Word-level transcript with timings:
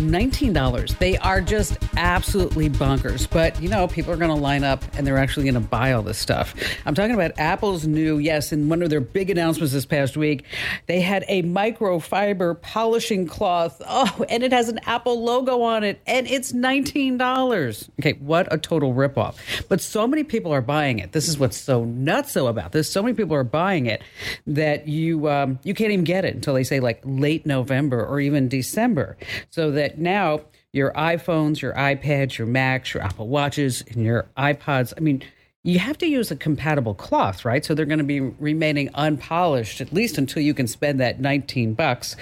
$19. 0.00 0.98
They 0.98 1.16
are 1.18 1.40
just 1.40 1.78
absolutely 1.96 2.68
bonkers. 2.68 3.28
But, 3.30 3.60
you 3.62 3.68
know, 3.68 3.86
people 3.86 4.12
are 4.12 4.16
going 4.16 4.30
to 4.30 4.34
line 4.34 4.64
up 4.64 4.82
and 4.94 5.06
they're 5.06 5.18
actually 5.18 5.44
going 5.44 5.54
to 5.54 5.68
buy 5.68 5.92
all 5.92 6.02
this 6.02 6.18
stuff. 6.18 6.54
I'm 6.86 6.94
talking 6.94 7.14
about 7.14 7.32
Apple's 7.38 7.86
new, 7.86 8.18
yes, 8.18 8.52
in 8.52 8.68
one 8.68 8.82
of 8.82 8.90
their 8.90 9.00
big 9.00 9.30
announcements 9.30 9.72
this 9.72 9.86
past 9.86 10.16
week, 10.16 10.44
they 10.86 11.00
had 11.00 11.24
a 11.28 11.42
microfiber 11.42 12.60
polishing 12.60 13.26
cloth. 13.26 13.80
Oh, 13.86 14.24
and 14.28 14.42
it 14.42 14.52
has 14.52 14.68
an 14.68 14.80
Apple 14.86 15.22
logo 15.22 15.62
on 15.62 15.84
it 15.84 16.00
and 16.06 16.26
it's 16.26 16.52
$19. 16.52 17.90
Okay, 18.00 18.12
what 18.20 18.52
a 18.52 18.58
total 18.58 18.94
ripoff. 18.94 19.36
But 19.68 19.80
so 19.80 20.06
many 20.06 20.24
people 20.24 20.52
are 20.52 20.60
buying 20.60 20.98
it. 20.98 21.12
This 21.12 21.28
is 21.28 21.38
what's 21.38 21.56
so 21.56 21.84
nutso 21.84 22.48
about 22.48 22.72
this. 22.72 22.90
So 22.90 23.02
many 23.02 23.14
people 23.14 23.34
are 23.34 23.44
buying 23.44 23.86
it 23.86 24.02
that 24.46 24.88
you 24.88 25.28
um, 25.28 25.58
you 25.62 25.74
can't 25.74 25.92
even 25.92 26.04
get 26.04 26.24
it 26.24 26.34
until 26.34 26.54
they 26.54 26.64
say 26.64 26.80
like 26.80 27.00
late 27.04 27.46
November 27.46 28.04
or 28.04 28.20
even 28.20 28.48
December. 28.48 29.16
So 29.50 29.70
that 29.72 29.89
now 29.98 30.42
your 30.72 30.92
iPhones, 30.92 31.60
your 31.60 31.72
iPads, 31.74 32.38
your 32.38 32.46
Macs, 32.46 32.94
your 32.94 33.02
Apple 33.02 33.28
Watches, 33.28 33.82
and 33.88 34.04
your 34.04 34.28
iPods, 34.36 34.92
I 34.96 35.00
mean, 35.00 35.22
you 35.62 35.78
have 35.78 35.98
to 35.98 36.06
use 36.06 36.30
a 36.30 36.36
compatible 36.36 36.94
cloth, 36.94 37.44
right? 37.44 37.64
So 37.64 37.74
they're 37.74 37.84
going 37.84 37.98
to 37.98 38.04
be 38.04 38.20
remaining 38.20 38.88
unpolished 38.94 39.80
at 39.80 39.92
least 39.92 40.16
until 40.16 40.42
you 40.42 40.54
can 40.54 40.66
spend 40.66 41.00
that 41.00 41.20
19 41.20 41.74
bucks. 41.74 42.16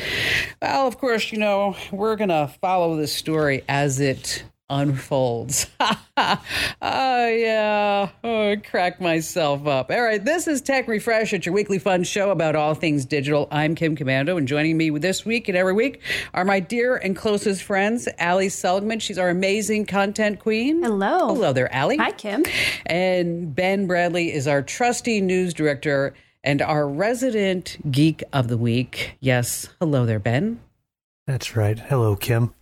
Well, 0.60 0.88
of 0.88 0.98
course, 0.98 1.30
you 1.30 1.38
know, 1.38 1.76
we're 1.92 2.16
going 2.16 2.30
to 2.30 2.50
follow 2.60 2.96
this 2.96 3.14
story 3.14 3.62
as 3.68 4.00
it 4.00 4.42
unfolds. 4.70 5.66
oh, 5.80 6.38
yeah. 6.80 8.10
Oh, 8.22 8.50
I 8.50 8.56
crack 8.56 9.00
myself 9.00 9.66
up. 9.66 9.90
All 9.90 10.02
right. 10.02 10.22
This 10.24 10.46
is 10.46 10.60
Tech 10.60 10.88
Refresh. 10.88 11.32
It's 11.32 11.46
your 11.46 11.54
weekly 11.54 11.78
fun 11.78 12.04
show 12.04 12.30
about 12.30 12.56
all 12.56 12.74
things 12.74 13.04
digital. 13.04 13.48
I'm 13.50 13.74
Kim 13.74 13.96
Komando, 13.96 14.36
and 14.36 14.46
joining 14.46 14.76
me 14.76 14.90
this 14.90 15.24
week 15.24 15.48
and 15.48 15.56
every 15.56 15.72
week 15.72 16.02
are 16.34 16.44
my 16.44 16.60
dear 16.60 16.96
and 16.96 17.16
closest 17.16 17.62
friends, 17.62 18.08
Allie 18.18 18.48
Seligman. 18.48 18.98
She's 19.00 19.18
our 19.18 19.30
amazing 19.30 19.86
content 19.86 20.40
queen. 20.40 20.82
Hello. 20.82 21.28
Hello 21.28 21.52
there, 21.52 21.72
Allie. 21.74 21.96
Hi, 21.96 22.12
Kim. 22.12 22.44
And 22.86 23.54
Ben 23.54 23.86
Bradley 23.86 24.32
is 24.32 24.46
our 24.46 24.62
trusty 24.62 25.20
news 25.20 25.54
director 25.54 26.14
and 26.44 26.62
our 26.62 26.88
resident 26.88 27.76
geek 27.90 28.22
of 28.32 28.48
the 28.48 28.58
week. 28.58 29.16
Yes. 29.20 29.68
Hello 29.80 30.06
there, 30.06 30.18
Ben. 30.18 30.60
That's 31.26 31.56
right. 31.56 31.78
Hello, 31.78 32.16
Kim. 32.16 32.54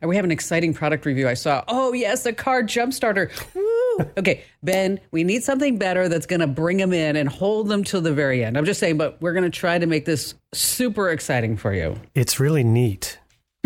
And 0.00 0.08
we 0.08 0.16
have 0.16 0.24
an 0.24 0.30
exciting 0.30 0.74
product 0.74 1.06
review. 1.06 1.28
I 1.28 1.34
saw, 1.34 1.64
oh, 1.68 1.92
yes, 1.92 2.26
a 2.26 2.32
car 2.32 2.62
jump 2.62 2.92
starter. 2.92 3.30
Woo! 3.54 4.10
okay, 4.18 4.44
Ben, 4.62 5.00
we 5.10 5.24
need 5.24 5.42
something 5.42 5.78
better 5.78 6.08
that's 6.08 6.26
going 6.26 6.40
to 6.40 6.46
bring 6.46 6.78
them 6.78 6.92
in 6.92 7.16
and 7.16 7.28
hold 7.28 7.68
them 7.68 7.84
till 7.84 8.00
the 8.00 8.12
very 8.12 8.44
end. 8.44 8.56
I'm 8.56 8.64
just 8.64 8.80
saying, 8.80 8.96
but 8.96 9.20
we're 9.20 9.32
going 9.32 9.44
to 9.44 9.50
try 9.50 9.78
to 9.78 9.86
make 9.86 10.04
this 10.04 10.34
super 10.52 11.10
exciting 11.10 11.56
for 11.56 11.74
you. 11.74 11.96
It's 12.14 12.40
really 12.40 12.64
neat. 12.64 13.18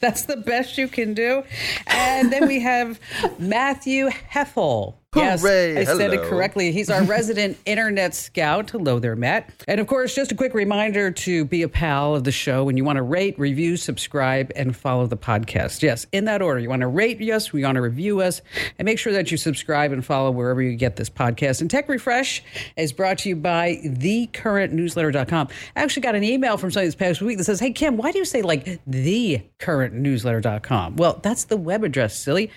that's 0.00 0.22
the 0.22 0.42
best 0.44 0.78
you 0.78 0.88
can 0.88 1.14
do. 1.14 1.42
And 1.86 2.32
then 2.32 2.48
we 2.48 2.60
have 2.60 2.98
Matthew 3.38 4.08
Heffel. 4.08 4.94
Yes, 5.16 5.42
Hooray, 5.42 5.78
I 5.78 5.84
said 5.84 6.12
it 6.12 6.22
correctly. 6.22 6.72
He's 6.72 6.90
our 6.90 7.02
resident 7.04 7.56
internet 7.66 8.14
scout. 8.14 8.70
Hello 8.70 8.98
there, 8.98 9.16
Matt. 9.16 9.50
And 9.68 9.80
of 9.80 9.86
course, 9.86 10.14
just 10.14 10.32
a 10.32 10.34
quick 10.34 10.54
reminder 10.54 11.10
to 11.10 11.44
be 11.44 11.62
a 11.62 11.68
pal 11.68 12.14
of 12.14 12.24
the 12.24 12.32
show 12.32 12.64
when 12.64 12.76
you 12.76 12.84
want 12.84 12.96
to 12.96 13.02
rate, 13.02 13.38
review, 13.38 13.76
subscribe, 13.76 14.50
and 14.56 14.76
follow 14.76 15.06
the 15.06 15.16
podcast. 15.16 15.82
Yes, 15.82 16.06
in 16.12 16.24
that 16.24 16.42
order. 16.42 16.60
You 16.60 16.68
want 16.68 16.80
to 16.80 16.88
rate 16.88 17.20
us, 17.20 17.52
we 17.52 17.62
want 17.62 17.76
to 17.76 17.82
review 17.82 18.20
us, 18.20 18.42
and 18.78 18.86
make 18.86 18.98
sure 18.98 19.12
that 19.12 19.30
you 19.30 19.36
subscribe 19.36 19.92
and 19.92 20.04
follow 20.04 20.30
wherever 20.30 20.60
you 20.60 20.76
get 20.76 20.96
this 20.96 21.10
podcast. 21.10 21.60
And 21.60 21.70
Tech 21.70 21.88
Refresh 21.88 22.42
is 22.76 22.92
brought 22.92 23.18
to 23.18 23.28
you 23.28 23.36
by 23.36 23.80
thecurrentnewsletter.com. 23.84 25.48
I 25.76 25.82
actually 25.82 26.02
got 26.02 26.14
an 26.14 26.24
email 26.24 26.56
from 26.56 26.70
somebody 26.70 26.88
this 26.88 26.94
past 26.94 27.22
week 27.22 27.38
that 27.38 27.44
says, 27.44 27.60
Hey, 27.60 27.72
Kim, 27.72 27.96
why 27.96 28.10
do 28.10 28.18
you 28.18 28.24
say 28.24 28.42
like 28.42 28.64
thecurrentnewsletter.com? 28.90 30.96
Well, 30.96 31.20
that's 31.22 31.44
the 31.44 31.56
web 31.56 31.84
address, 31.84 32.18
silly. 32.18 32.50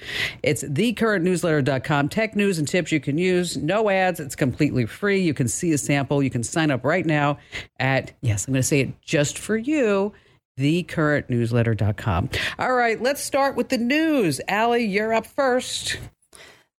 It's 0.44 0.64
thecurrentnewsletter.com. 0.64 2.09
Tech 2.09 2.36
news 2.36 2.47
and 2.58 2.67
tips 2.67 2.92
you 2.92 2.99
can 3.02 3.17
use. 3.17 3.58
No 3.58 3.89
ads. 3.89 4.20
It's 4.21 4.36
completely 4.36 4.86
free. 4.86 5.20
You 5.20 5.33
can 5.33 5.48
see 5.49 5.73
a 5.73 5.77
sample. 5.77 6.23
You 6.23 6.30
can 6.30 6.44
sign 6.44 6.71
up 6.71 6.86
right 6.86 7.05
now 7.05 7.38
at, 7.80 8.14
yes, 8.21 8.48
I'm 8.48 8.54
going 8.54 8.61
to 8.61 8.67
say 8.67 8.80
it 8.80 9.02
just 9.02 9.38
for 9.38 9.58
you 9.58 10.14
thecurrentnewsletter.com. 10.58 12.30
All 12.60 12.73
right, 12.73 13.02
let's 13.02 13.21
start 13.23 13.55
with 13.55 13.70
the 13.70 13.77
news. 13.77 14.42
Allie, 14.48 14.86
you're 14.86 15.14
up 15.14 15.26
first. 15.27 15.98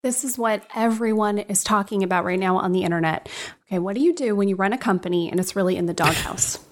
This 0.02 0.24
is 0.24 0.38
what 0.38 0.64
everyone 0.74 1.38
is 1.38 1.64
talking 1.64 2.02
about 2.02 2.24
right 2.24 2.38
now 2.38 2.56
on 2.58 2.72
the 2.72 2.82
internet. 2.84 3.28
Okay, 3.66 3.78
what 3.78 3.94
do 3.94 4.00
you 4.00 4.14
do 4.14 4.34
when 4.36 4.48
you 4.48 4.56
run 4.56 4.72
a 4.72 4.78
company 4.78 5.30
and 5.30 5.38
it's 5.40 5.54
really 5.56 5.76
in 5.76 5.86
the 5.86 5.94
doghouse? 5.94 6.58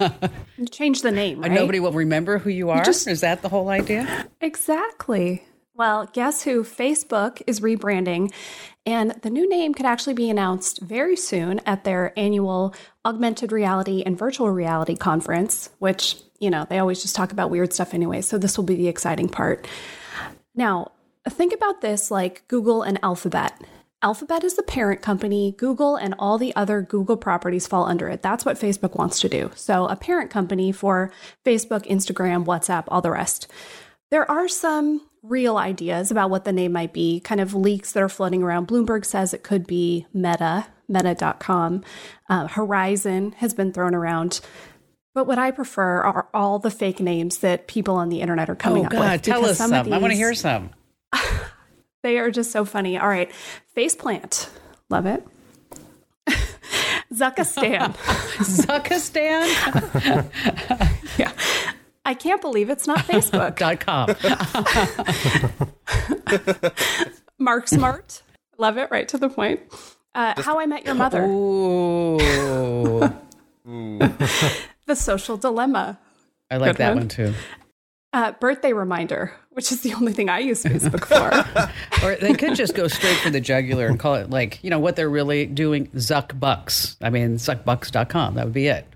You 0.57 0.65
Change 0.65 1.01
the 1.03 1.11
name, 1.11 1.41
right? 1.41 1.51
Nobody 1.51 1.79
will 1.79 1.91
remember 1.91 2.39
who 2.39 2.49
you 2.49 2.71
are. 2.71 2.83
just- 2.83 3.07
Is 3.07 3.21
that 3.21 3.41
the 3.43 3.49
whole 3.49 3.69
idea? 3.69 4.27
Exactly. 4.41 5.43
Well, 5.75 6.09
guess 6.11 6.41
who? 6.41 6.63
Facebook 6.63 7.41
is 7.45 7.59
rebranding, 7.59 8.33
and 8.87 9.11
the 9.21 9.29
new 9.29 9.49
name 9.49 9.73
could 9.73 9.85
actually 9.85 10.13
be 10.13 10.29
announced 10.29 10.79
very 10.81 11.17
soon 11.17 11.59
at 11.65 11.83
their 11.83 12.17
annual 12.17 12.73
augmented 13.03 13.51
reality 13.51 14.01
and 14.05 14.17
virtual 14.17 14.49
reality 14.49 14.95
conference, 14.95 15.69
which, 15.79 16.15
you 16.39 16.49
know, 16.49 16.65
they 16.69 16.79
always 16.79 17.01
just 17.01 17.13
talk 17.13 17.33
about 17.33 17.49
weird 17.49 17.73
stuff 17.73 17.93
anyway. 17.93 18.21
So 18.21 18.37
this 18.37 18.55
will 18.55 18.63
be 18.63 18.77
the 18.77 18.87
exciting 18.87 19.27
part. 19.27 19.67
Now, 20.55 20.93
think 21.27 21.53
about 21.53 21.81
this 21.81 22.09
like 22.09 22.47
Google 22.47 22.81
and 22.81 22.97
Alphabet. 23.03 23.61
Alphabet 24.01 24.45
is 24.45 24.55
the 24.55 24.63
parent 24.63 25.01
company. 25.01 25.53
Google 25.57 25.97
and 25.97 26.15
all 26.17 26.37
the 26.37 26.55
other 26.55 26.81
Google 26.81 27.17
properties 27.17 27.67
fall 27.67 27.83
under 27.85 28.07
it. 28.07 28.21
That's 28.21 28.45
what 28.45 28.57
Facebook 28.57 28.95
wants 28.95 29.19
to 29.19 29.27
do. 29.27 29.51
So, 29.55 29.85
a 29.87 29.97
parent 29.97 30.31
company 30.31 30.71
for 30.71 31.11
Facebook, 31.45 31.85
Instagram, 31.87 32.45
WhatsApp, 32.45 32.85
all 32.87 33.01
the 33.01 33.11
rest. 33.11 33.51
There 34.09 34.29
are 34.29 34.47
some 34.47 35.01
real 35.21 35.57
ideas 35.57 36.11
about 36.11 36.29
what 36.29 36.45
the 36.45 36.53
name 36.53 36.71
might 36.71 36.93
be, 36.93 37.19
kind 37.19 37.41
of 37.41 37.53
leaks 37.53 37.91
that 37.91 38.03
are 38.03 38.09
floating 38.09 38.43
around. 38.43 38.67
Bloomberg 38.67 39.05
says 39.05 39.33
it 39.33 39.43
could 39.43 39.67
be 39.67 40.05
Meta, 40.13 40.67
meta.com. 40.87 41.83
Uh, 42.29 42.47
Horizon 42.47 43.33
has 43.37 43.53
been 43.53 43.73
thrown 43.73 43.93
around. 43.93 44.39
But 45.13 45.27
what 45.27 45.39
I 45.39 45.51
prefer 45.51 46.01
are 46.03 46.27
all 46.33 46.59
the 46.59 46.71
fake 46.71 46.99
names 46.99 47.39
that 47.39 47.67
people 47.67 47.95
on 47.95 48.09
the 48.09 48.21
internet 48.21 48.49
are 48.49 48.55
coming 48.55 48.83
oh, 48.83 48.85
up 48.85 48.91
God, 48.91 49.11
with. 49.13 49.21
tell 49.23 49.45
us 49.45 49.57
some 49.57 49.71
some. 49.71 49.91
I 49.91 49.97
want 49.97 50.11
to 50.11 50.17
hear 50.17 50.33
some. 50.33 50.69
they 52.03 52.19
are 52.19 52.29
just 52.29 52.51
so 52.51 52.65
funny. 52.65 52.97
All 52.97 53.07
right. 53.07 53.31
Faceplant. 53.75 54.49
Love 54.89 55.07
it. 55.07 55.25
Zuckistan. 57.13 57.95
Zuckistan.com. 58.37 60.29
yeah. 61.17 61.31
I 62.07 62.13
can't 62.13 62.41
believe 62.41 62.69
it's 62.69 62.87
not 62.87 62.99
Facebook. 62.99 63.57
Mark 67.37 67.67
Smart. 67.67 68.23
Love 68.57 68.77
it. 68.77 68.89
Right 68.89 69.09
to 69.09 69.17
the 69.17 69.27
point. 69.27 69.59
Uh, 70.15 70.41
How 70.41 70.57
I 70.57 70.67
Met 70.67 70.85
Your 70.85 70.95
Mother. 70.95 71.25
Ooh. 71.25 72.17
The 74.87 74.95
Social 74.95 75.35
Dilemma. 75.35 75.99
I 76.49 76.55
like 76.55 76.69
Good 76.69 76.77
that 76.77 76.89
one. 76.91 76.97
one 76.99 77.07
too. 77.09 77.33
Uh, 78.13 78.31
birthday 78.39 78.71
Reminder, 78.71 79.33
which 79.49 79.73
is 79.73 79.81
the 79.81 79.93
only 79.95 80.13
thing 80.13 80.29
I 80.29 80.39
use 80.39 80.63
Facebook 80.63 81.03
for. 81.03 82.05
Or 82.05 82.15
they 82.15 82.33
could 82.33 82.55
just 82.55 82.73
go 82.73 82.87
straight 82.87 83.17
for 83.17 83.29
the 83.29 83.41
jugular 83.41 83.87
and 83.87 83.99
call 83.99 84.15
it 84.15 84.29
like, 84.29 84.63
you 84.63 84.69
know, 84.69 84.79
what 84.79 84.95
they're 84.95 85.09
really 85.09 85.45
doing, 85.45 85.87
Zuck 85.87 86.39
Bucks. 86.39 86.95
I 87.01 87.09
mean, 87.09 87.35
zuckbucks.com. 87.35 88.35
That 88.35 88.45
would 88.45 88.53
be 88.53 88.67
it. 88.67 88.87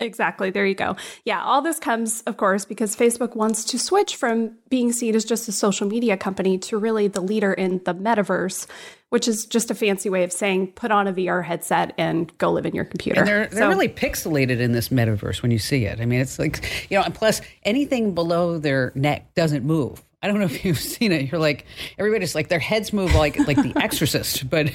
Exactly. 0.00 0.50
There 0.50 0.64
you 0.64 0.74
go. 0.76 0.96
Yeah, 1.24 1.42
all 1.42 1.60
this 1.60 1.78
comes, 1.80 2.22
of 2.22 2.36
course, 2.36 2.64
because 2.64 2.94
Facebook 2.94 3.34
wants 3.34 3.64
to 3.64 3.78
switch 3.78 4.14
from 4.16 4.52
being 4.68 4.92
seen 4.92 5.14
as 5.16 5.24
just 5.24 5.48
a 5.48 5.52
social 5.52 5.88
media 5.88 6.16
company 6.16 6.56
to 6.58 6.78
really 6.78 7.08
the 7.08 7.20
leader 7.20 7.52
in 7.52 7.80
the 7.84 7.94
metaverse, 7.94 8.66
which 9.08 9.26
is 9.26 9.44
just 9.44 9.70
a 9.72 9.74
fancy 9.74 10.08
way 10.08 10.22
of 10.22 10.32
saying 10.32 10.68
put 10.72 10.92
on 10.92 11.08
a 11.08 11.12
VR 11.12 11.44
headset 11.44 11.94
and 11.98 12.36
go 12.38 12.52
live 12.52 12.64
in 12.64 12.74
your 12.76 12.84
computer. 12.84 13.20
And 13.20 13.28
they're, 13.28 13.46
they're 13.48 13.62
So- 13.62 13.68
really 13.68 13.88
pixelated 13.88 14.60
in 14.60 14.70
this 14.72 14.90
metaverse 14.90 15.42
when 15.42 15.50
you 15.50 15.58
see 15.58 15.84
it. 15.84 16.00
I 16.00 16.06
mean, 16.06 16.20
it's 16.20 16.38
like, 16.38 16.86
you 16.90 16.96
know, 16.96 17.02
and 17.02 17.14
plus 17.14 17.40
anything 17.64 18.14
below 18.14 18.58
their 18.58 18.92
neck 18.94 19.34
doesn't 19.34 19.64
move. 19.64 20.00
I 20.22 20.28
don't 20.28 20.38
know 20.38 20.44
if 20.46 20.64
you've 20.64 20.78
seen 20.78 21.10
it. 21.10 21.30
You're 21.32 21.40
like, 21.40 21.64
everybody's 21.98 22.34
like, 22.36 22.48
their 22.48 22.58
heads 22.60 22.92
move 22.92 23.14
like 23.16 23.36
like 23.48 23.56
the 23.56 23.72
exorcist, 23.82 24.48
but, 24.50 24.70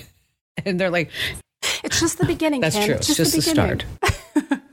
and 0.66 0.78
they're 0.80 0.90
like, 0.92 1.12
It's 1.84 2.00
just 2.02 2.18
the 2.18 2.26
beginning. 2.26 2.60
that's 2.62 2.76
Kim. 2.76 2.86
true. 2.88 2.96
It's 2.96 3.16
just 3.16 3.32
the 3.32 3.40
beginning. 3.40 3.80
start. 3.80 4.60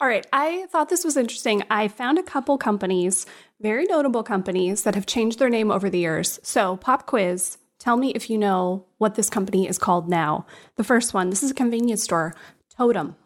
All 0.00 0.08
right. 0.08 0.26
I 0.32 0.66
thought 0.70 0.88
this 0.88 1.04
was 1.04 1.16
interesting. 1.16 1.62
I 1.70 1.88
found 1.88 2.18
a 2.18 2.22
couple 2.22 2.56
companies, 2.56 3.26
very 3.60 3.84
notable 3.84 4.22
companies, 4.22 4.82
that 4.84 4.94
have 4.94 5.06
changed 5.06 5.38
their 5.38 5.50
name 5.50 5.70
over 5.70 5.90
the 5.90 5.98
years. 5.98 6.40
So, 6.42 6.76
pop 6.78 7.06
quiz. 7.06 7.58
Tell 7.78 7.96
me 7.96 8.10
if 8.10 8.28
you 8.30 8.36
know 8.38 8.86
what 8.98 9.14
this 9.14 9.30
company 9.30 9.66
is 9.68 9.78
called 9.78 10.08
now. 10.08 10.46
The 10.76 10.84
first 10.84 11.14
one, 11.14 11.30
this 11.30 11.42
is 11.42 11.50
a 11.50 11.54
convenience 11.54 12.02
store, 12.02 12.34
Tote'm. 12.76 13.16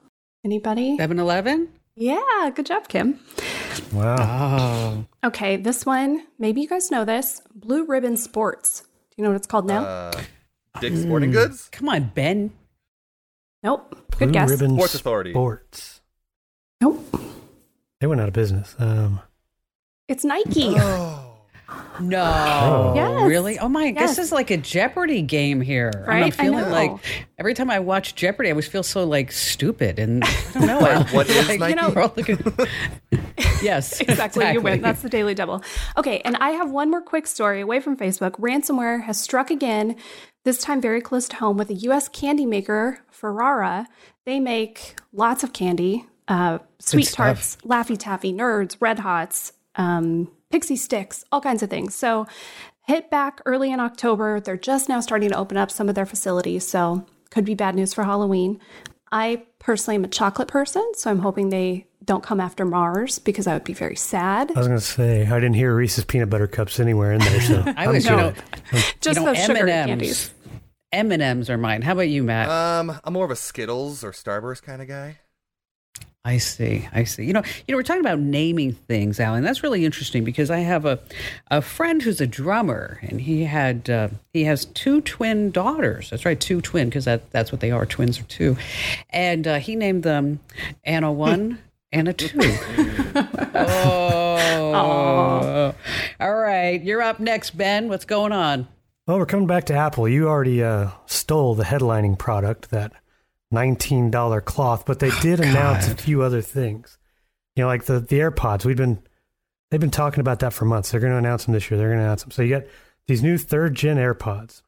Anybody? 0.44 0.96
7 0.96 1.18
Eleven? 1.18 1.68
Yeah, 1.96 2.50
good 2.54 2.66
job, 2.66 2.88
Kim. 2.88 3.18
Wow. 3.92 4.16
Oh. 4.18 5.28
Okay, 5.28 5.56
this 5.56 5.86
one, 5.86 6.26
maybe 6.38 6.60
you 6.60 6.68
guys 6.68 6.90
know 6.90 7.04
this 7.04 7.40
Blue 7.54 7.84
Ribbon 7.84 8.16
Sports. 8.16 8.80
Do 8.80 8.86
you 9.16 9.24
know 9.24 9.30
what 9.30 9.36
it's 9.36 9.46
called 9.46 9.66
now? 9.66 9.84
Uh, 9.84 10.22
Dick's 10.80 11.02
Sporting 11.02 11.30
Goods? 11.30 11.68
Come 11.70 11.88
on, 11.88 12.10
Ben. 12.14 12.52
nope. 13.62 13.90
Blue 14.10 14.26
Good 14.26 14.32
guess. 14.32 14.50
Ribbon 14.50 14.74
Sports 14.76 14.94
Authority. 14.96 15.30
Sports. 15.32 15.93
Nope. 16.80 17.20
They 18.00 18.06
went 18.06 18.20
out 18.20 18.28
of 18.28 18.34
business. 18.34 18.74
Um, 18.78 19.20
It's 20.08 20.24
Nike. 20.24 20.74
No, 22.00 22.92
Yes. 22.94 23.26
really? 23.28 23.58
Oh 23.58 23.68
my! 23.68 23.86
Yes. 23.86 24.16
This 24.16 24.26
is 24.26 24.32
like 24.32 24.50
a 24.50 24.56
Jeopardy 24.56 25.22
game 25.22 25.60
here. 25.60 25.90
And 25.94 26.04
I'm 26.04 26.08
Right? 26.08 26.24
I 26.26 26.30
feeling 26.30 26.64
know. 26.64 26.68
like 26.68 26.92
every 27.38 27.54
time 27.54 27.70
I 27.70 27.78
watch 27.78 28.14
Jeopardy, 28.14 28.48
I 28.50 28.52
always 28.52 28.68
feel 28.68 28.82
so 28.82 29.04
like 29.04 29.32
stupid, 29.32 29.98
and 29.98 30.22
I 30.24 30.28
don't 30.52 30.66
know. 30.66 30.78
I, 30.80 31.02
What 31.04 31.28
is 31.30 31.48
like, 31.48 31.60
Nike? 31.60 31.74
know- 31.74 31.90
we're 31.90 32.02
all 32.02 32.12
looking- 32.16 32.38
yes, 33.62 34.00
exactly, 34.00 34.50
you 34.52 34.60
win. 34.60 34.82
That's 34.82 35.02
the 35.02 35.08
Daily 35.08 35.34
Double. 35.34 35.62
Okay, 35.96 36.20
and 36.24 36.36
I 36.36 36.50
have 36.50 36.70
one 36.70 36.90
more 36.90 37.00
quick 37.00 37.26
story 37.26 37.60
away 37.62 37.80
from 37.80 37.96
Facebook. 37.96 38.32
Ransomware 38.32 39.04
has 39.04 39.20
struck 39.20 39.50
again, 39.50 39.96
this 40.44 40.58
time 40.58 40.80
very 40.82 41.00
close 41.00 41.28
to 41.28 41.36
home 41.36 41.56
with 41.56 41.70
a 41.70 41.74
U.S. 41.74 42.08
candy 42.08 42.44
maker, 42.44 43.00
Ferrara. 43.10 43.86
They 44.26 44.38
make 44.38 44.96
lots 45.12 45.42
of 45.42 45.52
candy, 45.52 46.06
uh, 46.28 46.58
sweet 46.78 47.04
stuff. 47.04 47.16
tarts, 47.16 47.56
Laffy 47.64 47.98
Taffy, 47.98 48.32
Nerds, 48.32 48.76
Red 48.80 49.00
Hots, 49.00 49.52
um, 49.76 50.30
Pixy 50.52 50.76
Stix, 50.76 51.24
all 51.32 51.40
kinds 51.40 51.62
of 51.62 51.70
things. 51.70 51.94
So 51.94 52.26
hit 52.86 53.10
back 53.10 53.40
early 53.46 53.72
in 53.72 53.80
October. 53.80 54.40
They're 54.40 54.56
just 54.56 54.88
now 54.88 55.00
starting 55.00 55.30
to 55.30 55.36
open 55.36 55.56
up 55.56 55.70
some 55.70 55.88
of 55.88 55.94
their 55.94 56.06
facilities, 56.06 56.66
so 56.66 57.06
could 57.30 57.44
be 57.44 57.54
bad 57.54 57.74
news 57.74 57.92
for 57.92 58.04
Halloween. 58.04 58.60
I 59.10 59.44
personally 59.58 59.96
am 59.96 60.04
a 60.04 60.08
chocolate 60.08 60.48
person, 60.48 60.92
so 60.94 61.10
I'm 61.10 61.20
hoping 61.20 61.48
they 61.48 61.86
don't 62.04 62.22
come 62.22 62.40
after 62.40 62.64
Mars 62.64 63.18
because 63.18 63.46
I 63.46 63.54
would 63.54 63.64
be 63.64 63.72
very 63.72 63.96
sad. 63.96 64.50
I 64.54 64.58
was 64.58 64.66
going 64.66 64.78
to 64.78 64.84
say, 64.84 65.26
I 65.26 65.34
didn't 65.34 65.54
hear 65.54 65.74
Reese's 65.74 66.04
peanut 66.04 66.30
butter 66.30 66.46
cups 66.46 66.78
anywhere 66.78 67.12
in 67.12 67.20
there. 67.20 67.40
So 67.40 67.64
I 67.76 67.88
was, 67.88 68.04
you 68.04 68.10
good. 68.10 68.34
Just 69.00 69.18
you 69.18 69.24
know, 69.24 69.32
those 69.32 69.44
sugary 69.44 69.72
M&Ms. 69.72 69.86
candies. 69.86 70.34
M 70.92 71.10
and 71.12 71.22
M's 71.22 71.50
are 71.50 71.58
mine. 71.58 71.82
How 71.82 71.92
about 71.92 72.08
you, 72.08 72.22
Matt? 72.22 72.48
Um, 72.48 73.00
I'm 73.02 73.12
more 73.12 73.24
of 73.24 73.30
a 73.30 73.36
Skittles 73.36 74.04
or 74.04 74.12
Starburst 74.12 74.62
kind 74.62 74.80
of 74.80 74.86
guy. 74.86 75.18
I 76.26 76.38
see. 76.38 76.88
I 76.92 77.04
see. 77.04 77.26
You 77.26 77.34
know, 77.34 77.42
you 77.66 77.72
know, 77.72 77.76
we're 77.76 77.82
talking 77.82 78.00
about 78.00 78.18
naming 78.18 78.72
things, 78.72 79.20
Alan. 79.20 79.44
That's 79.44 79.62
really 79.62 79.84
interesting 79.84 80.24
because 80.24 80.50
I 80.50 80.60
have 80.60 80.86
a 80.86 80.98
a 81.50 81.60
friend 81.60 82.00
who's 82.00 82.20
a 82.20 82.26
drummer, 82.26 82.98
and 83.02 83.20
he 83.20 83.44
had 83.44 83.90
uh, 83.90 84.08
he 84.32 84.44
has 84.44 84.64
two 84.64 85.02
twin 85.02 85.50
daughters. 85.50 86.08
That's 86.08 86.24
right, 86.24 86.40
two 86.40 86.62
twin 86.62 86.88
because 86.88 87.04
that 87.04 87.30
that's 87.30 87.52
what 87.52 87.60
they 87.60 87.70
are. 87.70 87.84
Twins 87.84 88.18
are 88.18 88.24
two, 88.24 88.56
and 89.10 89.46
uh, 89.46 89.58
he 89.58 89.76
named 89.76 90.02
them 90.02 90.40
Anna 90.84 91.12
one. 91.12 91.58
and 91.94 92.08
a 92.08 92.12
two. 92.12 92.36
oh. 93.54 95.72
All 96.18 96.34
right. 96.34 96.82
You're 96.82 97.02
up 97.02 97.20
next, 97.20 97.56
Ben. 97.56 97.88
What's 97.88 98.04
going 98.04 98.32
on? 98.32 98.66
Well, 99.06 99.18
we're 99.18 99.26
coming 99.26 99.46
back 99.46 99.66
to 99.66 99.74
Apple. 99.74 100.08
You 100.08 100.28
already 100.28 100.62
uh, 100.62 100.90
stole 101.06 101.54
the 101.54 101.62
headlining 101.62 102.18
product, 102.18 102.70
that 102.70 102.92
$19 103.54 104.44
cloth, 104.44 104.84
but 104.86 104.98
they 104.98 105.10
did 105.20 105.40
announce 105.40 105.88
a 105.88 105.96
few 105.96 106.22
other 106.22 106.40
things. 106.42 106.98
You 107.56 107.62
know, 107.62 107.68
like 107.68 107.84
the, 107.84 108.00
the 108.00 108.18
AirPods. 108.18 108.64
We've 108.64 108.76
been 108.76 108.98
they've 109.70 109.80
been 109.80 109.90
talking 109.90 110.20
about 110.20 110.40
that 110.40 110.52
for 110.52 110.64
months. 110.64 110.90
They're 110.90 111.00
going 111.00 111.12
to 111.12 111.18
announce 111.18 111.44
them 111.44 111.54
this 111.54 111.70
year. 111.70 111.78
They're 111.78 111.88
going 111.88 111.98
to 112.00 112.04
announce 112.04 112.22
them. 112.22 112.30
So 112.32 112.42
you 112.42 112.50
got 112.58 112.64
these 113.06 113.22
new 113.22 113.38
third 113.38 113.74
gen 113.74 113.96
AirPods. 113.96 114.62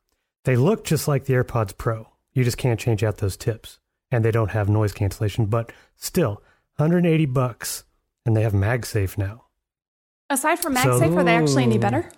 They 0.45 0.57
look 0.57 0.85
just 0.85 1.09
like 1.09 1.25
the 1.25 1.35
AirPods 1.35 1.77
Pro. 1.77 2.09
You 2.33 2.45
just 2.45 2.59
can't 2.59 2.79
change 2.79 3.03
out 3.03 3.17
those 3.19 3.37
tips, 3.37 3.81
and 4.11 4.25
they 4.25 4.31
don't 4.31 4.51
have 4.51 4.69
noise 4.69 4.93
cancellation. 4.93 5.47
But 5.47 5.73
still, 5.97 6.43
180 6.77 7.27
bucks, 7.27 7.85
and 8.25 8.37
they 8.37 8.43
have 8.43 8.53
MagSafe 8.53 9.19
now. 9.19 9.45
Aside 10.31 10.59
from 10.61 10.77
So- 10.77 11.01
MagSafe, 11.01 11.17
are 11.17 11.25
they 11.25 11.35
actually 11.35 11.63
any 11.65 11.79
better? 11.79 12.09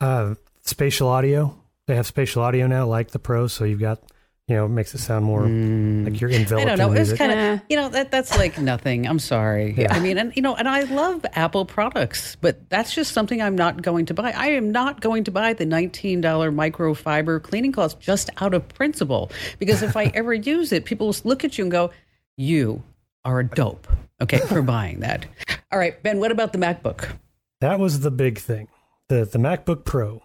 Uh, 0.00 0.34
spatial 0.62 1.08
audio. 1.08 1.56
They 1.86 1.94
have 1.96 2.06
spatial 2.06 2.42
audio 2.42 2.66
now, 2.66 2.86
like 2.86 3.10
the 3.10 3.18
Pro. 3.18 3.46
So 3.46 3.64
you've 3.64 3.80
got, 3.80 4.00
you 4.48 4.56
know, 4.56 4.66
it 4.66 4.70
makes 4.70 4.92
it 4.94 4.98
sound 4.98 5.24
more 5.24 5.42
mm. 5.42 6.04
like 6.04 6.20
you're 6.20 6.30
enveloped 6.30 6.66
I 6.66 6.68
don't 6.68 6.78
know. 6.78 6.92
in 6.92 7.00
It's 7.00 7.12
kind 7.12 7.32
of 7.32 7.60
you 7.68 7.76
know 7.76 7.88
that 7.90 8.10
that's 8.10 8.36
like 8.36 8.58
nothing. 8.58 9.06
I'm 9.06 9.20
sorry. 9.20 9.74
Yeah. 9.76 9.94
I 9.94 10.00
mean, 10.00 10.18
and 10.18 10.34
you 10.34 10.42
know, 10.42 10.56
and 10.56 10.68
I 10.68 10.82
love 10.82 11.24
Apple 11.34 11.64
products, 11.64 12.36
but 12.40 12.68
that's 12.68 12.92
just 12.92 13.12
something 13.12 13.40
I'm 13.40 13.54
not 13.54 13.82
going 13.82 14.06
to 14.06 14.14
buy. 14.14 14.32
I 14.32 14.48
am 14.48 14.72
not 14.72 15.00
going 15.00 15.24
to 15.24 15.30
buy 15.30 15.52
the 15.52 15.64
$19 15.64 16.20
microfiber 16.22 17.40
cleaning 17.40 17.72
cloth 17.72 18.00
just 18.00 18.30
out 18.40 18.52
of 18.52 18.68
principle 18.68 19.30
because 19.58 19.82
if 19.82 19.96
I 19.96 20.04
ever 20.14 20.34
use 20.34 20.72
it, 20.72 20.84
people 20.84 21.06
will 21.06 21.16
look 21.22 21.44
at 21.44 21.56
you 21.56 21.64
and 21.64 21.70
go, 21.70 21.92
"You 22.36 22.82
are 23.24 23.40
a 23.40 23.48
dope." 23.48 23.86
Okay, 24.20 24.38
for 24.38 24.60
buying 24.62 25.00
that. 25.00 25.24
All 25.70 25.78
right, 25.78 26.02
Ben. 26.02 26.18
What 26.18 26.32
about 26.32 26.52
the 26.52 26.58
MacBook? 26.58 27.16
That 27.60 27.78
was 27.78 28.00
the 28.00 28.10
big 28.10 28.38
thing. 28.38 28.66
The 29.08 29.24
the 29.24 29.38
MacBook 29.38 29.84
Pro. 29.84 30.20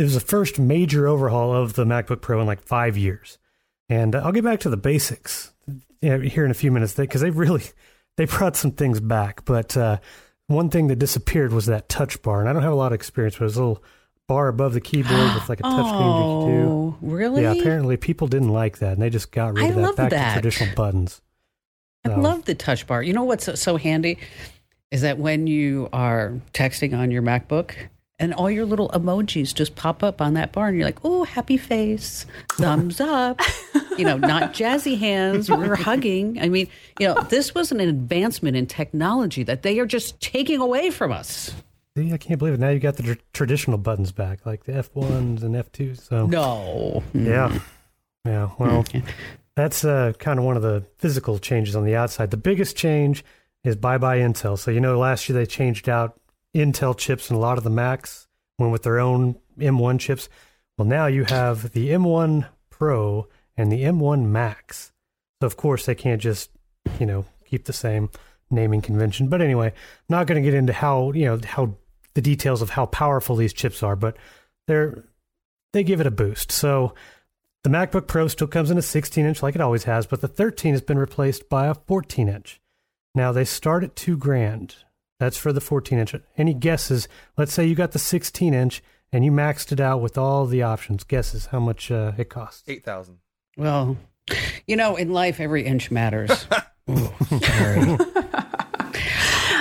It 0.00 0.04
was 0.04 0.14
the 0.14 0.20
first 0.20 0.58
major 0.58 1.06
overhaul 1.06 1.54
of 1.54 1.74
the 1.74 1.84
MacBook 1.84 2.22
Pro 2.22 2.40
in 2.40 2.46
like 2.46 2.62
five 2.62 2.96
years. 2.96 3.36
And 3.90 4.14
uh, 4.14 4.22
I'll 4.24 4.32
get 4.32 4.44
back 4.44 4.60
to 4.60 4.70
the 4.70 4.78
basics 4.78 5.52
here 6.00 6.44
in 6.46 6.50
a 6.50 6.54
few 6.54 6.72
minutes 6.72 6.94
because 6.94 7.20
they 7.20 7.28
really 7.28 7.64
they 8.16 8.24
brought 8.24 8.56
some 8.56 8.70
things 8.70 8.98
back. 8.98 9.44
But 9.44 9.76
uh, 9.76 9.98
one 10.46 10.70
thing 10.70 10.86
that 10.86 10.96
disappeared 10.96 11.52
was 11.52 11.66
that 11.66 11.90
touch 11.90 12.22
bar, 12.22 12.40
and 12.40 12.48
I 12.48 12.54
don't 12.54 12.62
have 12.62 12.72
a 12.72 12.76
lot 12.76 12.92
of 12.92 12.96
experience, 12.96 13.34
it 13.34 13.40
was 13.42 13.56
a 13.56 13.60
little 13.60 13.84
bar 14.26 14.48
above 14.48 14.72
the 14.72 14.80
keyboard 14.80 15.34
with 15.34 15.50
like 15.50 15.60
a 15.60 15.64
touch 15.64 15.86
screen 15.86 16.06
you 16.06 16.62
do. 16.62 16.70
Oh, 16.80 16.96
really? 17.02 17.42
Yeah, 17.42 17.52
apparently 17.52 17.98
people 17.98 18.26
didn't 18.26 18.48
like 18.48 18.78
that, 18.78 18.94
and 18.94 19.02
they 19.02 19.10
just 19.10 19.30
got 19.30 19.52
rid 19.52 19.64
I 19.64 19.68
of 19.68 19.74
that 19.74 19.82
love 19.82 19.96
back 19.96 20.10
that. 20.10 20.34
to 20.34 20.40
traditional 20.40 20.74
buttons. 20.74 21.20
I 22.06 22.08
love 22.08 22.46
the 22.46 22.54
touch 22.54 22.86
bar. 22.86 23.02
You 23.02 23.12
know 23.12 23.24
what's 23.24 23.60
so 23.60 23.76
handy 23.76 24.16
is 24.90 25.02
that 25.02 25.18
when 25.18 25.46
you 25.46 25.90
are 25.92 26.40
texting 26.54 26.98
on 26.98 27.10
your 27.10 27.22
MacBook 27.22 27.74
and 28.20 28.34
all 28.34 28.50
your 28.50 28.66
little 28.66 28.90
emojis 28.90 29.52
just 29.52 29.74
pop 29.74 30.02
up 30.04 30.20
on 30.20 30.34
that 30.34 30.52
bar 30.52 30.68
and 30.68 30.76
you're 30.76 30.86
like, 30.86 31.00
oh, 31.04 31.24
happy 31.24 31.56
face, 31.56 32.26
thumbs 32.52 33.00
up, 33.00 33.40
you 33.98 34.04
know, 34.04 34.18
not 34.18 34.52
jazzy 34.52 34.98
hands, 34.98 35.50
we're 35.50 35.74
hugging. 35.74 36.38
I 36.40 36.48
mean, 36.48 36.68
you 37.00 37.08
know, 37.08 37.22
this 37.22 37.54
was 37.54 37.72
an 37.72 37.80
advancement 37.80 38.56
in 38.56 38.66
technology 38.66 39.42
that 39.44 39.62
they 39.62 39.78
are 39.80 39.86
just 39.86 40.20
taking 40.20 40.60
away 40.60 40.90
from 40.90 41.10
us. 41.10 41.52
I 41.96 42.16
can't 42.18 42.38
believe 42.38 42.54
it. 42.54 42.60
Now 42.60 42.68
you 42.68 42.78
got 42.78 42.96
the 42.96 43.02
tr- 43.02 43.20
traditional 43.32 43.78
buttons 43.78 44.12
back, 44.12 44.46
like 44.46 44.64
the 44.64 44.72
F1s 44.72 45.42
and 45.42 45.54
F2s. 45.54 46.00
So 46.06 46.26
No. 46.26 47.02
Yeah. 47.12 47.58
Yeah. 48.24 48.50
Well, 48.58 48.84
that's 49.56 49.84
uh, 49.84 50.12
kind 50.18 50.38
of 50.38 50.44
one 50.44 50.56
of 50.56 50.62
the 50.62 50.84
physical 50.98 51.38
changes 51.38 51.74
on 51.74 51.84
the 51.84 51.96
outside. 51.96 52.30
The 52.30 52.36
biggest 52.36 52.76
change 52.76 53.24
is 53.64 53.76
bye 53.76 53.98
bye 53.98 54.18
Intel. 54.18 54.58
So, 54.58 54.70
you 54.70 54.80
know, 54.80 54.98
last 54.98 55.28
year 55.28 55.38
they 55.38 55.46
changed 55.46 55.88
out 55.88 56.18
Intel 56.54 56.96
chips 56.96 57.30
and 57.30 57.36
a 57.36 57.40
lot 57.40 57.58
of 57.58 57.64
the 57.64 57.70
Macs 57.70 58.28
went 58.58 58.72
with 58.72 58.82
their 58.82 58.98
own 58.98 59.36
M1 59.58 60.00
chips. 60.00 60.28
Well, 60.76 60.86
now 60.86 61.06
you 61.06 61.24
have 61.24 61.72
the 61.72 61.90
M1 61.90 62.48
Pro 62.70 63.28
and 63.56 63.70
the 63.70 63.82
M1 63.82 64.26
Max. 64.26 64.92
So, 65.40 65.46
of 65.46 65.56
course, 65.56 65.86
they 65.86 65.94
can't 65.94 66.20
just, 66.20 66.50
you 66.98 67.06
know, 67.06 67.24
keep 67.46 67.64
the 67.64 67.72
same 67.72 68.10
naming 68.50 68.82
convention. 68.82 69.28
But 69.28 69.42
anyway, 69.42 69.72
not 70.08 70.26
going 70.26 70.42
to 70.42 70.48
get 70.48 70.56
into 70.56 70.72
how, 70.72 71.12
you 71.12 71.24
know, 71.26 71.40
how 71.44 71.74
the 72.14 72.20
details 72.22 72.62
of 72.62 72.70
how 72.70 72.86
powerful 72.86 73.36
these 73.36 73.52
chips 73.52 73.82
are, 73.82 73.96
but 73.96 74.16
they're 74.66 75.04
they 75.72 75.84
give 75.84 76.00
it 76.00 76.06
a 76.06 76.10
boost. 76.10 76.50
So 76.50 76.94
the 77.62 77.70
MacBook 77.70 78.06
Pro 78.06 78.28
still 78.28 78.48
comes 78.48 78.70
in 78.70 78.78
a 78.78 78.82
16 78.82 79.24
inch 79.24 79.42
like 79.42 79.54
it 79.54 79.60
always 79.60 79.84
has, 79.84 80.06
but 80.06 80.20
the 80.20 80.28
13 80.28 80.72
has 80.72 80.82
been 80.82 80.98
replaced 80.98 81.48
by 81.48 81.66
a 81.66 81.74
14 81.74 82.28
inch. 82.28 82.60
Now 83.14 83.32
they 83.32 83.44
start 83.44 83.84
at 83.84 83.96
two 83.96 84.16
grand. 84.16 84.76
That's 85.20 85.36
for 85.36 85.52
the 85.52 85.60
14 85.60 85.98
inch. 85.98 86.14
Any 86.38 86.54
guesses? 86.54 87.06
Let's 87.36 87.52
say 87.52 87.66
you 87.66 87.74
got 87.74 87.92
the 87.92 87.98
16 87.98 88.54
inch 88.54 88.82
and 89.12 89.22
you 89.22 89.30
maxed 89.30 89.70
it 89.70 89.78
out 89.78 90.00
with 90.00 90.16
all 90.16 90.46
the 90.46 90.62
options. 90.62 91.04
Guesses 91.04 91.46
how 91.46 91.60
much 91.60 91.90
uh, 91.90 92.12
it 92.16 92.30
costs? 92.30 92.64
Eight 92.66 92.84
thousand. 92.84 93.18
Well, 93.58 93.98
you 94.66 94.76
know, 94.76 94.96
in 94.96 95.12
life, 95.12 95.38
every 95.38 95.66
inch 95.66 95.90
matters. 95.90 96.30
Ooh, 96.88 96.94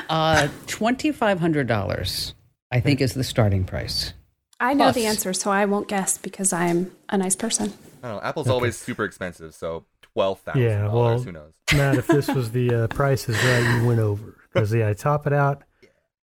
uh, 0.10 0.48
$2,500, 0.68 2.34
I 2.72 2.80
think, 2.80 3.02
is 3.02 3.14
the 3.14 3.24
starting 3.26 3.66
price. 3.66 4.14
I 4.62 4.74
know 4.74 4.94
the 4.94 5.08
answer, 5.08 5.34
so 5.34 5.52
I 5.52 5.66
won't 5.66 5.90
guess 5.90 6.18
because 6.18 6.54
I'm 6.54 6.92
a 7.10 7.18
nice 7.18 7.36
person. 7.36 7.74
I 8.02 8.08
don't 8.08 8.18
know. 8.18 8.24
Apple's 8.24 8.48
always 8.48 8.78
super 8.78 9.04
expensive, 9.04 9.54
so 9.56 9.86
twelve 10.02 10.40
thousand 10.40 10.62
Yeah, 10.62 10.88
well- 10.94 11.20
Who 11.20 11.34
knows? 11.34 11.52
Matt, 11.74 11.96
if 11.98 12.08
this 12.08 12.28
was 12.30 12.52
the 12.52 12.74
uh, 12.74 12.88
prices 12.88 13.36
right, 13.44 13.78
you 13.80 13.86
went 13.88 14.00
over 14.00 14.39
because 14.54 14.74
yeah, 14.74 14.94
top 14.94 15.28
it 15.28 15.34
out. 15.34 15.64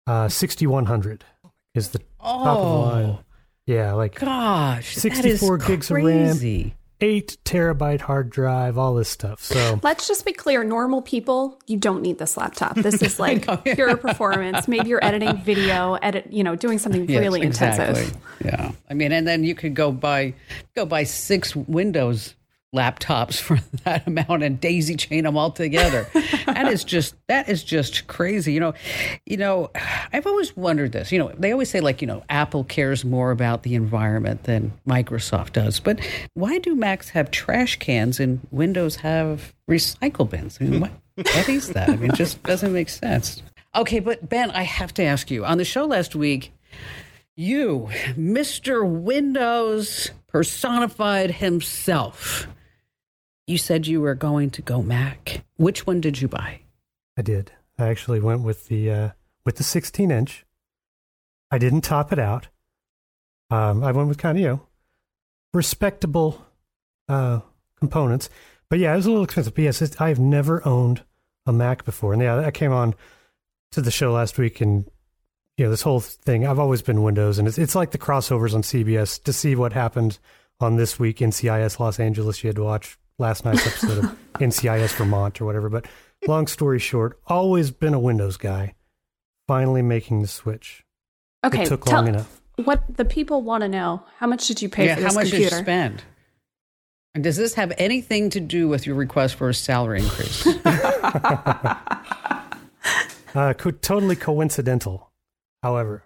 Uh, 0.05 0.27
6100 0.27 1.23
is 1.75 1.89
the 1.89 1.99
top 2.21 2.57
of 2.57 2.65
the 2.65 2.73
line. 3.03 3.17
Yeah, 3.65 3.93
like 3.93 4.19
Gosh, 4.19 4.95
64 4.95 5.57
is 5.57 5.65
gigs 5.65 5.89
of 5.89 5.97
RAM. 6.03 6.73
eight 6.99 7.37
terabyte 7.45 8.01
hard 8.01 8.29
drive, 8.29 8.77
all 8.77 8.95
this 8.95 9.07
stuff. 9.07 9.41
So 9.41 9.79
Let's 9.81 10.05
just 10.07 10.25
be 10.25 10.33
clear 10.33 10.65
normal 10.65 11.01
people, 11.01 11.57
you 11.67 11.77
don't 11.77 12.01
need 12.01 12.17
this 12.17 12.35
laptop. 12.35 12.75
This 12.75 13.01
is 13.01 13.19
like 13.21 13.45
pure 13.63 13.95
performance. 13.95 14.67
Maybe 14.67 14.89
you're 14.89 15.03
editing 15.03 15.37
video, 15.37 15.93
edit, 15.95 16.27
you 16.31 16.43
know, 16.43 16.57
doing 16.57 16.77
something 16.79 17.09
Yes, 17.09 17.21
really 17.21 17.41
exactly. 17.41 17.85
intensive. 18.01 18.17
Yeah, 18.43 18.71
I 18.89 18.93
mean, 18.93 19.13
and 19.13 19.25
then 19.25 19.45
you 19.45 19.55
could 19.55 19.73
go 19.75 19.93
buy 19.93 20.33
go 20.75 20.85
buy 20.85 21.05
six 21.05 21.55
Windows 21.55 22.35
laptops 22.73 23.39
for 23.39 23.59
that 23.83 24.05
amount 24.07 24.43
and 24.43 24.59
daisy 24.59 24.95
chain 24.95 25.23
them 25.23 25.37
all 25.37 25.51
together. 25.51 26.07
that 26.45 26.67
is 26.67 26.83
just 26.83 27.15
that 27.27 27.49
is 27.49 27.63
just 27.63 28.07
crazy. 28.07 28.53
You 28.53 28.59
know, 28.59 28.73
you 29.25 29.37
know, 29.37 29.71
I've 30.11 30.27
always 30.27 30.55
wondered 30.55 30.91
this. 30.91 31.11
You 31.11 31.19
know, 31.19 31.31
they 31.37 31.51
always 31.51 31.69
say 31.69 31.79
like 31.79 32.01
you 32.01 32.07
know 32.07 32.23
Apple 32.29 32.63
cares 32.63 33.05
more 33.05 33.31
about 33.31 33.63
the 33.63 33.75
environment 33.75 34.43
than 34.43 34.73
Microsoft 34.87 35.53
does, 35.53 35.79
but 35.79 35.99
why 36.33 36.59
do 36.59 36.75
Macs 36.75 37.09
have 37.09 37.31
trash 37.31 37.77
cans 37.79 38.19
and 38.19 38.39
Windows 38.51 38.97
have 38.97 39.53
recycle 39.69 40.29
bins? 40.29 40.57
I 40.59 40.65
mean, 40.65 40.81
what, 40.81 40.91
what 41.15 41.49
is 41.49 41.69
that? 41.69 41.89
I 41.89 41.95
mean, 41.95 42.11
it 42.11 42.15
just 42.15 42.41
doesn't 42.43 42.73
make 42.73 42.89
sense. 42.89 43.41
Okay, 43.75 43.99
but 43.99 44.29
Ben, 44.29 44.51
I 44.51 44.63
have 44.63 44.93
to 44.95 45.03
ask 45.03 45.31
you 45.31 45.45
on 45.45 45.57
the 45.57 45.65
show 45.65 45.85
last 45.85 46.15
week, 46.15 46.53
you, 47.35 47.89
Mr. 48.15 48.87
Windows 48.87 50.11
personified 50.27 51.31
himself, 51.31 52.47
you 53.47 53.57
said 53.57 53.87
you 53.87 54.01
were 54.01 54.15
going 54.15 54.49
to 54.51 54.61
go 54.61 54.81
Mac. 54.81 55.43
Which 55.57 55.85
one 55.85 56.01
did 56.01 56.21
you 56.21 56.27
buy? 56.27 56.61
I 57.17 57.21
did. 57.21 57.51
I 57.77 57.87
actually 57.87 58.19
went 58.19 58.41
with 58.41 58.67
the 58.67 58.91
uh, 58.91 59.09
with 59.45 59.57
the 59.57 59.63
16 59.63 60.11
inch. 60.11 60.45
I 61.51 61.57
didn't 61.57 61.81
top 61.81 62.11
it 62.11 62.19
out. 62.19 62.47
Um, 63.49 63.83
I 63.83 63.91
went 63.91 64.07
with 64.07 64.17
kind 64.17 64.37
of 64.37 64.41
you 64.41 64.47
know 64.47 64.61
respectable 65.53 66.45
uh, 67.07 67.41
components, 67.79 68.29
but 68.69 68.79
yeah, 68.79 68.93
it 68.93 68.95
was 68.95 69.05
a 69.05 69.09
little 69.09 69.25
expensive. 69.25 69.53
But 69.53 69.63
yes, 69.63 70.01
I've 70.01 70.19
never 70.19 70.65
owned 70.67 71.03
a 71.45 71.53
Mac 71.53 71.85
before, 71.85 72.13
and 72.13 72.21
yeah, 72.21 72.39
I 72.39 72.51
came 72.51 72.71
on 72.71 72.95
to 73.71 73.81
the 73.81 73.91
show 73.91 74.13
last 74.13 74.37
week, 74.37 74.61
and 74.61 74.85
you 75.57 75.65
know 75.65 75.71
this 75.71 75.81
whole 75.81 75.99
thing. 75.99 76.47
I've 76.47 76.59
always 76.59 76.81
been 76.81 77.03
Windows, 77.03 77.37
and 77.37 77.47
it's 77.47 77.57
it's 77.57 77.75
like 77.75 77.91
the 77.91 77.97
crossovers 77.97 78.55
on 78.55 78.61
CBS 78.61 79.21
to 79.23 79.33
see 79.33 79.55
what 79.55 79.73
happened 79.73 80.19
on 80.59 80.77
this 80.77 80.97
week 80.97 81.21
in 81.21 81.31
CIS 81.31 81.79
Los 81.79 81.99
Angeles. 81.99 82.43
You 82.43 82.47
had 82.47 82.55
to 82.55 82.63
watch 82.63 82.97
last 83.19 83.45
night's 83.45 83.65
episode 83.65 84.03
of 84.03 84.17
NCIS 84.33 84.95
Vermont 84.95 85.39
or 85.41 85.45
whatever. 85.45 85.69
But 85.69 85.87
long 86.27 86.47
story 86.47 86.79
short, 86.79 87.19
always 87.27 87.71
been 87.71 87.93
a 87.93 87.99
Windows 87.99 88.37
guy. 88.37 88.75
Finally 89.47 89.81
making 89.81 90.21
the 90.21 90.27
switch. 90.27 90.83
Okay, 91.45 91.63
it 91.63 91.67
took 91.67 91.85
tell, 91.85 91.99
long 91.99 92.07
enough. 92.07 92.41
What 92.63 92.83
the 92.95 93.05
people 93.05 93.41
want 93.41 93.61
to 93.61 93.69
know: 93.69 94.03
How 94.17 94.27
much 94.27 94.47
did 94.47 94.61
you 94.61 94.69
pay 94.69 94.85
yeah, 94.85 94.95
for 94.95 95.01
this 95.01 95.13
how 95.13 95.19
much 95.19 95.29
computer? 95.29 95.49
did 95.49 95.57
you 95.57 95.63
spend? 95.63 96.03
And 97.15 97.23
does 97.23 97.37
this 97.37 97.53
have 97.55 97.73
anything 97.77 98.29
to 98.31 98.39
do 98.39 98.67
with 98.67 98.87
your 98.87 98.95
request 98.95 99.35
for 99.35 99.49
a 99.49 99.53
salary 99.53 100.01
increase? 100.01 100.47
uh, 103.35 103.53
co- 103.53 103.71
totally 103.71 104.15
coincidental. 104.15 105.11
However, 105.61 106.05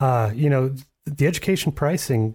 uh, 0.00 0.30
you 0.34 0.48
know, 0.48 0.74
the 1.04 1.26
education 1.26 1.72
pricing, 1.72 2.34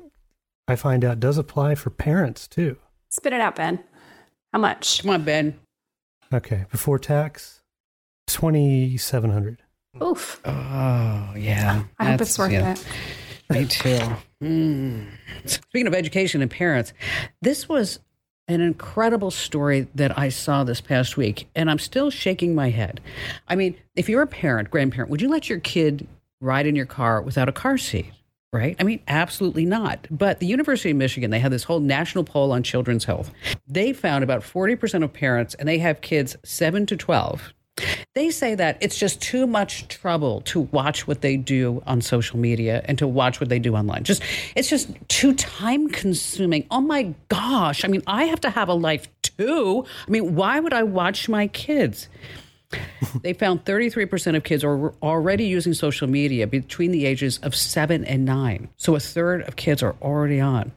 I 0.67 0.75
find 0.75 1.03
out, 1.03 1.19
does 1.19 1.37
apply 1.37 1.75
for 1.75 1.89
parents 1.89 2.47
too. 2.47 2.77
Spit 3.09 3.33
it 3.33 3.41
out, 3.41 3.55
Ben. 3.55 3.83
How 4.55 4.61
much? 4.61 5.01
Come 5.01 5.11
on, 5.11 5.23
Ben. 5.23 5.59
Okay, 6.33 6.63
before 6.71 6.97
tax, 6.97 7.61
twenty 8.25 8.95
seven 8.95 9.29
hundred. 9.29 9.57
Oof. 10.01 10.39
Oh, 10.45 11.33
yeah. 11.35 11.83
I 11.99 12.11
hope 12.11 12.21
it's 12.21 12.39
worth 12.39 12.53
yeah. 12.53 12.71
it. 12.71 12.85
Me 13.49 13.65
too. 13.65 13.99
Mm. 14.41 15.07
Speaking 15.43 15.87
of 15.87 15.93
education 15.93 16.41
and 16.41 16.49
parents, 16.49 16.93
this 17.41 17.67
was 17.67 17.99
an 18.47 18.61
incredible 18.61 19.29
story 19.29 19.89
that 19.93 20.17
I 20.17 20.29
saw 20.29 20.63
this 20.63 20.79
past 20.79 21.17
week, 21.17 21.49
and 21.53 21.69
I'm 21.69 21.77
still 21.77 22.09
shaking 22.09 22.55
my 22.55 22.69
head. 22.69 23.01
I 23.49 23.57
mean, 23.57 23.75
if 23.97 24.07
you're 24.07 24.21
a 24.21 24.27
parent, 24.27 24.71
grandparent, 24.71 25.11
would 25.11 25.21
you 25.21 25.27
let 25.27 25.49
your 25.49 25.59
kid 25.59 26.07
ride 26.39 26.65
in 26.65 26.77
your 26.77 26.85
car 26.85 27.21
without 27.21 27.49
a 27.49 27.51
car 27.51 27.77
seat? 27.77 28.05
Right? 28.55 28.75
I 28.79 28.83
mean, 28.83 29.01
absolutely 29.07 29.65
not. 29.65 30.07
But 30.09 30.39
the 30.39 30.47
University 30.47 30.91
of 30.91 30.97
Michigan, 30.97 31.29
they 31.29 31.39
had 31.39 31.51
this 31.51 31.65
whole 31.65 31.81
national 31.81 32.23
poll 32.23 32.53
on 32.53 32.63
children's 32.63 33.03
health. 33.03 33.31
They 33.67 33.91
found 33.91 34.23
about 34.23 34.43
40% 34.43 35.03
of 35.03 35.11
parents, 35.11 35.55
and 35.55 35.67
they 35.67 35.79
have 35.79 35.99
kids 35.99 36.37
7 36.43 36.85
to 36.85 36.95
12, 36.95 37.53
they 38.13 38.31
say 38.31 38.55
that 38.55 38.77
it's 38.79 38.97
just 38.97 39.21
too 39.21 39.45
much 39.45 39.89
trouble 39.89 40.41
to 40.41 40.61
watch 40.61 41.07
what 41.07 41.21
they 41.21 41.35
do 41.35 41.83
on 41.85 41.99
social 41.99 42.39
media 42.39 42.81
and 42.85 42.97
to 42.97 43.07
watch 43.07 43.41
what 43.41 43.49
they 43.49 43.59
do 43.59 43.75
online. 43.75 44.05
Just 44.05 44.23
it's 44.55 44.69
just 44.69 44.89
too 45.09 45.33
time 45.33 45.89
consuming. 45.89 46.65
Oh 46.71 46.79
my 46.79 47.13
gosh. 47.27 47.83
I 47.83 47.89
mean, 47.89 48.01
I 48.07 48.25
have 48.25 48.39
to 48.41 48.49
have 48.49 48.69
a 48.69 48.73
life 48.73 49.09
too. 49.21 49.85
I 50.07 50.11
mean, 50.11 50.35
why 50.35 50.59
would 50.59 50.73
I 50.73 50.83
watch 50.83 51.27
my 51.27 51.47
kids? 51.47 52.07
They 53.21 53.33
found 53.33 53.65
33% 53.65 54.35
of 54.35 54.43
kids 54.43 54.63
are 54.63 54.93
already 55.01 55.45
using 55.45 55.73
social 55.73 56.07
media 56.07 56.47
between 56.47 56.91
the 56.91 57.05
ages 57.05 57.39
of 57.39 57.55
7 57.55 58.05
and 58.05 58.25
9. 58.25 58.69
So 58.77 58.95
a 58.95 58.99
third 58.99 59.41
of 59.43 59.55
kids 59.55 59.83
are 59.83 59.95
already 60.01 60.39
on. 60.39 60.71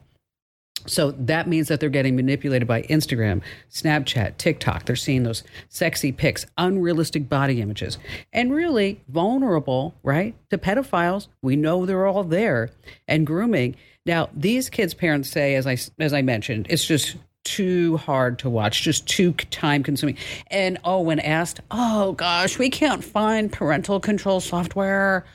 So 0.85 1.11
that 1.11 1.47
means 1.47 1.67
that 1.67 1.79
they're 1.79 1.89
getting 1.89 2.15
manipulated 2.15 2.67
by 2.67 2.83
Instagram, 2.83 3.41
Snapchat, 3.69 4.37
TikTok. 4.37 4.85
They're 4.85 4.95
seeing 4.95 5.23
those 5.23 5.43
sexy 5.67 6.11
pics, 6.11 6.45
unrealistic 6.57 7.27
body 7.27 7.61
images, 7.61 7.97
and 8.31 8.53
really 8.53 9.01
vulnerable, 9.07 9.93
right, 10.03 10.35
to 10.49 10.57
pedophiles. 10.57 11.27
We 11.41 11.55
know 11.55 11.85
they're 11.85 12.07
all 12.07 12.23
there 12.23 12.69
and 13.07 13.27
grooming. 13.27 13.75
Now, 14.05 14.29
these 14.33 14.69
kids' 14.69 14.93
parents 14.93 15.29
say, 15.29 15.55
as 15.55 15.67
I 15.67 15.77
as 15.99 16.13
I 16.13 16.21
mentioned, 16.21 16.67
it's 16.69 16.85
just 16.85 17.17
too 17.49 17.97
hard 17.97 18.37
to 18.39 18.49
watch, 18.49 18.83
just 18.83 19.07
too 19.07 19.33
time 19.33 19.81
consuming. 19.81 20.17
And 20.47 20.77
oh, 20.83 21.01
when 21.01 21.19
asked, 21.19 21.61
oh 21.71 22.13
gosh, 22.13 22.59
we 22.59 22.69
can't 22.69 23.03
find 23.03 23.51
parental 23.51 23.99
control 23.99 24.39
software. 24.39 25.25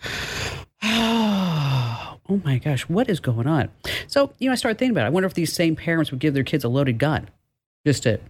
oh 0.83 2.19
my 2.45 2.59
gosh, 2.59 2.83
what 2.89 3.11
is 3.11 3.19
going 3.19 3.47
on? 3.47 3.69
So, 4.07 4.33
you 4.39 4.49
know, 4.49 4.53
I 4.53 4.57
started 4.57 4.79
thinking 4.79 4.93
about 4.95 5.05
it. 5.05 5.09
I 5.09 5.11
wonder 5.11 5.27
if 5.27 5.35
these 5.35 5.53
same 5.53 5.75
parents 5.75 6.11
would 6.13 6.21
give 6.21 6.35
their 6.35 6.45
kids 6.45 6.63
a 6.63 6.69
loaded 6.69 6.99
gun 6.99 7.29
just 7.85 8.05
to 8.05 8.21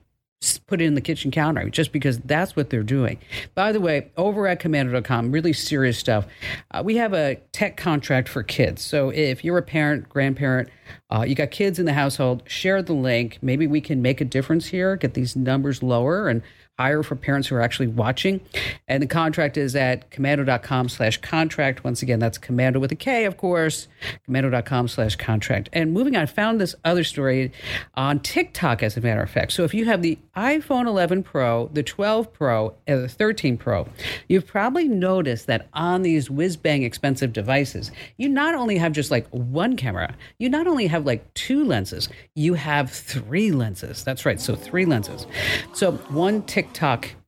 put 0.66 0.80
it 0.80 0.84
in 0.84 0.94
the 0.94 1.00
kitchen 1.00 1.30
counter, 1.30 1.68
just 1.70 1.92
because 1.92 2.18
that's 2.18 2.54
what 2.56 2.70
they're 2.70 2.82
doing. 2.82 3.18
By 3.54 3.72
the 3.72 3.80
way, 3.80 4.10
over 4.16 4.46
at 4.46 4.60
komando.com, 4.60 5.32
really 5.32 5.52
serious 5.52 5.98
stuff. 5.98 6.26
Uh, 6.70 6.82
we 6.84 6.96
have 6.96 7.12
a 7.12 7.36
tech 7.52 7.76
contract 7.76 8.28
for 8.28 8.42
kids. 8.42 8.82
So 8.82 9.10
if 9.10 9.44
you're 9.44 9.58
a 9.58 9.62
parent, 9.62 10.08
grandparent, 10.08 10.68
uh, 11.10 11.22
you 11.22 11.34
got 11.34 11.50
kids 11.50 11.78
in 11.78 11.86
the 11.86 11.92
household, 11.92 12.42
share 12.46 12.82
the 12.82 12.92
link. 12.92 13.38
Maybe 13.40 13.66
we 13.66 13.80
can 13.80 14.02
make 14.02 14.20
a 14.20 14.24
difference 14.24 14.66
here, 14.66 14.96
get 14.96 15.14
these 15.14 15.34
numbers 15.36 15.82
lower 15.82 16.28
and 16.28 16.42
higher 16.78 17.02
for 17.02 17.16
parents 17.16 17.48
who 17.48 17.56
are 17.56 17.60
actually 17.60 17.86
watching. 17.86 18.40
And 18.88 19.02
the 19.02 19.06
contract 19.06 19.56
is 19.56 19.76
at 19.76 20.10
komando.com 20.10 20.88
slash 20.88 21.18
contract. 21.18 21.84
Once 21.84 22.02
again, 22.02 22.18
that's 22.18 22.38
komando 22.38 22.80
with 22.80 22.92
a 22.92 22.96
K, 22.96 23.24
of 23.24 23.36
course, 23.36 23.88
komando.com 24.28 24.88
slash 24.88 25.16
contract. 25.16 25.68
And 25.72 25.92
moving 25.92 26.16
on, 26.16 26.22
I 26.22 26.26
found 26.26 26.60
this 26.60 26.74
other 26.84 27.04
story 27.04 27.52
on 27.94 28.20
TikTok, 28.20 28.82
as 28.82 28.96
a 28.96 29.00
matter 29.00 29.22
of 29.22 29.30
fact. 29.30 29.52
So 29.52 29.64
if 29.64 29.74
you 29.74 29.84
have 29.84 30.02
the 30.02 30.18
iPhone 30.36 30.86
11 30.86 31.22
Pro, 31.22 31.68
the 31.72 31.82
12 31.82 32.32
Pro, 32.32 32.74
and 32.86 33.04
the 33.04 33.08
13 33.08 33.56
Pro, 33.56 33.88
you've 34.28 34.46
probably 34.46 34.88
noticed 34.88 35.46
that 35.46 35.68
on 35.74 36.02
these 36.02 36.30
whiz 36.30 36.56
bang 36.56 36.82
expensive 36.82 37.32
devices, 37.32 37.90
you 38.16 38.28
not 38.28 38.54
only 38.54 38.76
have 38.78 38.92
just 38.92 39.10
like 39.10 39.28
one 39.28 39.76
camera, 39.76 40.14
you 40.38 40.48
not 40.48 40.66
only 40.66 40.86
have 40.86 41.06
like 41.06 41.32
two 41.34 41.64
lenses, 41.64 42.08
you 42.34 42.54
have 42.54 42.90
three 42.90 43.52
lenses. 43.52 44.02
That's 44.02 44.26
right. 44.26 44.40
So 44.40 44.54
three 44.54 44.84
lenses. 44.84 45.26
So 45.72 45.92
one 45.92 46.42
TikTok, 46.42 46.63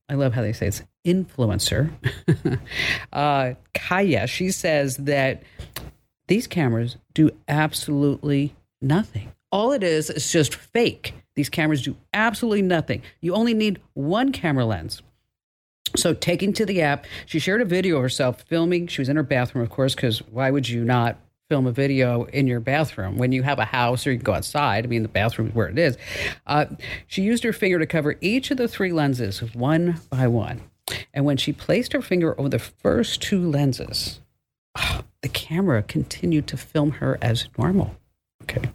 I 0.09 0.15
love 0.15 0.35
how 0.35 0.43
they 0.43 0.53
say 0.53 0.69
it's 0.69 0.83
influencer, 1.07 1.91
uh, 3.13 3.55
Kaya, 3.75 4.27
she 4.27 4.51
says 4.51 4.97
that 4.99 5.43
these 6.29 6.47
cameras 6.47 6.97
do 7.15 7.31
absolutely 7.49 8.55
nothing. 8.83 9.33
All 9.53 9.73
it 9.73 9.83
is 9.83 10.11
is 10.11 10.31
just 10.31 10.55
fake. 10.55 11.15
These 11.37 11.49
cameras 11.49 11.83
do 11.83 11.97
absolutely 12.13 12.63
nothing. 12.63 13.03
You 13.21 13.35
only 13.35 13.55
need 13.55 13.81
one 13.95 14.33
camera 14.33 14.65
lens. 14.65 15.03
So, 15.95 16.13
taking 16.13 16.53
to 16.55 16.67
the 16.67 16.83
app, 16.83 17.07
she 17.25 17.39
shared 17.39 17.63
a 17.63 17.65
video 17.65 17.97
of 17.97 18.03
herself 18.03 18.43
filming. 18.43 18.87
She 18.89 19.01
was 19.01 19.09
in 19.09 19.17
her 19.17 19.23
bathroom, 19.23 19.63
of 19.63 19.71
course, 19.71 19.95
because 19.95 20.19
why 20.19 20.51
would 20.51 20.69
you 20.69 20.85
not 20.85 21.19
film 21.49 21.67
a 21.67 21.73
video 21.73 22.25
in 22.25 22.47
your 22.47 22.61
bathroom 22.61 23.19
when 23.19 23.33
you 23.33 23.43
have 23.43 23.59
a 23.59 23.65
house 23.65 24.07
or 24.07 24.13
you 24.13 24.19
can 24.19 24.25
go 24.25 24.35
outside? 24.35 24.85
I 24.85 24.89
mean, 24.89 25.03
the 25.03 25.09
bathroom 25.09 25.49
is 25.49 25.55
where 25.55 25.69
it 25.69 25.79
is. 25.79 25.97
Uh, 26.47 26.67
she 27.07 27.23
used 27.23 27.45
her 27.45 27.53
finger 27.53 27.79
to 27.79 27.87
cover 27.87 28.17
each 28.21 28.51
of 28.51 28.57
the 28.57 28.69
three 28.69 28.93
lenses 28.93 29.43
one 29.55 30.01
by 30.11 30.27
one. 30.27 30.63
And 31.13 31.25
when 31.25 31.37
she 31.37 31.53
placed 31.53 31.93
her 31.93 32.03
finger 32.03 32.39
over 32.39 32.49
the 32.49 32.59
first 32.59 33.23
two 33.23 33.41
lenses, 33.41 34.21
the 35.23 35.29
camera 35.29 35.83
continued 35.83 36.47
to 36.49 36.57
film 36.57 36.93
her 36.93 37.19
as 37.21 37.49
normal. 37.59 37.97
Okay. 38.43 38.71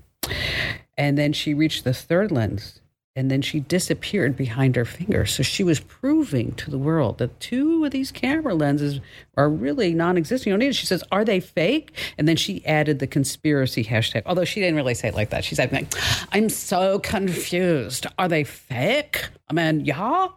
And 0.97 1.17
then 1.17 1.33
she 1.33 1.53
reached 1.53 1.83
the 1.83 1.93
third 1.93 2.31
lens 2.31 2.81
and 3.15 3.29
then 3.29 3.41
she 3.41 3.59
disappeared 3.59 4.37
behind 4.37 4.75
her 4.77 4.85
finger. 4.85 5.25
So 5.25 5.43
she 5.43 5.63
was 5.63 5.81
proving 5.81 6.53
to 6.53 6.71
the 6.71 6.77
world 6.77 7.17
that 7.17 7.39
two 7.41 7.83
of 7.83 7.91
these 7.91 8.11
camera 8.11 8.53
lenses 8.53 9.01
are 9.35 9.49
really 9.49 9.93
non 9.93 10.17
existent. 10.17 10.47
You 10.47 10.53
don't 10.53 10.59
need 10.59 10.69
it. 10.69 10.75
She 10.75 10.85
says, 10.85 11.03
Are 11.11 11.25
they 11.25 11.39
fake? 11.39 11.91
And 12.17 12.27
then 12.27 12.37
she 12.37 12.65
added 12.65 12.99
the 12.99 13.07
conspiracy 13.07 13.83
hashtag, 13.83 14.23
although 14.25 14.45
she 14.45 14.61
didn't 14.61 14.75
really 14.75 14.93
say 14.93 15.09
it 15.09 15.15
like 15.15 15.29
that. 15.31 15.43
She 15.43 15.55
said, 15.55 15.87
I'm 16.31 16.47
so 16.47 16.99
confused. 16.99 18.05
Are 18.17 18.29
they 18.29 18.45
fake? 18.45 19.27
I 19.49 19.53
mean, 19.53 19.83
yeah. 19.83 20.29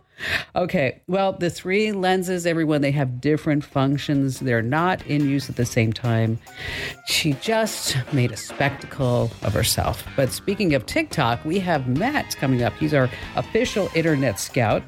Okay, 0.56 1.02
well, 1.06 1.32
the 1.32 1.50
three 1.50 1.92
lenses, 1.92 2.46
everyone, 2.46 2.80
they 2.80 2.92
have 2.92 3.20
different 3.20 3.64
functions. 3.64 4.40
They're 4.40 4.62
not 4.62 5.04
in 5.06 5.28
use 5.28 5.50
at 5.50 5.56
the 5.56 5.66
same 5.66 5.92
time. 5.92 6.38
She 7.06 7.32
just 7.34 7.96
made 8.12 8.30
a 8.30 8.36
spectacle 8.36 9.30
of 9.42 9.52
herself. 9.52 10.04
But 10.16 10.30
speaking 10.30 10.74
of 10.74 10.86
TikTok, 10.86 11.44
we 11.44 11.58
have 11.58 11.88
Matt 11.88 12.36
coming 12.36 12.62
up. 12.62 12.72
He's 12.74 12.94
our 12.94 13.10
official 13.36 13.90
internet 13.94 14.38
scout. 14.38 14.82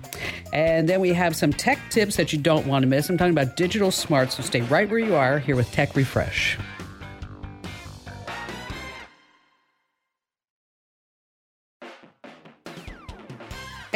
And 0.53 0.89
then 0.89 1.01
we 1.01 1.13
have 1.13 1.35
some 1.35 1.53
tech 1.53 1.79
tips 1.91 2.17
that 2.17 2.33
you 2.33 2.39
don't 2.39 2.67
want 2.67 2.83
to 2.83 2.87
miss. 2.87 3.11
I'm 3.11 3.19
talking 3.19 3.33
about 3.33 3.57
digital 3.57 3.91
smarts, 3.91 4.37
so 4.37 4.43
stay 4.43 4.63
right 4.63 4.89
where 4.89 5.01
you 5.01 5.15
are 5.15 5.39
here 5.39 5.57
with 5.57 5.71
Tech 5.73 5.95
Refresh. 5.97 6.57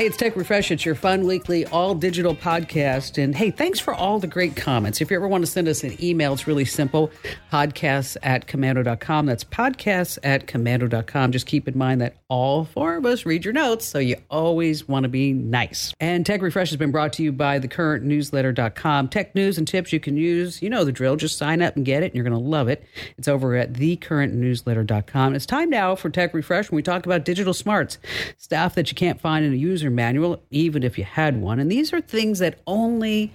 Hey, 0.00 0.06
it's 0.06 0.16
Tech 0.16 0.34
Refresh. 0.34 0.70
It's 0.70 0.86
your 0.86 0.94
fun 0.94 1.26
weekly 1.26 1.66
all 1.66 1.94
digital 1.94 2.34
podcast. 2.34 3.22
And 3.22 3.34
hey, 3.34 3.50
thanks 3.50 3.78
for 3.78 3.92
all 3.92 4.18
the 4.18 4.26
great 4.26 4.56
comments. 4.56 5.02
If 5.02 5.10
you 5.10 5.16
ever 5.16 5.28
want 5.28 5.44
to 5.44 5.46
send 5.46 5.68
us 5.68 5.84
an 5.84 6.02
email, 6.02 6.32
it's 6.32 6.46
really 6.46 6.64
simple 6.64 7.10
podcasts 7.52 8.16
at 8.22 8.46
komando.com. 8.46 9.26
That's 9.26 9.44
podcasts 9.44 10.18
at 10.22 10.46
komando.com. 10.46 11.32
Just 11.32 11.44
keep 11.44 11.68
in 11.68 11.76
mind 11.76 12.00
that 12.00 12.16
all 12.28 12.64
four 12.64 12.96
of 12.96 13.04
us 13.04 13.26
read 13.26 13.44
your 13.44 13.52
notes, 13.52 13.84
so 13.84 13.98
you 13.98 14.16
always 14.30 14.88
want 14.88 15.02
to 15.02 15.10
be 15.10 15.34
nice. 15.34 15.92
And 16.00 16.24
Tech 16.24 16.40
Refresh 16.40 16.70
has 16.70 16.78
been 16.78 16.92
brought 16.92 17.12
to 17.14 17.22
you 17.22 17.30
by 17.30 17.60
thecurrentnewsletter.com. 17.60 19.08
Tech 19.08 19.34
news 19.34 19.58
and 19.58 19.68
tips 19.68 19.92
you 19.92 20.00
can 20.00 20.16
use. 20.16 20.62
You 20.62 20.70
know 20.70 20.84
the 20.84 20.92
drill. 20.92 21.16
Just 21.16 21.36
sign 21.36 21.60
up 21.60 21.76
and 21.76 21.84
get 21.84 22.02
it, 22.02 22.06
and 22.06 22.14
you're 22.14 22.24
going 22.24 22.42
to 22.42 22.48
love 22.48 22.68
it. 22.68 22.82
It's 23.18 23.28
over 23.28 23.54
at 23.54 23.74
thecurrentnewsletter.com. 23.74 25.34
It's 25.34 25.44
time 25.44 25.68
now 25.68 25.94
for 25.94 26.08
Tech 26.08 26.32
Refresh 26.32 26.70
when 26.70 26.76
we 26.76 26.82
talk 26.82 27.04
about 27.04 27.26
digital 27.26 27.52
smarts, 27.52 27.98
stuff 28.38 28.74
that 28.76 28.90
you 28.90 28.94
can't 28.94 29.20
find 29.20 29.44
in 29.44 29.52
a 29.52 29.56
user 29.56 29.89
manual, 29.94 30.42
even 30.50 30.82
if 30.82 30.98
you 30.98 31.04
had 31.04 31.40
one. 31.40 31.58
And 31.60 31.70
these 31.70 31.92
are 31.92 32.00
things 32.00 32.38
that 32.38 32.58
only 32.66 33.32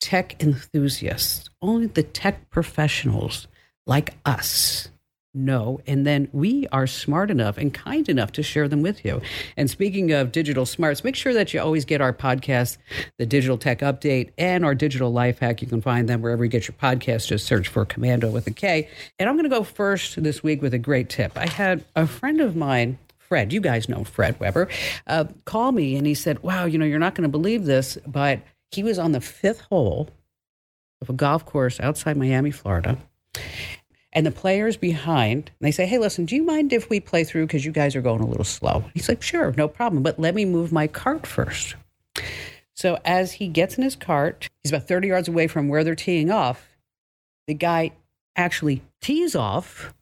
tech 0.00 0.42
enthusiasts, 0.42 1.50
only 1.60 1.86
the 1.86 2.02
tech 2.02 2.50
professionals 2.50 3.46
like 3.86 4.14
us 4.24 4.88
know. 5.32 5.80
And 5.86 6.06
then 6.06 6.28
we 6.32 6.66
are 6.72 6.86
smart 6.86 7.30
enough 7.30 7.56
and 7.56 7.72
kind 7.72 8.08
enough 8.08 8.32
to 8.32 8.42
share 8.42 8.66
them 8.66 8.82
with 8.82 9.04
you. 9.04 9.20
And 9.56 9.70
speaking 9.70 10.12
of 10.12 10.32
digital 10.32 10.66
smarts, 10.66 11.04
make 11.04 11.14
sure 11.14 11.32
that 11.34 11.54
you 11.54 11.60
always 11.60 11.84
get 11.84 12.00
our 12.00 12.12
podcast, 12.12 12.78
the 13.18 13.26
Digital 13.26 13.56
Tech 13.56 13.80
Update, 13.80 14.30
and 14.38 14.64
our 14.64 14.74
Digital 14.74 15.12
Life 15.12 15.38
Hack. 15.38 15.62
You 15.62 15.68
can 15.68 15.80
find 15.80 16.08
them 16.08 16.22
wherever 16.22 16.44
you 16.44 16.50
get 16.50 16.66
your 16.66 16.76
podcast. 16.76 17.28
Just 17.28 17.46
search 17.46 17.68
for 17.68 17.86
Komando 17.86 18.32
with 18.32 18.46
a 18.46 18.50
K. 18.50 18.88
And 19.18 19.28
I'm 19.28 19.36
going 19.36 19.48
to 19.48 19.56
go 19.56 19.62
first 19.62 20.20
this 20.22 20.42
week 20.42 20.62
with 20.62 20.74
a 20.74 20.78
great 20.78 21.08
tip. 21.08 21.36
I 21.36 21.46
had 21.46 21.84
a 21.94 22.06
friend 22.06 22.40
of 22.40 22.56
mine 22.56 22.98
Fred, 23.30 23.52
you 23.52 23.60
guys 23.60 23.88
know 23.88 24.02
Fred 24.02 24.40
Weber, 24.40 24.68
uh, 25.06 25.24
call 25.44 25.70
me 25.70 25.94
and 25.94 26.04
he 26.04 26.14
said, 26.14 26.42
Wow, 26.42 26.64
you 26.64 26.78
know, 26.78 26.84
you're 26.84 26.98
not 26.98 27.14
going 27.14 27.22
to 27.22 27.28
believe 27.30 27.64
this, 27.64 27.96
but 28.04 28.40
he 28.72 28.82
was 28.82 28.98
on 28.98 29.12
the 29.12 29.20
fifth 29.20 29.60
hole 29.60 30.10
of 31.00 31.08
a 31.08 31.12
golf 31.12 31.46
course 31.46 31.78
outside 31.78 32.16
Miami, 32.16 32.50
Florida. 32.50 32.98
And 34.12 34.26
the 34.26 34.32
players 34.32 34.76
behind, 34.76 35.52
they 35.60 35.70
say, 35.70 35.86
Hey, 35.86 35.98
listen, 35.98 36.24
do 36.24 36.34
you 36.34 36.42
mind 36.42 36.72
if 36.72 36.90
we 36.90 36.98
play 36.98 37.22
through 37.22 37.46
because 37.46 37.64
you 37.64 37.70
guys 37.70 37.94
are 37.94 38.02
going 38.02 38.20
a 38.20 38.26
little 38.26 38.42
slow? 38.42 38.84
He's 38.94 39.08
like, 39.08 39.22
Sure, 39.22 39.54
no 39.56 39.68
problem, 39.68 40.02
but 40.02 40.18
let 40.18 40.34
me 40.34 40.44
move 40.44 40.72
my 40.72 40.88
cart 40.88 41.24
first. 41.24 41.76
So 42.74 42.98
as 43.04 43.34
he 43.34 43.46
gets 43.46 43.76
in 43.76 43.84
his 43.84 43.94
cart, 43.94 44.48
he's 44.64 44.72
about 44.72 44.88
30 44.88 45.06
yards 45.06 45.28
away 45.28 45.46
from 45.46 45.68
where 45.68 45.84
they're 45.84 45.94
teeing 45.94 46.32
off. 46.32 46.76
The 47.46 47.54
guy 47.54 47.92
actually 48.34 48.82
tees 49.00 49.36
off 49.36 49.94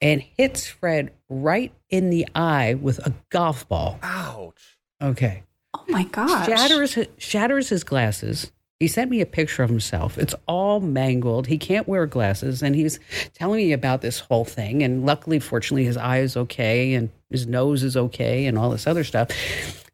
and 0.00 0.22
hits 0.22 0.66
Fred 0.66 1.12
right 1.28 1.72
in 1.88 2.10
the 2.10 2.26
eye 2.34 2.74
with 2.74 2.98
a 3.06 3.12
golf 3.30 3.68
ball. 3.68 3.98
Ouch. 4.02 4.78
Okay. 5.02 5.42
Oh 5.74 5.84
my 5.88 6.04
gosh. 6.04 6.46
Shatters 6.46 6.98
shatters 7.18 7.68
his 7.68 7.84
glasses. 7.84 8.50
He 8.80 8.88
sent 8.88 9.10
me 9.10 9.20
a 9.20 9.26
picture 9.26 9.62
of 9.62 9.68
himself. 9.68 10.16
It's 10.16 10.34
all 10.48 10.80
mangled. 10.80 11.46
He 11.46 11.58
can't 11.58 11.86
wear 11.86 12.06
glasses. 12.06 12.62
And 12.62 12.74
he's 12.74 12.98
telling 13.34 13.58
me 13.58 13.72
about 13.74 14.00
this 14.00 14.20
whole 14.20 14.46
thing. 14.46 14.82
And 14.82 15.04
luckily, 15.04 15.38
fortunately, 15.38 15.84
his 15.84 15.98
eye 15.98 16.20
is 16.20 16.34
okay 16.34 16.94
and 16.94 17.10
his 17.28 17.46
nose 17.46 17.82
is 17.82 17.94
okay 17.94 18.46
and 18.46 18.56
all 18.56 18.70
this 18.70 18.86
other 18.86 19.04
stuff. 19.04 19.28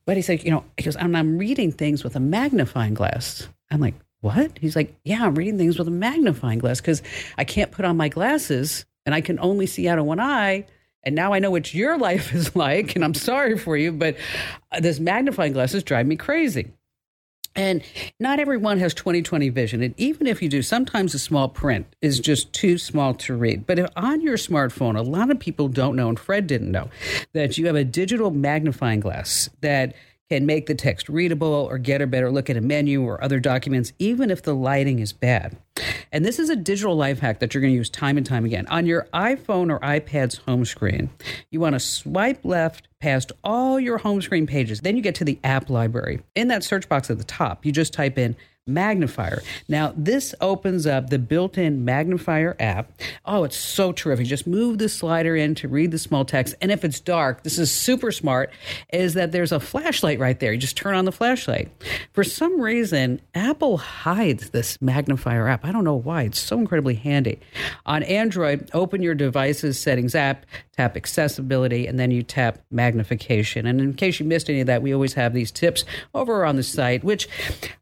But 0.05 0.15
he's 0.17 0.29
like, 0.29 0.45
you 0.45 0.53
know, 0.53 0.65
he 0.77 0.85
goes, 0.85 0.95
and 0.95 1.17
I'm 1.17 1.37
reading 1.37 1.73
things 1.73 2.05
with 2.05 2.15
a 2.15 2.21
magnifying 2.21 2.95
glass. 2.95 3.49
I'm 3.73 3.81
like, 3.81 3.97
what? 4.21 4.57
He's 4.61 4.77
like, 4.77 4.95
yeah, 5.05 5.25
I'm 5.25 5.35
reading 5.35 5.59
things 5.59 5.79
with 5.79 5.89
a 5.89 5.93
magnifying 5.93 6.61
glass 6.61 6.81
because 6.81 7.03
I 7.37 7.43
can't 7.43 7.73
put 7.73 7.85
on 7.85 7.97
my 7.97 8.09
glasses 8.09 8.87
and 9.07 9.15
I 9.15 9.21
can 9.23 9.39
only 9.39 9.67
see 9.67 9.89
out 9.89 9.99
of 9.99 10.05
one 10.05 10.21
eye. 10.21 10.67
And 11.05 11.15
now 11.15 11.33
I 11.33 11.39
know 11.39 11.53
what 11.53 11.73
your 11.73 11.97
life 12.11 12.35
is 12.35 12.55
like, 12.55 12.97
and 12.97 13.05
I'm 13.05 13.15
sorry 13.15 13.57
for 13.57 13.77
you, 13.77 13.93
but 13.93 14.17
uh, 14.73 14.81
this 14.81 15.01
magnifying 15.01 15.53
glasses 15.53 15.85
drive 15.85 16.07
me 16.07 16.17
crazy. 16.17 16.73
And 17.55 17.83
not 18.21 18.39
everyone 18.39 18.79
has 18.81 18.95
20/20 18.95 19.51
vision. 19.51 19.83
And 19.83 19.95
even 19.97 20.27
if 20.27 20.43
you 20.43 20.49
do, 20.51 20.61
sometimes 20.61 21.13
the 21.13 21.19
small 21.19 21.49
print 21.49 21.87
is 22.03 22.21
just 22.21 22.53
too 22.53 22.77
small 22.77 23.15
to 23.15 23.35
read. 23.35 23.67
But 23.67 23.79
if 23.79 23.89
on 23.97 24.21
your 24.21 24.37
smartphone, 24.37 24.99
a 24.99 25.03
lot 25.03 25.31
of 25.31 25.41
people 25.41 25.69
don't 25.69 25.97
know, 25.97 26.11
and 26.11 26.19
Fred 26.19 26.47
didn't 26.47 26.71
know, 26.71 26.91
that 27.33 27.57
you 27.57 27.67
have 27.67 27.77
a 27.77 27.85
digital 27.85 28.31
magnifying 28.31 29.01
glass 29.01 29.49
that 29.63 29.95
can 30.31 30.47
make 30.47 30.67
the 30.67 30.75
text 30.75 31.09
readable 31.09 31.49
or 31.49 31.79
get 31.79 32.03
a 32.03 32.07
better 32.07 32.31
look 32.31 32.51
at 32.51 32.57
a 32.57 32.61
menu 32.61 33.03
or 33.03 33.23
other 33.23 33.39
documents, 33.39 33.93
even 33.99 34.31
if 34.31 34.43
the 34.43 34.55
lighting 34.55 34.99
is 34.99 35.13
bad. 35.13 35.57
And 36.11 36.25
this 36.25 36.39
is 36.39 36.51
a 36.51 36.57
digital 36.57 36.97
life 36.97 37.21
hack 37.21 37.41
that 37.41 37.55
you're 37.55 37.61
going 37.61 37.73
to 37.73 37.77
use 37.77 37.91
time 37.91 38.17
and 38.17 38.27
time 38.27 38.45
again. 38.45 38.67
On 38.69 38.87
your 38.87 39.07
iPhone 39.13 39.71
or 39.71 39.79
iPad's 39.81 40.39
home 40.39 40.65
screen, 40.65 41.11
you 41.51 41.61
want 41.61 41.75
to 41.75 41.81
swipe 41.81 42.45
left 42.45 42.89
past 43.01 43.33
all 43.45 43.79
your 43.79 43.99
home 43.99 44.23
screen 44.23 44.47
pages. 44.47 44.81
Then 44.81 44.97
you 44.97 45.03
get 45.03 45.15
to 45.17 45.25
the 45.25 45.39
app 45.45 45.69
library. 45.71 46.23
In 46.35 46.49
that 46.49 46.65
search 46.65 46.89
box 46.89 47.11
at 47.11 47.19
the 47.19 47.25
top, 47.25 47.65
you 47.65 47.73
just 47.73 47.93
type 47.93 48.19
in 48.19 48.37
magnifier. 48.67 49.43
Now, 49.69 49.95
this 49.97 50.35
opens 50.41 50.87
up 50.87 51.11
the 51.11 51.19
built 51.19 51.57
in 51.57 51.85
magnifier 51.85 52.57
app. 52.59 52.91
Oh, 53.25 53.45
it's 53.45 53.57
so 53.57 53.93
terrific. 53.93 54.27
Just 54.27 54.47
move 54.47 54.79
the 54.79 54.89
slider 54.89 55.37
in 55.37 55.55
to 55.57 55.69
read 55.69 55.93
the 55.93 55.99
small 55.99 56.25
text. 56.25 56.55
And 56.61 56.73
if 56.73 56.85
it's 56.85 56.99
dark, 56.99 57.45
this 57.45 57.59
is 57.59 57.71
super 57.71 58.11
smart, 58.11 58.51
is 58.93 59.15
that 59.15 59.31
there's 59.33 59.53
a 59.53 59.61
flashlight 59.61 60.19
right 60.19 60.39
there. 60.41 60.53
You 60.53 60.59
just 60.59 60.77
turn 60.77 60.95
on 60.95 61.05
the 61.05 61.13
flashlight. 61.13 61.71
For 62.13 62.25
some 62.25 62.61
reason, 62.61 63.21
Apple 63.35 63.79
hides 63.79 64.51
this 64.51 64.81
magnifier 64.83 65.47
app. 65.49 65.65
I 65.65 65.71
don't 65.71 65.85
know 65.85 65.95
why. 65.95 66.23
It's 66.23 66.41
so 66.41 66.59
incredibly 66.59 66.95
handy. 66.95 67.39
On 67.85 68.03
Android, 68.03 68.69
open 68.75 69.01
your 69.03 69.15
device's 69.15 69.79
settings 69.79 70.15
app, 70.15 70.45
tap 70.73 70.97
accessibility, 70.97 71.87
and 71.87 71.99
then 71.99 72.11
you 72.11 72.23
tap 72.23 72.59
magnification. 72.71 73.67
And 73.67 73.81
in 73.81 73.95
case 73.95 74.19
you 74.19 74.27
missed 74.27 74.51
any 74.51 74.61
of 74.61 74.67
that, 74.67 74.83
we 74.83 74.93
always 74.93 75.15
have 75.15 75.35
these 75.35 75.51
tips 75.51 75.85
over 76.15 76.45
on 76.45 76.57
the 76.57 76.63
site, 76.63 77.05
which, 77.05 77.29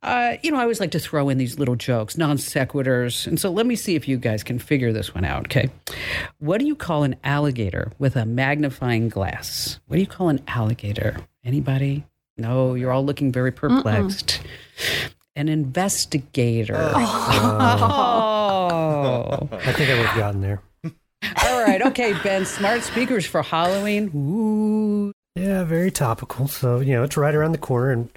uh, 0.02 0.36
you 0.42 0.50
know, 0.50 0.58
I 0.58 0.66
always 0.74 0.80
like 0.80 0.90
to 0.90 0.98
throw 0.98 1.28
in 1.28 1.38
these 1.38 1.56
little 1.56 1.76
jokes, 1.76 2.18
non 2.18 2.36
sequiturs. 2.36 3.28
And 3.28 3.38
so 3.38 3.48
let 3.48 3.64
me 3.64 3.76
see 3.76 3.94
if 3.94 4.08
you 4.08 4.16
guys 4.16 4.42
can 4.42 4.58
figure 4.58 4.92
this 4.92 5.14
one 5.14 5.24
out, 5.24 5.46
okay? 5.46 5.70
What 6.38 6.58
do 6.58 6.66
you 6.66 6.74
call 6.74 7.04
an 7.04 7.14
alligator 7.22 7.92
with 8.00 8.16
a 8.16 8.26
magnifying 8.26 9.08
glass? 9.08 9.78
What 9.86 9.94
do 9.94 10.00
you 10.00 10.08
call 10.08 10.30
an 10.30 10.42
alligator? 10.48 11.18
Anybody? 11.44 12.04
No, 12.36 12.74
you're 12.74 12.90
all 12.90 13.04
looking 13.04 13.30
very 13.30 13.52
perplexed. 13.52 14.40
Mm-mm. 14.42 15.12
An 15.36 15.48
investigator. 15.48 16.74
Oh. 16.76 16.92
oh. 18.72 19.48
I 19.56 19.72
think 19.72 19.90
I 19.90 19.96
would 19.96 20.06
have 20.06 20.18
gotten 20.18 20.40
there. 20.40 20.60
All 21.44 21.62
right. 21.62 21.82
Okay, 21.82 22.14
Ben. 22.24 22.44
Smart 22.44 22.82
speakers 22.82 23.24
for 23.24 23.42
Halloween. 23.42 24.10
Ooh. 24.12 25.12
Yeah, 25.36 25.62
very 25.62 25.92
topical. 25.92 26.48
So, 26.48 26.80
you 26.80 26.94
know, 26.94 27.04
it's 27.04 27.16
right 27.16 27.34
around 27.34 27.52
the 27.52 27.58
corner. 27.58 27.92
And 27.92 28.08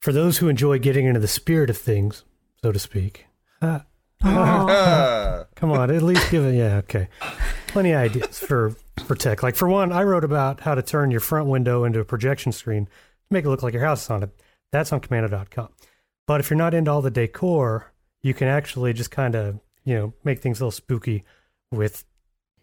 for 0.00 0.12
those 0.12 0.38
who 0.38 0.48
enjoy 0.48 0.78
getting 0.78 1.06
into 1.06 1.20
the 1.20 1.28
spirit 1.28 1.70
of 1.70 1.78
things, 1.78 2.24
so 2.62 2.72
to 2.72 2.78
speak. 2.78 3.26
Uh, 3.62 3.80
oh. 4.24 5.44
come 5.54 5.70
on, 5.70 5.90
at 5.90 6.02
least 6.02 6.30
give 6.30 6.46
it. 6.46 6.54
Yeah, 6.54 6.76
okay. 6.76 7.08
Plenty 7.66 7.92
of 7.92 8.00
ideas 8.00 8.38
for 8.38 8.74
for 9.04 9.14
tech. 9.14 9.42
Like 9.42 9.54
for 9.54 9.68
one, 9.68 9.92
I 9.92 10.02
wrote 10.02 10.24
about 10.24 10.60
how 10.60 10.74
to 10.74 10.80
turn 10.80 11.10
your 11.10 11.20
front 11.20 11.46
window 11.46 11.84
into 11.84 12.00
a 12.00 12.06
projection 12.06 12.52
screen 12.52 12.86
to 12.86 12.90
make 13.30 13.44
it 13.44 13.50
look 13.50 13.62
like 13.62 13.74
your 13.74 13.84
house 13.84 14.04
is 14.04 14.10
on 14.10 14.22
it. 14.22 14.30
That's 14.72 14.94
on 14.94 15.00
Komando.com. 15.02 15.68
But 16.26 16.40
if 16.40 16.48
you're 16.48 16.56
not 16.56 16.72
into 16.72 16.90
all 16.90 17.02
the 17.02 17.10
decor, 17.10 17.92
you 18.22 18.32
can 18.32 18.48
actually 18.48 18.94
just 18.94 19.10
kind 19.10 19.34
of 19.34 19.60
you 19.84 19.94
know 19.94 20.14
make 20.24 20.40
things 20.40 20.58
a 20.58 20.64
little 20.64 20.70
spooky 20.70 21.24
with 21.70 22.06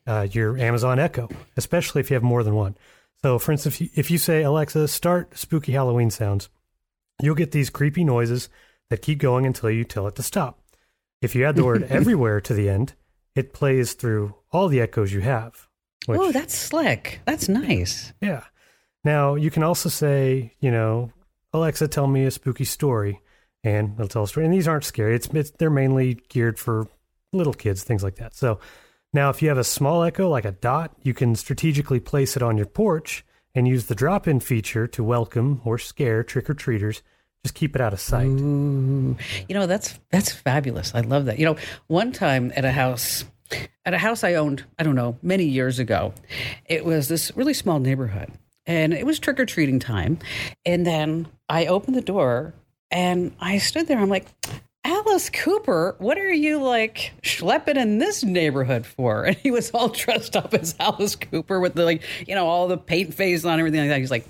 uh, 0.07 0.27
your 0.31 0.57
Amazon 0.57 0.97
Echo, 0.97 1.29
especially 1.57 1.99
if 1.99 2.09
you 2.09 2.15
have 2.15 2.23
more 2.23 2.41
than 2.41 2.55
one. 2.55 2.75
So, 3.21 3.37
for 3.37 3.51
instance, 3.51 3.75
if 3.75 3.81
you, 3.81 3.89
if 3.95 4.11
you 4.11 4.17
say 4.17 4.41
Alexa, 4.41 4.87
start 4.87 5.37
spooky 5.37 5.73
Halloween 5.73 6.09
sounds, 6.09 6.49
you'll 7.21 7.35
get 7.35 7.51
these 7.51 7.69
creepy 7.69 8.03
noises 8.03 8.49
that 8.89 9.01
keep 9.01 9.19
going 9.19 9.45
until 9.45 9.69
you 9.69 9.83
tell 9.83 10.07
it 10.07 10.15
to 10.15 10.23
stop. 10.23 10.59
If 11.21 11.35
you 11.35 11.45
add 11.45 11.55
the 11.55 11.65
word 11.65 11.83
everywhere 11.89 12.41
to 12.41 12.53
the 12.53 12.69
end, 12.69 12.93
it 13.35 13.53
plays 13.53 13.93
through 13.93 14.35
all 14.51 14.67
the 14.67 14.81
echoes 14.81 15.11
you 15.11 15.21
have. 15.21 15.67
Which, 16.05 16.19
oh, 16.19 16.31
that's 16.31 16.55
slick. 16.55 17.21
That's 17.25 17.49
nice. 17.49 18.13
Yeah. 18.21 18.43
Now, 19.03 19.35
you 19.35 19.51
can 19.51 19.63
also 19.63 19.89
say, 19.89 20.53
you 20.59 20.71
know, 20.71 21.11
Alexa, 21.53 21.87
tell 21.87 22.07
me 22.07 22.25
a 22.25 22.31
spooky 22.31 22.65
story, 22.65 23.21
and 23.63 23.93
it'll 23.93 24.07
tell 24.07 24.23
a 24.23 24.27
story. 24.27 24.45
And 24.45 24.53
these 24.53 24.67
aren't 24.67 24.85
scary. 24.85 25.15
It's, 25.15 25.27
it's 25.27 25.51
they're 25.51 25.69
mainly 25.69 26.21
geared 26.29 26.59
for 26.59 26.87
little 27.33 27.53
kids, 27.53 27.83
things 27.83 28.03
like 28.03 28.15
that. 28.17 28.35
So 28.35 28.59
now, 29.13 29.29
if 29.29 29.41
you 29.41 29.49
have 29.49 29.57
a 29.57 29.63
small 29.63 30.03
echo 30.03 30.29
like 30.29 30.45
a 30.45 30.51
dot, 30.51 30.95
you 31.03 31.13
can 31.13 31.35
strategically 31.35 31.99
place 31.99 32.35
it 32.35 32.43
on 32.43 32.57
your 32.57 32.65
porch 32.65 33.25
and 33.57 33.67
use 33.67 33.87
the 33.87 33.95
drop 33.95 34.27
in 34.27 34.39
feature 34.39 34.85
to 34.85 35.03
welcome 35.03 35.61
or 35.65 35.79
scare 35.79 36.23
trick 36.23 36.47
or 36.47 36.53
treaters. 36.53 37.01
Just 37.43 37.55
keep 37.55 37.75
it 37.75 37.81
out 37.81 37.91
of 37.91 37.99
sight. 37.99 38.27
Ooh. 38.27 39.17
You 39.49 39.55
know, 39.55 39.65
that's 39.65 39.99
that's 40.11 40.31
fabulous. 40.31 40.93
I 40.93 41.01
love 41.01 41.25
that. 41.25 41.39
You 41.39 41.45
know, 41.45 41.57
one 41.87 42.11
time 42.11 42.53
at 42.55 42.65
a 42.65 42.71
house 42.71 43.25
at 43.83 43.95
a 43.95 43.97
house 43.97 44.23
I 44.23 44.35
owned, 44.35 44.63
I 44.77 44.83
don't 44.83 44.95
know, 44.95 45.17
many 45.23 45.45
years 45.45 45.79
ago, 45.79 46.13
it 46.65 46.85
was 46.85 47.07
this 47.07 47.31
really 47.35 47.55
small 47.55 47.79
neighborhood. 47.79 48.31
And 48.67 48.93
it 48.93 49.07
was 49.07 49.17
trick 49.17 49.39
or 49.39 49.45
treating 49.45 49.79
time. 49.79 50.19
And 50.63 50.85
then 50.85 51.27
I 51.49 51.65
opened 51.65 51.95
the 51.95 52.01
door 52.01 52.53
and 52.91 53.35
I 53.39 53.57
stood 53.57 53.87
there. 53.87 53.97
I'm 53.97 54.09
like, 54.09 54.27
Alice 55.17 55.31
Cooper, 55.31 55.95
what 55.97 56.19
are 56.19 56.31
you 56.31 56.61
like 56.61 57.11
schlepping 57.23 57.75
in 57.75 57.97
this 57.97 58.23
neighborhood 58.23 58.85
for? 58.85 59.25
And 59.25 59.35
he 59.35 59.49
was 59.49 59.71
all 59.71 59.87
dressed 59.87 60.35
up 60.35 60.53
as 60.53 60.75
Alice 60.79 61.15
Cooper 61.15 61.59
with 61.59 61.73
the 61.73 61.85
like, 61.85 62.03
you 62.27 62.35
know, 62.35 62.45
all 62.45 62.67
the 62.67 62.77
paint 62.77 63.15
face 63.15 63.43
on 63.43 63.57
everything 63.57 63.79
like 63.79 63.89
that. 63.89 63.97
He's 63.97 64.11
like, 64.11 64.27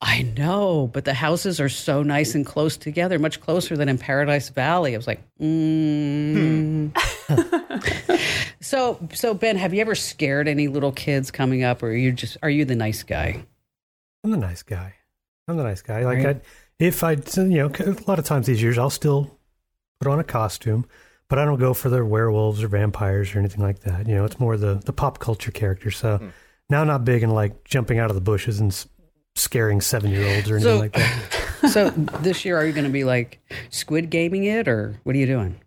I 0.00 0.22
know, 0.22 0.90
but 0.92 1.04
the 1.04 1.14
houses 1.14 1.60
are 1.60 1.68
so 1.68 2.02
nice 2.02 2.34
and 2.34 2.44
close 2.44 2.76
together, 2.76 3.20
much 3.20 3.40
closer 3.40 3.76
than 3.76 3.88
in 3.88 3.96
Paradise 3.96 4.48
Valley. 4.48 4.94
I 4.94 4.96
was 4.96 5.06
like, 5.06 5.22
mm. 5.40 6.90
hmm. 7.28 8.14
so, 8.60 8.98
so 9.14 9.34
Ben, 9.34 9.54
have 9.54 9.72
you 9.72 9.80
ever 9.80 9.94
scared 9.94 10.48
any 10.48 10.66
little 10.66 10.90
kids 10.90 11.30
coming 11.30 11.62
up, 11.62 11.80
or 11.80 11.90
are 11.90 11.96
you 11.96 12.10
just 12.10 12.36
are 12.42 12.50
you 12.50 12.64
the 12.64 12.74
nice 12.74 13.04
guy? 13.04 13.46
I'm 14.24 14.32
the 14.32 14.36
nice 14.36 14.64
guy. 14.64 14.94
I'm 15.46 15.56
the 15.56 15.62
nice 15.62 15.82
guy. 15.82 16.04
Like 16.04 16.24
right. 16.24 16.36
I, 16.38 16.40
if 16.80 17.04
I, 17.04 17.12
you 17.12 17.44
know, 17.44 17.70
a 17.78 17.96
lot 18.08 18.18
of 18.18 18.24
times 18.24 18.48
these 18.48 18.60
years 18.60 18.78
I'll 18.78 18.90
still 18.90 19.37
put 20.00 20.10
on 20.10 20.20
a 20.20 20.24
costume, 20.24 20.86
but 21.28 21.38
I 21.38 21.44
don't 21.44 21.58
go 21.58 21.74
for 21.74 21.88
the 21.88 22.04
werewolves 22.04 22.62
or 22.62 22.68
vampires 22.68 23.34
or 23.34 23.38
anything 23.38 23.62
like 23.62 23.80
that. 23.80 24.06
You 24.06 24.14
know, 24.14 24.24
it's 24.24 24.40
more 24.40 24.56
the 24.56 24.74
the 24.84 24.92
pop 24.92 25.18
culture 25.18 25.50
character. 25.50 25.90
So 25.90 26.18
hmm. 26.18 26.28
now 26.70 26.80
I'm 26.80 26.86
not 26.86 27.04
big 27.04 27.22
in 27.22 27.30
like 27.30 27.64
jumping 27.64 27.98
out 27.98 28.10
of 28.10 28.14
the 28.14 28.20
bushes 28.20 28.60
and 28.60 28.72
scaring 29.34 29.80
seven 29.80 30.10
year 30.10 30.36
olds 30.36 30.50
or 30.50 30.56
anything 30.56 30.76
so, 30.76 30.78
like 30.78 30.92
that. 30.92 31.70
so 31.72 31.90
this 32.20 32.44
year, 32.44 32.56
are 32.56 32.66
you 32.66 32.72
going 32.72 32.84
to 32.84 32.90
be 32.90 33.04
like 33.04 33.40
Squid 33.70 34.10
Gaming 34.10 34.44
it, 34.44 34.68
or 34.68 34.98
what 35.04 35.14
are 35.14 35.18
you 35.18 35.26
doing? 35.26 35.60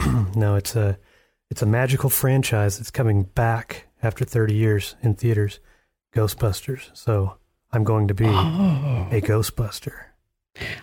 no, 0.34 0.56
it's 0.56 0.76
a 0.76 0.98
it's 1.50 1.62
a 1.62 1.66
magical 1.66 2.10
franchise 2.10 2.78
that's 2.78 2.90
coming 2.90 3.22
back 3.22 3.86
after 4.02 4.24
30 4.24 4.54
years 4.54 4.96
in 5.02 5.14
theaters, 5.14 5.60
Ghostbusters. 6.14 6.90
So 6.94 7.36
I'm 7.72 7.84
going 7.84 8.08
to 8.08 8.14
be 8.14 8.26
oh. 8.26 9.08
a 9.10 9.20
Ghostbuster. 9.20 10.04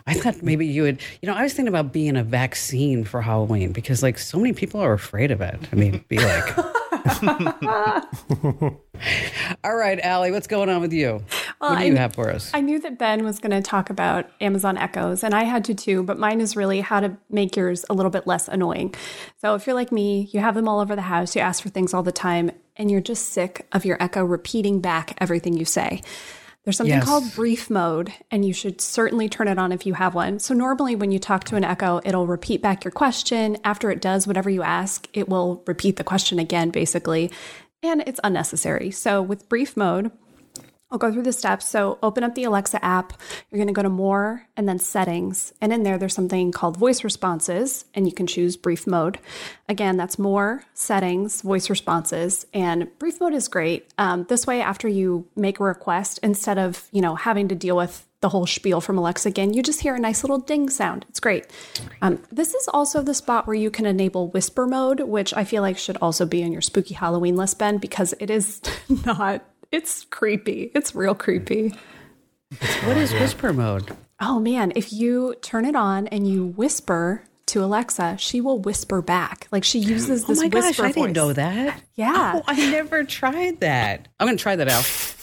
I 0.08 0.14
thought 0.14 0.42
maybe 0.42 0.66
you 0.66 0.84
would, 0.84 1.02
you 1.22 1.28
know, 1.28 1.36
I 1.36 1.44
was 1.44 1.54
thinking 1.54 1.70
about 1.70 1.92
being 1.92 2.16
a 2.16 2.24
vaccine 2.24 3.04
for 3.04 3.22
Halloween 3.22 3.72
because, 3.72 4.04
like, 4.04 4.18
so 4.18 4.38
many 4.38 4.54
people 4.54 4.80
are 4.82 4.94
afraid 4.94 5.32
of 5.32 5.42
it. 5.42 5.60
I 5.72 5.76
mean, 5.76 6.04
be 6.08 6.18
like. 6.18 6.58
All 9.64 9.76
right, 9.76 10.00
Allie, 10.00 10.32
what's 10.32 10.48
going 10.48 10.70
on 10.70 10.82
with 10.82 10.94
you? 10.94 11.24
Well, 11.62 11.72
what 11.72 11.80
do 11.80 11.86
you 11.86 11.94
I, 11.94 11.98
have 11.98 12.14
for 12.14 12.30
us? 12.30 12.52
I 12.54 12.62
knew 12.62 12.80
that 12.80 12.98
Ben 12.98 13.24
was 13.24 13.40
going 13.40 13.52
to 13.52 13.62
talk 13.62 13.90
about 13.90 14.30
Amazon 14.42 14.78
Echoes, 14.78 15.24
and 15.24 15.34
I 15.34 15.44
had 15.44 15.66
to 15.66 15.76
too, 15.76 16.04
but 16.04 16.18
mine 16.18 16.42
is 16.42 16.56
really 16.56 16.82
how 16.82 17.00
to 17.00 17.16
make 17.30 17.56
yours 17.56 17.86
a 17.90 17.94
little 17.94 18.10
bit 18.10 18.26
less 18.26 18.48
annoying. 18.48 18.96
So 19.38 19.56
if 19.56 19.68
you're 19.68 19.76
like 19.76 19.92
me, 19.92 20.30
you 20.32 20.40
have 20.40 20.56
them 20.56 20.68
all 20.68 20.80
over 20.80 20.96
the 20.96 21.02
house, 21.04 21.36
you 21.36 21.42
ask 21.42 21.62
for 21.62 21.70
things 21.70 21.94
all 21.94 22.04
the 22.04 22.12
time, 22.12 22.52
and 22.76 22.90
you're 22.90 23.02
just 23.02 23.30
sick 23.30 23.68
of 23.72 23.86
your 23.86 24.02
Echo 24.02 24.24
repeating 24.24 24.82
back 24.82 25.16
everything 25.20 25.54
you 25.58 25.66
say. 25.66 26.02
There's 26.66 26.78
something 26.78 26.96
yes. 26.96 27.06
called 27.06 27.32
brief 27.36 27.70
mode, 27.70 28.12
and 28.32 28.44
you 28.44 28.52
should 28.52 28.82
certainly 28.82 29.30
turn 29.30 29.48
it 29.48 29.60
on 29.60 29.72
if 29.72 29.86
you 29.86 29.94
have 29.94 30.16
one. 30.16 30.40
So, 30.40 30.56
normally, 30.56 30.96
when 30.96 31.12
you 31.12 31.20
talk 31.20 31.44
to 31.46 31.56
an 31.56 31.64
Echo, 31.64 32.02
it'll 32.04 32.26
repeat 32.26 32.64
back 32.64 32.84
your 32.84 32.92
question. 32.92 33.58
After 33.64 33.92
it 33.92 34.02
does 34.02 34.26
whatever 34.26 34.50
you 34.50 34.64
ask, 34.64 35.08
it 35.14 35.30
will 35.30 35.64
repeat 35.68 35.98
the 35.98 36.04
question 36.04 36.40
again, 36.40 36.72
basically, 36.72 37.32
and 37.84 38.04
it's 38.08 38.20
unnecessary. 38.24 38.90
So, 38.90 39.22
with 39.22 39.48
brief 39.48 39.78
mode, 39.78 40.10
I'll 40.96 41.00
go 41.00 41.12
through 41.12 41.24
the 41.24 41.34
steps. 41.34 41.68
So, 41.68 42.00
open 42.02 42.24
up 42.24 42.36
the 42.36 42.46
Alexa 42.46 42.84
app. 42.84 43.12
You're 43.52 43.58
going 43.58 43.68
to 43.68 43.74
go 43.74 43.82
to 43.82 43.90
More 43.90 44.48
and 44.56 44.66
then 44.66 44.80
Settings. 44.80 45.52
And 45.60 45.74
in 45.74 45.84
there, 45.84 45.98
there's 45.98 46.14
something 46.14 46.54
called 46.54 46.78
Voice 46.78 47.04
Responses, 47.04 47.84
and 47.94 48.08
you 48.08 48.14
can 48.14 48.28
choose 48.28 48.56
Brief 48.56 48.88
Mode. 48.88 49.20
Again, 49.68 49.98
that's 49.98 50.18
More, 50.18 50.64
Settings, 50.74 51.42
Voice 51.42 51.70
Responses. 51.70 52.46
And 52.54 52.88
Brief 52.98 53.20
Mode 53.20 53.34
is 53.34 53.50
great. 53.50 53.92
Um, 53.98 54.26
this 54.30 54.48
way, 54.48 54.62
after 54.62 54.88
you 54.88 55.28
make 55.36 55.60
a 55.60 55.66
request, 55.66 56.18
instead 56.24 56.58
of 56.58 56.88
you 56.94 57.02
know 57.02 57.16
having 57.16 57.50
to 57.50 57.56
deal 57.56 57.76
with 57.76 58.08
the 58.22 58.30
whole 58.30 58.48
spiel 58.48 58.82
from 58.82 58.98
Alexa 58.98 59.28
again, 59.30 59.54
you 59.54 59.62
just 59.62 59.82
hear 59.82 59.96
a 59.96 60.00
nice 60.00 60.24
little 60.24 60.40
ding 60.40 60.70
sound. 60.70 61.06
It's 61.10 61.20
great. 61.20 61.46
Um, 62.02 62.24
this 62.32 62.56
is 62.56 62.68
also 62.74 63.02
the 63.02 63.14
spot 63.14 63.46
where 63.46 63.56
you 63.56 63.70
can 63.70 63.86
enable 63.86 64.30
whisper 64.30 64.66
mode, 64.66 65.02
which 65.02 65.34
I 65.34 65.44
feel 65.44 65.62
like 65.62 65.78
should 65.78 65.98
also 65.98 66.26
be 66.26 66.44
on 66.44 66.52
your 66.52 66.62
spooky 66.62 66.96
Halloween 66.96 67.36
list, 67.36 67.60
Ben, 67.60 67.78
because 67.78 68.16
it 68.20 68.30
is 68.30 68.62
not 69.06 69.44
it's 69.76 70.06
creepy. 70.06 70.72
It's 70.74 70.96
real 70.96 71.14
creepy. 71.14 71.74
What 72.86 72.98
is 72.98 73.12
whisper 73.14 73.52
mode? 73.52 73.96
Oh 74.22 74.40
man, 74.40 74.72
if 74.76 74.94
you 74.94 75.36
turn 75.42 75.66
it 75.66 75.76
on 75.76 76.08
and 76.08 76.26
you 76.28 76.46
whisper 76.46 77.24
to 77.48 77.64
Alexa, 77.64 78.16
she 78.18 78.40
will 78.40 78.60
whisper 78.60 79.02
back. 79.02 79.48
Like 79.52 79.66
she 79.66 79.80
uses 79.80 80.24
oh 80.24 80.28
this. 80.28 80.42
Whisper 80.42 80.44
mode. 80.44 80.54
Oh 80.54 80.60
my 80.60 80.72
gosh, 80.72 80.80
I 80.80 80.92
didn't 80.94 81.14
know 81.14 81.34
that. 81.34 81.82
Yeah, 81.96 82.34
oh, 82.36 82.44
I 82.48 82.72
never 82.72 83.04
tried 83.04 83.60
that. 83.60 84.08
I'm 84.20 84.28
gonna 84.28 84.38
try 84.38 84.56
that 84.56 84.70
out. 84.70 85.15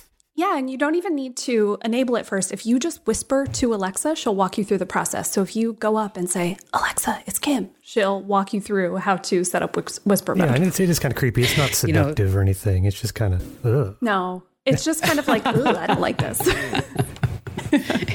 Yeah, 0.43 0.59
and 0.59 0.69
you 0.69 0.77
don't 0.77 0.97
even 0.97 1.15
need 1.15 1.37
to 1.37 1.79
enable 1.85 2.17
it 2.17 2.27
first. 2.27 2.51
If 2.51 2.67
you 2.67 2.81
just 2.81 3.07
whisper 3.07 3.47
to 3.47 3.75
Alexa, 3.75 4.17
she'll 4.17 4.35
walk 4.35 4.59
you 4.59 4.65
through 4.65 4.79
the 4.79 4.87
process. 4.87 5.31
So 5.31 5.41
if 5.41 5.55
you 5.55 5.75
go 5.75 5.97
up 5.97 6.17
and 6.17 6.29
say, 6.29 6.57
Alexa, 6.73 7.23
it's 7.27 7.39
Kim, 7.39 7.71
she'll 7.81 8.21
walk 8.21 8.53
you 8.53 8.61
through 8.61 8.97
how 8.97 9.19
to 9.19 9.45
set 9.45 9.63
up 9.63 9.77
whisper 10.05 10.35
mode. 10.35 10.49
Yeah, 10.49 10.55
and 10.57 10.65
it's, 10.65 10.81
it 10.81 10.91
is 10.91 10.99
kind 10.99 11.13
of 11.13 11.17
creepy. 11.17 11.43
It's 11.43 11.57
not 11.57 11.71
seductive 11.71 12.27
you 12.27 12.33
know, 12.33 12.39
or 12.39 12.43
anything. 12.43 12.87
It's 12.87 13.01
just 13.01 13.15
kind 13.15 13.35
of, 13.35 13.65
ugh. 13.65 13.97
No, 14.01 14.43
it's 14.67 14.85
just 14.85 15.05
kind 15.05 15.21
of 15.21 15.29
like, 15.29 15.47
ugh, 15.47 15.77
I 15.77 15.87
don't 15.87 16.01
like 16.01 16.19
this. 16.19 16.45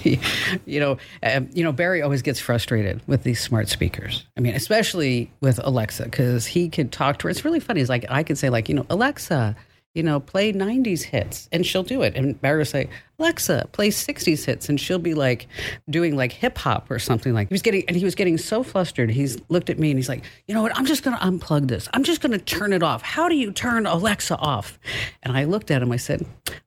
you 0.65 0.81
know, 0.81 0.97
um, 1.23 1.47
you 1.53 1.63
know, 1.63 1.71
Barry 1.71 2.01
always 2.01 2.23
gets 2.23 2.41
frustrated 2.41 3.01
with 3.07 3.23
these 3.23 3.39
smart 3.39 3.69
speakers. 3.69 4.25
I 4.35 4.41
mean, 4.41 4.53
especially 4.53 5.31
with 5.39 5.61
Alexa, 5.63 6.03
because 6.03 6.45
he 6.45 6.67
could 6.67 6.91
talk 6.91 7.19
to 7.19 7.23
her. 7.23 7.29
It's 7.29 7.45
really 7.45 7.61
funny. 7.61 7.79
It's 7.79 7.89
like 7.89 8.05
I 8.09 8.23
can 8.23 8.35
say, 8.35 8.49
like, 8.49 8.67
you 8.67 8.75
know, 8.75 8.85
Alexa, 8.89 9.55
you 9.93 10.03
know, 10.03 10.19
play 10.19 10.53
90s 10.53 11.01
hits 11.01 11.49
and 11.51 11.65
she'll 11.65 11.83
do 11.83 12.03
it. 12.03 12.15
And 12.15 12.39
Barry 12.39 12.59
will 12.59 12.65
say, 12.65 12.89
Alexa, 13.17 13.67
play 13.71 13.89
60s 13.89 14.45
hits. 14.45 14.69
And 14.69 14.79
she'll 14.79 14.99
be 14.99 15.13
like 15.13 15.47
doing 15.89 16.15
like 16.15 16.31
hip 16.31 16.57
hop 16.57 16.91
or 16.91 16.99
something 16.99 17.33
like 17.33 17.49
he 17.49 17.53
was 17.53 17.61
getting, 17.61 17.83
and 17.87 17.97
he 17.97 18.03
was 18.03 18.15
getting 18.15 18.37
so 18.37 18.63
flustered. 18.63 19.09
He's 19.09 19.37
looked 19.49 19.69
at 19.69 19.79
me 19.79 19.89
and 19.89 19.97
he's 19.97 20.09
like, 20.09 20.23
you 20.47 20.53
know 20.53 20.61
what? 20.61 20.77
I'm 20.77 20.85
just 20.85 21.03
going 21.03 21.17
to 21.17 21.23
unplug 21.23 21.67
this. 21.67 21.89
I'm 21.93 22.03
just 22.03 22.21
going 22.21 22.31
to 22.31 22.39
turn 22.39 22.73
it 22.73 22.83
off. 22.83 23.01
How 23.01 23.27
do 23.27 23.35
you 23.35 23.51
turn 23.51 23.85
Alexa 23.85 24.37
off? 24.37 24.77
And 25.23 25.35
I 25.35 25.45
looked 25.45 25.71
at 25.71 25.81
him. 25.81 25.91
I 25.91 25.97
said, 25.97 26.25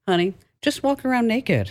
honey, 0.08 0.34
just 0.62 0.82
walk 0.82 1.04
around 1.04 1.28
naked. 1.28 1.70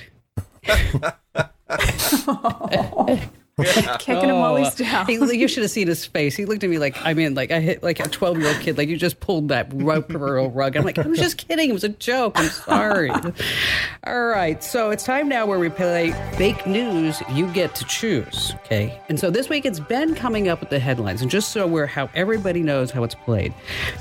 kicking 4.00 4.30
him 4.30 4.40
while 4.40 4.56
he's 4.56 4.80
oh. 4.80 4.84
down. 4.84 5.06
He, 5.08 5.16
you 5.38 5.48
should 5.48 5.64
have 5.64 5.72
seen 5.72 5.88
his 5.88 6.06
face. 6.06 6.36
He 6.36 6.46
looked 6.46 6.64
at 6.64 6.70
me 6.70 6.78
like 6.78 6.98
I 7.06 7.14
mean, 7.14 7.36
like 7.36 7.52
I 7.52 7.60
hit 7.60 7.84
like 7.84 8.00
a 8.00 8.08
twelve 8.10 8.38
year 8.38 8.48
old 8.48 8.60
kid. 8.60 8.78
Like 8.78 8.90
you 8.90 8.98
just 8.98 9.20
pulled 9.20 9.50
that 9.50 9.72
rope 9.74 10.08
rug. 10.10 10.76
I'm 10.76 10.84
like, 10.84 10.98
I 10.98 11.08
was 11.08 11.20
just 11.20 11.38
kidding. 11.38 11.70
It 11.70 11.74
was 11.74 11.84
a 11.84 11.90
joke. 11.90 12.34
I'm 12.36 12.50
sorry. 12.50 13.10
All 14.08 14.26
right, 14.26 14.64
so 14.64 14.90
it's 14.90 15.04
time 15.04 15.30
now 15.30 15.46
where 15.46 15.60
we 15.60 15.70
play 15.70 16.12
fake 16.38 16.66
news. 16.66 17.22
You 17.32 17.48
get 17.48 17.76
to 17.76 17.86
choose. 17.86 18.54
Okay, 18.66 19.00
and 19.10 19.20
so 19.20 19.30
this 19.30 19.50
week 19.50 19.66
it's 19.66 19.80
Ben 19.80 20.16
coming 20.16 20.48
up 20.48 20.60
with 20.60 20.70
the 20.70 20.80
headlines, 20.80 21.22
and 21.22 21.30
just 21.30 21.52
so 21.52 21.68
we're 21.68 21.86
how 21.86 22.10
everybody 22.14 22.62
knows 22.62 22.92
how 22.92 23.04
it's 23.04 23.16
played, 23.16 23.54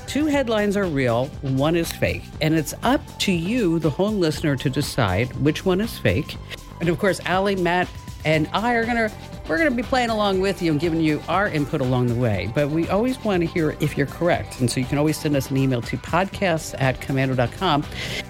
two 0.07 0.25
headlines 0.25 0.77
are 0.77 0.85
real, 0.85 1.27
one 1.41 1.75
is 1.75 1.91
fake, 1.91 2.23
and 2.41 2.53
it's 2.53 2.73
up 2.83 3.01
to 3.19 3.31
you, 3.31 3.79
the 3.79 3.89
home 3.89 4.19
listener, 4.19 4.55
to 4.55 4.69
decide 4.69 5.31
which 5.37 5.65
one 5.65 5.81
is 5.81 5.97
fake. 5.99 6.37
And 6.79 6.89
of 6.89 6.97
course, 6.99 7.19
Allie, 7.25 7.55
Matt, 7.55 7.89
and 8.25 8.49
I 8.53 8.73
are 8.73 8.85
gonna 8.85 9.11
we're 9.49 9.57
to 9.67 9.71
be 9.71 9.81
playing 9.81 10.11
along 10.11 10.41
with 10.41 10.61
you 10.61 10.71
and 10.71 10.79
giving 10.79 11.01
you 11.01 11.19
our 11.27 11.47
input 11.47 11.81
along 11.81 12.05
the 12.05 12.13
way. 12.13 12.51
But 12.53 12.69
we 12.69 12.87
always 12.87 13.17
want 13.23 13.41
to 13.41 13.47
hear 13.47 13.75
if 13.79 13.97
you're 13.97 14.05
correct. 14.05 14.59
And 14.59 14.69
so 14.69 14.79
you 14.79 14.85
can 14.85 14.99
always 14.99 15.17
send 15.17 15.35
us 15.35 15.49
an 15.49 15.57
email 15.57 15.81
to 15.81 15.97
podcasts 15.97 16.75
at 16.79 17.01
komando.com. 17.01 17.83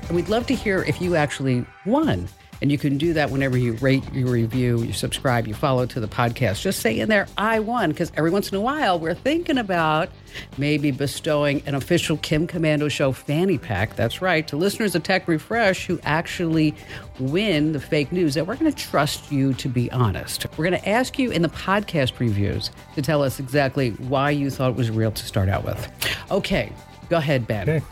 And 0.07 0.15
we'd 0.15 0.29
love 0.29 0.47
to 0.47 0.55
hear 0.55 0.83
if 0.83 1.01
you 1.01 1.17
actually 1.17 1.65
won. 1.85 2.29
And 2.61 2.71
you 2.71 2.77
can 2.77 2.97
do 2.97 3.13
that 3.13 3.29
whenever 3.29 3.57
you 3.57 3.73
rate, 3.73 4.03
you 4.13 4.27
review, 4.27 4.81
you 4.83 4.93
subscribe, 4.93 5.47
you 5.47 5.53
follow 5.53 5.85
to 5.85 5.99
the 5.99 6.07
podcast. 6.07 6.61
Just 6.61 6.81
say 6.81 6.99
in 6.99 7.07
there, 7.07 7.27
I 7.37 7.59
won, 7.59 7.91
because 7.91 8.11
every 8.17 8.31
once 8.31 8.49
in 8.51 8.57
a 8.57 8.61
while 8.61 8.99
we're 8.99 9.13
thinking 9.13 9.57
about 9.57 10.09
maybe 10.57 10.91
bestowing 10.91 11.63
an 11.65 11.75
official 11.75 12.17
Kim 12.17 12.47
Komando 12.47 12.91
Show 12.91 13.11
fanny 13.11 13.57
pack. 13.57 13.95
That's 13.95 14.21
right, 14.21 14.47
to 14.49 14.57
listeners 14.57 14.93
of 14.93 15.03
Tech 15.03 15.27
Refresh 15.27 15.85
who 15.85 15.99
actually 16.03 16.75
win 17.19 17.71
the 17.71 17.79
fake 17.79 18.11
news 18.11 18.33
that 18.35 18.45
we're 18.45 18.55
going 18.55 18.71
to 18.71 18.77
trust 18.77 19.31
you 19.31 19.53
to 19.53 19.69
be 19.69 19.91
honest. 19.91 20.45
We're 20.57 20.69
going 20.69 20.81
to 20.81 20.89
ask 20.89 21.17
you 21.17 21.31
in 21.31 21.41
the 21.41 21.49
podcast 21.49 22.19
reviews 22.19 22.71
to 22.95 23.01
tell 23.01 23.23
us 23.23 23.39
exactly 23.39 23.91
why 23.91 24.31
you 24.31 24.49
thought 24.49 24.71
it 24.71 24.75
was 24.75 24.91
real 24.91 25.11
to 25.11 25.25
start 25.25 25.49
out 25.49 25.63
with. 25.63 25.89
Okay, 26.29 26.71
go 27.09 27.17
ahead, 27.17 27.47
Ben. 27.47 27.69
Okay. 27.69 27.85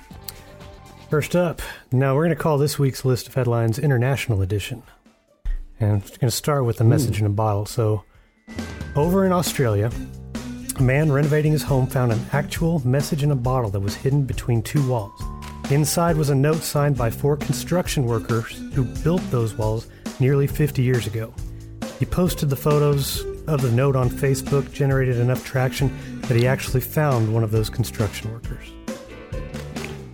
First 1.09 1.37
up, 1.37 1.61
now 1.89 2.15
we're 2.15 2.25
going 2.25 2.35
to 2.35 2.41
call 2.41 2.57
this 2.57 2.77
week's 2.77 3.05
list 3.05 3.29
of 3.29 3.33
headlines 3.33 3.79
International 3.79 4.41
Edition. 4.41 4.83
And 5.79 5.93
I'm 5.93 5.99
going 5.99 6.19
to 6.19 6.31
start 6.31 6.65
with 6.65 6.81
a 6.81 6.83
hmm. 6.83 6.89
message 6.89 7.21
Ooh. 7.21 7.25
in 7.25 7.31
a 7.31 7.33
bottle. 7.33 7.65
So, 7.65 8.03
over 8.93 9.25
in 9.25 9.31
Australia, 9.31 9.89
a 10.77 10.81
man 10.81 11.09
renovating 11.09 11.53
his 11.53 11.63
home 11.63 11.87
found 11.87 12.11
an 12.11 12.19
actual 12.33 12.85
message 12.85 13.23
in 13.23 13.31
a 13.31 13.37
bottle 13.37 13.69
that 13.69 13.79
was 13.79 13.95
hidden 13.95 14.23
between 14.23 14.61
two 14.61 14.85
walls. 14.85 15.23
Inside 15.71 16.17
was 16.17 16.29
a 16.29 16.35
note 16.35 16.61
signed 16.61 16.97
by 16.97 17.09
four 17.09 17.37
construction 17.37 18.03
workers 18.03 18.57
who 18.73 18.83
built 18.83 19.21
those 19.31 19.53
walls 19.53 19.87
nearly 20.19 20.45
50 20.45 20.81
years 20.81 21.07
ago. 21.07 21.33
He 21.99 22.05
posted 22.05 22.49
the 22.49 22.57
photos 22.57 23.23
of 23.47 23.61
the 23.61 23.71
note 23.71 23.95
on 23.95 24.09
Facebook, 24.09 24.73
generated 24.73 25.19
enough 25.19 25.45
traction 25.45 26.21
that 26.23 26.35
he 26.35 26.45
actually 26.45 26.81
found 26.81 27.33
one 27.33 27.45
of 27.45 27.51
those 27.51 27.69
construction 27.69 28.29
workers. 28.33 28.73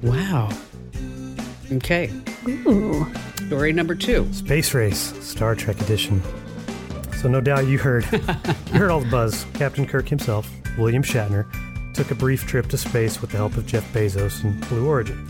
Wow. 0.03 0.49
Okay. 1.77 2.11
Ooh. 2.47 3.07
Story 3.47 3.73
number 3.73 3.95
two 3.95 4.31
Space 4.33 4.73
Race, 4.73 5.13
Star 5.25 5.55
Trek 5.55 5.79
Edition. 5.81 6.21
So 7.17 7.27
no 7.29 7.41
doubt 7.41 7.67
you 7.67 7.77
heard 7.77 8.05
you 8.11 8.79
heard 8.79 8.91
all 8.91 8.99
the 8.99 9.09
buzz. 9.09 9.45
Captain 9.53 9.87
Kirk 9.87 10.07
himself, 10.07 10.49
William 10.77 11.03
Shatner, 11.03 11.45
took 11.93 12.11
a 12.11 12.15
brief 12.15 12.45
trip 12.45 12.67
to 12.69 12.77
space 12.77 13.21
with 13.21 13.31
the 13.31 13.37
help 13.37 13.55
of 13.57 13.65
Jeff 13.65 13.91
Bezos 13.93 14.43
and 14.43 14.59
Blue 14.69 14.87
Origin. 14.87 15.27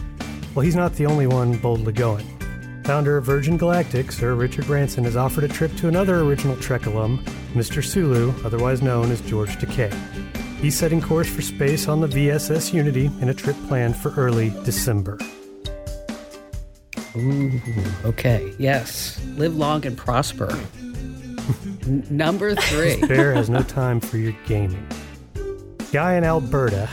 Well, 0.55 0.63
he's 0.63 0.75
not 0.75 0.93
the 0.93 1.05
only 1.05 1.27
one 1.27 1.57
boldly 1.57 1.93
going. 1.93 2.25
Founder 2.83 3.17
of 3.17 3.23
Virgin 3.25 3.57
Galactic, 3.57 4.11
Sir 4.11 4.35
Richard 4.35 4.65
Branson, 4.65 5.05
has 5.05 5.15
offered 5.15 5.45
a 5.45 5.47
trip 5.47 5.73
to 5.77 5.87
another 5.87 6.19
original 6.19 6.57
Trek 6.57 6.85
alum, 6.85 7.23
Mr. 7.53 7.83
Sulu, 7.83 8.33
otherwise 8.43 8.81
known 8.81 9.09
as 9.11 9.21
George 9.21 9.55
Takei. 9.57 9.93
He's 10.59 10.77
setting 10.77 11.01
course 11.01 11.29
for 11.29 11.41
space 11.41 11.87
on 11.87 12.01
the 12.01 12.07
VSS 12.07 12.73
Unity 12.73 13.09
in 13.21 13.29
a 13.29 13.33
trip 13.33 13.55
planned 13.67 13.95
for 13.95 14.13
early 14.15 14.49
December. 14.63 15.17
Ooh, 17.15 17.61
okay. 18.05 18.53
Yes. 18.57 19.23
Live 19.37 19.55
long 19.55 19.85
and 19.85 19.97
prosper. 19.97 20.57
Number 22.09 22.55
three. 22.55 23.05
Bear 23.05 23.33
has 23.33 23.49
no 23.49 23.61
time 23.63 23.99
for 23.99 24.17
your 24.17 24.33
gaming. 24.45 24.87
Guy 25.91 26.15
in 26.15 26.23
Alberta 26.23 26.89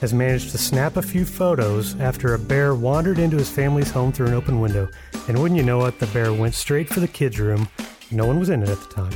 has 0.00 0.12
managed 0.12 0.50
to 0.50 0.58
snap 0.58 0.96
a 0.96 1.02
few 1.02 1.24
photos 1.24 1.98
after 2.00 2.34
a 2.34 2.38
bear 2.38 2.74
wandered 2.74 3.18
into 3.18 3.36
his 3.36 3.48
family's 3.48 3.90
home 3.90 4.12
through 4.12 4.26
an 4.26 4.34
open 4.34 4.60
window. 4.60 4.88
And 5.28 5.40
wouldn't 5.40 5.58
you 5.58 5.64
know 5.64 5.84
it, 5.86 5.98
the 5.98 6.06
bear 6.08 6.32
went 6.32 6.54
straight 6.54 6.88
for 6.88 7.00
the 7.00 7.08
kids' 7.08 7.38
room. 7.38 7.68
No 8.10 8.26
one 8.26 8.38
was 8.38 8.50
in 8.50 8.62
it 8.62 8.68
at 8.68 8.78
the 8.80 8.94
time, 8.94 9.12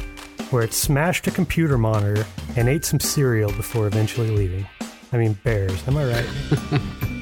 where 0.50 0.62
it 0.62 0.72
smashed 0.72 1.26
a 1.26 1.30
computer 1.30 1.76
monitor 1.76 2.24
and 2.56 2.68
ate 2.68 2.84
some 2.84 3.00
cereal 3.00 3.52
before 3.52 3.86
eventually 3.86 4.30
leaving. 4.30 4.66
I 5.12 5.18
mean, 5.18 5.34
bears, 5.44 5.86
am 5.86 5.96
I 5.96 6.04
right? 6.04 7.10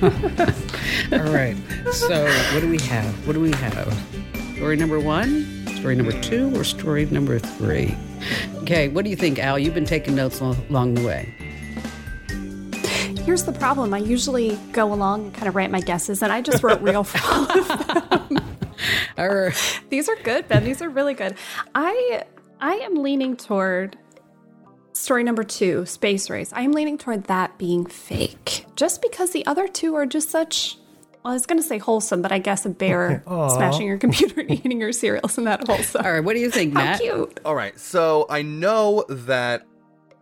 All 1.12 1.32
right. 1.32 1.56
So, 1.92 2.24
what 2.54 2.60
do 2.60 2.68
we 2.70 2.78
have? 2.80 3.26
What 3.26 3.34
do 3.34 3.40
we 3.40 3.50
have? 3.52 3.92
Story 4.56 4.76
number 4.76 4.98
one, 5.00 5.66
story 5.76 5.94
number 5.94 6.18
two, 6.22 6.54
or 6.58 6.64
story 6.64 7.06
number 7.06 7.38
three? 7.38 7.94
Okay, 8.62 8.88
what 8.88 9.04
do 9.04 9.10
you 9.10 9.16
think, 9.16 9.38
Al? 9.38 9.58
You've 9.58 9.74
been 9.74 9.84
taking 9.84 10.14
notes 10.14 10.40
al- 10.40 10.56
along 10.68 10.94
the 10.94 11.06
way. 11.06 11.34
Here's 13.24 13.44
the 13.44 13.52
problem. 13.52 13.92
I 13.92 13.98
usually 13.98 14.58
go 14.72 14.92
along 14.92 15.26
and 15.26 15.34
kind 15.34 15.48
of 15.48 15.54
write 15.54 15.70
my 15.70 15.80
guesses, 15.80 16.22
and 16.22 16.32
I 16.32 16.40
just 16.40 16.62
wrote 16.62 16.80
real 16.80 17.04
for 17.04 17.20
all 17.32 17.50
of 17.50 17.68
them. 17.68 18.38
All 19.18 19.28
right. 19.28 19.80
These 19.90 20.08
are 20.08 20.16
good, 20.22 20.48
Ben. 20.48 20.64
These 20.64 20.80
are 20.80 20.88
really 20.88 21.14
good. 21.14 21.34
I 21.74 22.24
I 22.60 22.74
am 22.76 22.96
leaning 22.96 23.36
toward 23.36 23.96
story 25.00 25.24
number 25.24 25.42
two, 25.42 25.86
space 25.86 26.30
race. 26.30 26.52
I 26.52 26.62
am 26.62 26.72
leaning 26.72 26.98
toward 26.98 27.24
that 27.24 27.58
being 27.58 27.86
fake, 27.86 28.66
just 28.76 29.02
because 29.02 29.30
the 29.30 29.44
other 29.46 29.66
two 29.68 29.94
are 29.94 30.06
just 30.06 30.30
such. 30.30 30.76
Well, 31.24 31.32
I 31.32 31.34
was 31.34 31.44
going 31.46 31.60
to 31.60 31.66
say 31.66 31.78
wholesome, 31.78 32.22
but 32.22 32.32
I 32.32 32.38
guess 32.38 32.64
a 32.64 32.70
bear 32.70 33.22
smashing 33.26 33.86
your 33.86 33.98
computer 33.98 34.40
and 34.40 34.50
eating 34.50 34.80
your 34.80 34.92
cereal 34.92 35.26
isn't 35.26 35.44
that 35.44 35.66
wholesome. 35.66 36.04
All 36.04 36.12
right. 36.12 36.24
What 36.24 36.34
do 36.34 36.40
you 36.40 36.50
think, 36.50 36.72
How 36.74 36.84
Matt? 36.84 37.00
cute. 37.00 37.40
All 37.44 37.54
right, 37.54 37.78
so 37.78 38.26
I 38.30 38.42
know 38.42 39.04
that 39.08 39.66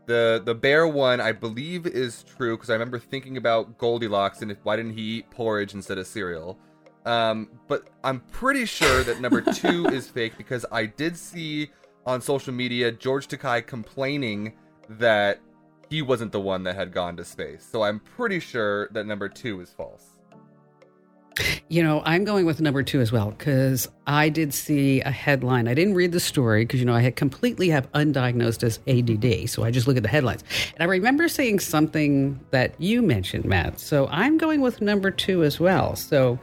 the 0.07 0.43
the 0.45 0.55
bear 0.55 0.89
one 0.89 1.21
I 1.21 1.33
believe 1.33 1.87
is 1.87 2.25
true 2.25 2.57
because 2.57 2.71
I 2.71 2.73
remember 2.73 2.99
thinking 2.99 3.37
about 3.37 3.79
Goldilocks 3.79 4.43
and 4.43 4.51
if, 4.51 4.59
why 4.65 4.77
didn't 4.77 4.95
he 4.95 5.19
eat 5.19 5.31
porridge 5.31 5.75
instead 5.75 5.99
of 5.99 6.07
cereal. 6.07 6.59
Um, 7.05 7.49
but 7.69 7.89
I'm 8.03 8.21
pretty 8.33 8.65
sure 8.65 9.03
that 9.05 9.21
number 9.21 9.41
two 9.41 9.87
is 9.93 10.09
fake 10.09 10.37
because 10.37 10.67
I 10.73 10.87
did 10.87 11.17
see 11.17 11.71
on 12.07 12.21
social 12.21 12.53
media 12.53 12.91
George 12.91 13.29
Takai 13.29 13.61
complaining 13.61 14.55
that 14.89 15.41
he 15.89 16.03
wasn't 16.03 16.33
the 16.33 16.41
one 16.41 16.65
that 16.65 16.77
had 16.77 16.93
gone 16.93 17.17
to 17.17 17.25
space. 17.25 17.67
So 17.71 17.83
I'm 17.83 18.01
pretty 18.01 18.41
sure 18.41 18.89
that 18.93 19.07
number 19.07 19.29
two 19.29 19.61
is 19.61 19.71
false. 19.71 20.05
You 21.69 21.85
know, 21.85 22.03
I'm 22.05 22.25
going 22.25 22.47
with 22.47 22.61
number 22.61 22.83
two 22.83 23.01
as 23.01 23.13
well 23.13 23.31
because 23.31 23.89
I 24.07 24.29
did 24.29 24.53
see 24.53 25.01
a 25.03 25.11
headline. 25.11 25.69
I 25.69 25.75
didn't 25.75 25.95
read 25.95 26.11
the 26.11 26.21
story 26.21 26.65
because, 26.65 26.81
you 26.81 26.87
know, 26.87 26.95
I 26.95 27.01
had 27.01 27.15
completely 27.15 27.69
have 27.69 27.91
undiagnosed 27.93 28.65
as 28.65 28.81
ADD. 28.89 29.49
So 29.49 29.63
I 29.63 29.71
just 29.71 29.87
look 29.87 29.97
at 29.97 30.03
the 30.03 30.09
headlines. 30.09 30.43
And 30.75 30.83
I 30.83 30.87
remember 30.87 31.29
seeing 31.29 31.61
something 31.61 32.41
that 32.51 32.75
you 32.81 33.03
mentioned, 33.03 33.45
Matt. 33.45 33.79
So 33.79 34.09
I'm 34.09 34.37
going 34.37 34.63
with 34.63 34.81
number 34.81 35.13
two 35.13 35.45
as 35.45 35.61
well. 35.61 35.95
So, 35.95 36.41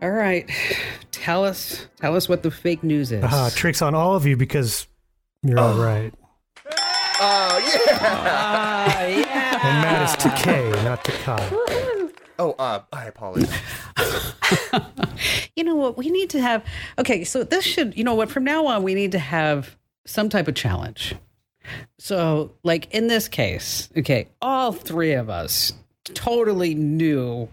all 0.00 0.10
right. 0.10 0.50
Tell 1.10 1.44
us, 1.44 1.86
tell 2.00 2.16
us 2.16 2.28
what 2.28 2.42
the 2.42 2.50
fake 2.50 2.82
news 2.82 3.12
is. 3.12 3.22
Aha, 3.22 3.50
tricks 3.54 3.82
on 3.82 3.94
all 3.94 4.16
of 4.16 4.24
you 4.24 4.36
because 4.36 4.86
you're 5.42 5.58
all 5.58 5.74
right. 5.82 6.14
Oh 7.26 7.58
yeah. 7.58 7.98
Ah, 8.00 9.04
yeah. 9.06 9.66
And 9.66 9.82
Matt 9.82 10.10
is 10.10 10.16
Takei, 10.16 10.84
not 10.84 11.02
Takai. 11.04 12.10
Oh, 12.38 12.54
uh, 12.58 12.82
I 12.92 13.06
apologize. 13.06 13.50
you 15.56 15.64
know 15.64 15.74
what? 15.74 15.96
We 15.96 16.10
need 16.10 16.28
to 16.30 16.40
have. 16.42 16.64
Okay, 16.98 17.24
so 17.24 17.44
this 17.44 17.64
should, 17.64 17.96
you 17.96 18.04
know 18.04 18.14
what? 18.14 18.30
From 18.30 18.44
now 18.44 18.66
on, 18.66 18.82
we 18.82 18.94
need 18.94 19.12
to 19.12 19.18
have 19.18 19.76
some 20.04 20.28
type 20.28 20.48
of 20.48 20.54
challenge. 20.54 21.14
So, 21.98 22.52
like 22.62 22.92
in 22.92 23.06
this 23.06 23.26
case, 23.28 23.88
okay, 23.96 24.28
all 24.42 24.72
three 24.72 25.12
of 25.12 25.30
us 25.30 25.72
totally 26.04 26.74
knew 26.74 27.48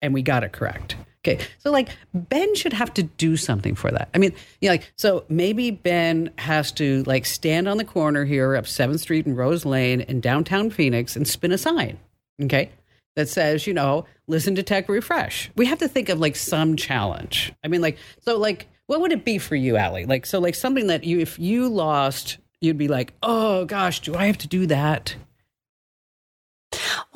and 0.00 0.14
we 0.14 0.22
got 0.22 0.44
it 0.44 0.52
correct. 0.52 0.96
Okay, 1.24 1.44
so 1.58 1.70
like 1.72 1.88
Ben 2.14 2.54
should 2.54 2.72
have 2.72 2.94
to 2.94 3.02
do 3.02 3.36
something 3.36 3.74
for 3.74 3.90
that. 3.90 4.08
I 4.14 4.18
mean, 4.18 4.32
you 4.60 4.68
know, 4.68 4.74
like 4.74 4.92
so 4.96 5.24
maybe 5.28 5.70
Ben 5.70 6.30
has 6.38 6.70
to 6.72 7.02
like 7.04 7.26
stand 7.26 7.68
on 7.68 7.76
the 7.76 7.84
corner 7.84 8.24
here 8.24 8.54
up 8.54 8.66
Seventh 8.66 9.00
Street 9.00 9.26
and 9.26 9.36
Rose 9.36 9.64
Lane 9.64 10.00
in 10.02 10.20
downtown 10.20 10.70
Phoenix 10.70 11.16
and 11.16 11.26
spin 11.26 11.52
a 11.52 11.58
sign. 11.58 11.98
Okay, 12.40 12.70
that 13.18 13.28
says, 13.28 13.66
you 13.66 13.74
know, 13.74 14.06
listen 14.28 14.54
to 14.54 14.62
Tech 14.62 14.88
Refresh. 14.88 15.50
We 15.56 15.66
have 15.66 15.80
to 15.80 15.88
think 15.88 16.08
of 16.08 16.20
like 16.20 16.36
some 16.36 16.76
challenge. 16.76 17.52
I 17.64 17.68
mean, 17.68 17.80
like, 17.80 17.98
so 18.20 18.38
like, 18.38 18.68
what 18.86 19.00
would 19.00 19.10
it 19.10 19.24
be 19.24 19.38
for 19.38 19.56
you, 19.56 19.76
Allie? 19.76 20.06
Like, 20.06 20.24
so 20.24 20.38
like 20.38 20.54
something 20.54 20.86
that 20.86 21.02
you, 21.02 21.18
if 21.18 21.36
you 21.36 21.68
lost, 21.68 22.38
you'd 22.60 22.78
be 22.78 22.86
like, 22.86 23.12
oh 23.24 23.64
gosh, 23.64 23.98
do 24.00 24.14
I 24.14 24.26
have 24.26 24.38
to 24.38 24.46
do 24.46 24.66
that? 24.66 25.16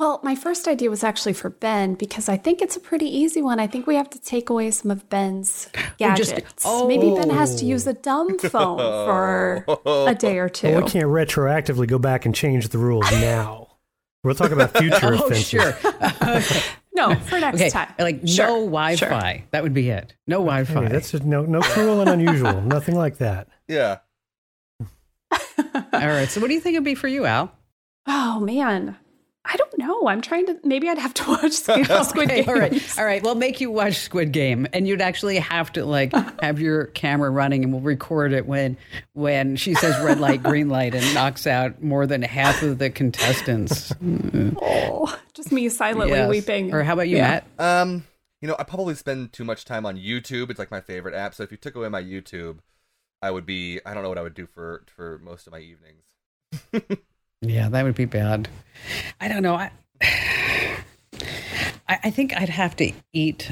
Well, 0.03 0.19
my 0.21 0.35
first 0.35 0.67
idea 0.67 0.89
was 0.89 1.01
actually 1.01 1.31
for 1.31 1.49
Ben 1.49 1.93
because 1.93 2.27
I 2.27 2.35
think 2.35 2.61
it's 2.61 2.75
a 2.75 2.81
pretty 2.81 3.05
easy 3.05 3.41
one. 3.41 3.57
I 3.57 3.67
think 3.67 3.87
we 3.87 3.95
have 3.95 4.09
to 4.09 4.19
take 4.19 4.49
away 4.49 4.69
some 4.69 4.91
of 4.91 5.07
Ben's 5.09 5.69
just- 5.97 6.35
gadgets. 6.35 6.65
Maybe 6.65 7.15
Ben 7.15 7.29
has 7.29 7.55
to 7.61 7.65
oh. 7.65 7.69
use 7.69 7.87
a 7.87 7.93
dumb 7.93 8.35
oh. 8.43 8.49
phone 8.49 8.77
for 9.85 10.07
a 10.07 10.13
day 10.13 10.39
or 10.39 10.49
two. 10.49 10.67
Well, 10.67 10.81
we 10.81 10.89
can't 10.89 11.05
retroactively 11.05 11.87
go 11.87 11.99
back 11.99 12.25
and 12.25 12.35
change 12.35 12.67
the 12.67 12.79
rules 12.79 13.09
now. 13.13 13.77
We'll 14.25 14.35
talk 14.35 14.51
about 14.51 14.77
future 14.77 14.97
Oh, 15.03 15.25
offenses. 15.25 15.47
sure. 15.47 15.71
No, 16.93 17.15
for 17.15 17.39
next 17.39 17.61
Okay, 17.61 17.69
time. 17.69 17.93
like 17.97 18.27
Sure, 18.27 18.45
no 18.45 18.55
Wi-Fi. 18.65 19.37
sure. 19.37 19.47
That 19.51 19.63
would 19.63 19.73
be 19.73 19.89
it. 19.89 20.17
No 20.27 20.39
Wi-Fi. 20.39 20.83
Hey, 20.83 20.89
that's 20.89 21.11
just 21.11 21.23
no 21.23 21.45
no 21.45 21.61
cruel 21.61 22.01
and 22.01 22.09
unusual. 22.09 22.59
Nothing 22.61 22.95
like 22.95 23.19
that. 23.19 23.47
Yeah. 23.69 23.99
All 25.31 25.79
right. 25.93 26.27
So, 26.27 26.41
what 26.41 26.47
do 26.49 26.53
you 26.55 26.59
think 26.59 26.73
it'd 26.75 26.83
be 26.83 26.93
for 26.95 27.07
you, 27.07 27.25
Al? 27.25 27.53
Oh 28.05 28.41
man, 28.41 28.97
I 29.45 29.57
don't 29.57 29.77
know. 29.77 30.07
I'm 30.07 30.21
trying 30.21 30.45
to. 30.45 30.57
Maybe 30.63 30.87
I'd 30.87 30.97
have 30.97 31.13
to 31.15 31.23
watch 31.27 31.51
Squid, 31.51 31.85
Squid 32.05 32.29
Okay, 32.31 32.41
Game. 32.43 32.49
all 32.49 32.55
right, 32.55 32.97
all 32.99 33.03
right. 33.05 33.21
We'll 33.21 33.35
make 33.35 33.59
you 33.59 33.71
watch 33.71 33.97
Squid 33.97 34.31
Game, 34.31 34.67
and 34.71 34.87
you'd 34.87 35.01
actually 35.01 35.37
have 35.37 35.71
to 35.73 35.85
like 35.85 36.13
have 36.41 36.59
your 36.61 36.85
camera 36.87 37.29
running, 37.29 37.63
and 37.63 37.73
we'll 37.73 37.81
record 37.81 38.31
it 38.31 38.45
when 38.45 38.77
when 39.13 39.57
she 39.57 39.73
says 39.73 40.01
red 40.03 40.19
light, 40.21 40.41
green 40.43 40.69
light, 40.69 40.95
and 40.95 41.13
knocks 41.13 41.45
out 41.45 41.83
more 41.83 42.07
than 42.07 42.21
half 42.21 42.63
of 42.63 42.77
the 42.79 42.89
contestants. 42.89 43.91
Oh, 44.61 45.19
just 45.33 45.51
me 45.51 45.67
silently 45.67 46.09
Yes. 46.17 46.29
weeping. 46.29 46.73
Or 46.73 46.81
how 46.83 46.93
about 46.93 47.09
you, 47.09 47.17
Yeah. 47.17 47.41
Matt? 47.57 47.81
Um, 47.81 48.05
you 48.41 48.47
know, 48.47 48.55
I 48.57 48.63
probably 48.63 48.95
spend 48.95 49.33
too 49.33 49.43
much 49.43 49.65
time 49.65 49.85
on 49.85 49.97
YouTube. 49.97 50.49
It's 50.51 50.59
like 50.59 50.71
my 50.71 50.81
favorite 50.81 51.15
app. 51.15 51.33
So 51.35 51.43
if 51.43 51.51
you 51.51 51.57
took 51.57 51.75
away 51.75 51.89
my 51.89 52.01
YouTube, 52.01 52.59
I 53.21 53.29
would 53.31 53.45
be 53.45 53.79
I 53.85 53.93
don't 53.93 54.03
know 54.03 54.09
what 54.09 54.17
I 54.17 54.21
would 54.23 54.35
do 54.35 54.47
for 54.47 54.83
for 54.95 55.19
most 55.19 55.47
of 55.47 55.51
my 55.53 55.59
evenings. 55.59 56.03
Yeah, 57.43 57.69
that 57.69 57.83
would 57.83 57.95
be 57.95 58.05
bad. 58.05 58.47
I 59.19 59.27
don't 59.27 59.43
know. 59.43 59.55
I 59.55 59.71
I, 61.87 61.99
I 62.05 62.09
think 62.09 62.35
I'd 62.35 62.49
have 62.49 62.75
to 62.77 62.91
eat 63.11 63.51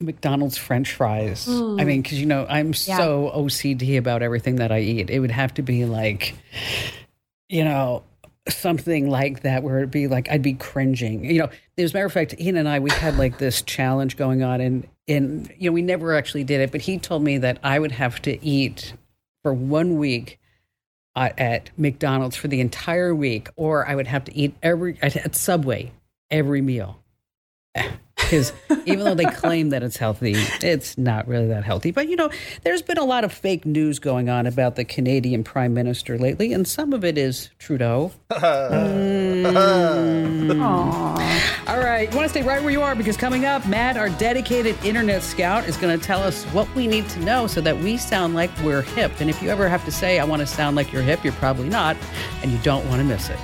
McDonald's 0.00 0.56
French 0.56 0.94
fries. 0.94 1.46
I 1.48 1.52
mean, 1.52 1.78
hmm. 1.78 2.02
because 2.02 2.20
you 2.20 2.26
know 2.26 2.46
I'm 2.48 2.74
so 2.74 3.30
OCD 3.34 3.98
about 3.98 4.22
everything 4.22 4.56
that 4.56 4.72
I 4.72 4.80
eat. 4.80 5.10
It 5.10 5.20
would 5.20 5.30
have 5.30 5.54
to 5.54 5.62
be 5.62 5.84
like, 5.84 6.34
you 7.48 7.64
know, 7.64 8.02
something 8.48 9.10
like 9.10 9.42
that 9.42 9.62
where 9.62 9.78
it'd 9.78 9.90
be 9.90 10.08
like 10.08 10.30
I'd 10.30 10.42
be 10.42 10.54
cringing. 10.54 11.24
You 11.24 11.40
know, 11.40 11.50
as 11.76 11.92
a 11.92 11.94
matter 11.94 12.06
of 12.06 12.12
fact, 12.12 12.34
Ian 12.40 12.56
and 12.56 12.68
I 12.68 12.78
we 12.78 12.90
had 12.90 13.16
like 13.16 13.38
this 13.38 13.62
challenge 13.62 14.16
going 14.16 14.42
on, 14.42 14.60
and 14.60 14.88
and 15.06 15.52
you 15.58 15.70
know 15.70 15.74
we 15.74 15.82
never 15.82 16.14
actually 16.14 16.44
did 16.44 16.60
it, 16.60 16.72
but 16.72 16.80
he 16.80 16.98
told 16.98 17.22
me 17.22 17.38
that 17.38 17.58
I 17.62 17.78
would 17.78 17.92
have 17.92 18.22
to 18.22 18.44
eat 18.44 18.94
for 19.42 19.52
one 19.52 19.98
week 19.98 20.39
uh, 21.16 21.30
at 21.38 21.70
McDonald's 21.76 22.36
for 22.36 22.48
the 22.48 22.60
entire 22.60 23.14
week, 23.14 23.48
or 23.56 23.86
I 23.86 23.94
would 23.94 24.06
have 24.06 24.24
to 24.24 24.36
eat 24.36 24.54
every 24.62 24.98
at, 25.02 25.16
at 25.16 25.34
Subway 25.34 25.92
every 26.30 26.62
meal. 26.62 27.02
Because 28.20 28.52
even 28.86 29.04
though 29.04 29.14
they 29.14 29.24
claim 29.24 29.70
that 29.70 29.82
it's 29.82 29.96
healthy, 29.96 30.34
it's 30.62 30.96
not 30.98 31.26
really 31.26 31.48
that 31.48 31.64
healthy. 31.64 31.90
But 31.90 32.08
you 32.08 32.16
know, 32.16 32.30
there's 32.62 32.82
been 32.82 32.98
a 32.98 33.04
lot 33.04 33.24
of 33.24 33.32
fake 33.32 33.66
news 33.66 33.98
going 33.98 34.28
on 34.28 34.46
about 34.46 34.76
the 34.76 34.84
Canadian 34.84 35.44
Prime 35.44 35.74
Minister 35.74 36.18
lately, 36.18 36.52
and 36.52 36.66
some 36.66 36.92
of 36.92 37.04
it 37.04 37.18
is 37.18 37.50
Trudeau. 37.58 38.12
mm. 38.30 39.56
All 41.66 41.78
right, 41.78 42.10
you 42.10 42.16
want 42.16 42.26
to 42.26 42.30
stay 42.30 42.42
right 42.42 42.62
where 42.62 42.70
you 42.70 42.82
are 42.82 42.94
because 42.94 43.16
coming 43.16 43.44
up, 43.44 43.66
Matt, 43.66 43.96
our 43.96 44.10
dedicated 44.10 44.76
internet 44.84 45.22
scout, 45.22 45.68
is 45.68 45.76
going 45.76 45.98
to 45.98 46.04
tell 46.04 46.22
us 46.22 46.44
what 46.46 46.72
we 46.74 46.86
need 46.86 47.08
to 47.10 47.20
know 47.20 47.46
so 47.46 47.60
that 47.60 47.76
we 47.78 47.96
sound 47.96 48.34
like 48.34 48.50
we're 48.62 48.82
hip. 48.82 49.12
And 49.20 49.30
if 49.30 49.42
you 49.42 49.48
ever 49.50 49.68
have 49.68 49.84
to 49.84 49.92
say, 49.92 50.18
I 50.18 50.24
want 50.24 50.40
to 50.40 50.46
sound 50.46 50.76
like 50.76 50.92
you're 50.92 51.02
hip, 51.02 51.24
you're 51.24 51.32
probably 51.34 51.68
not, 51.68 51.96
and 52.42 52.50
you 52.50 52.58
don't 52.58 52.86
want 52.88 53.00
to 53.00 53.04
miss 53.04 53.28
it. 53.30 53.38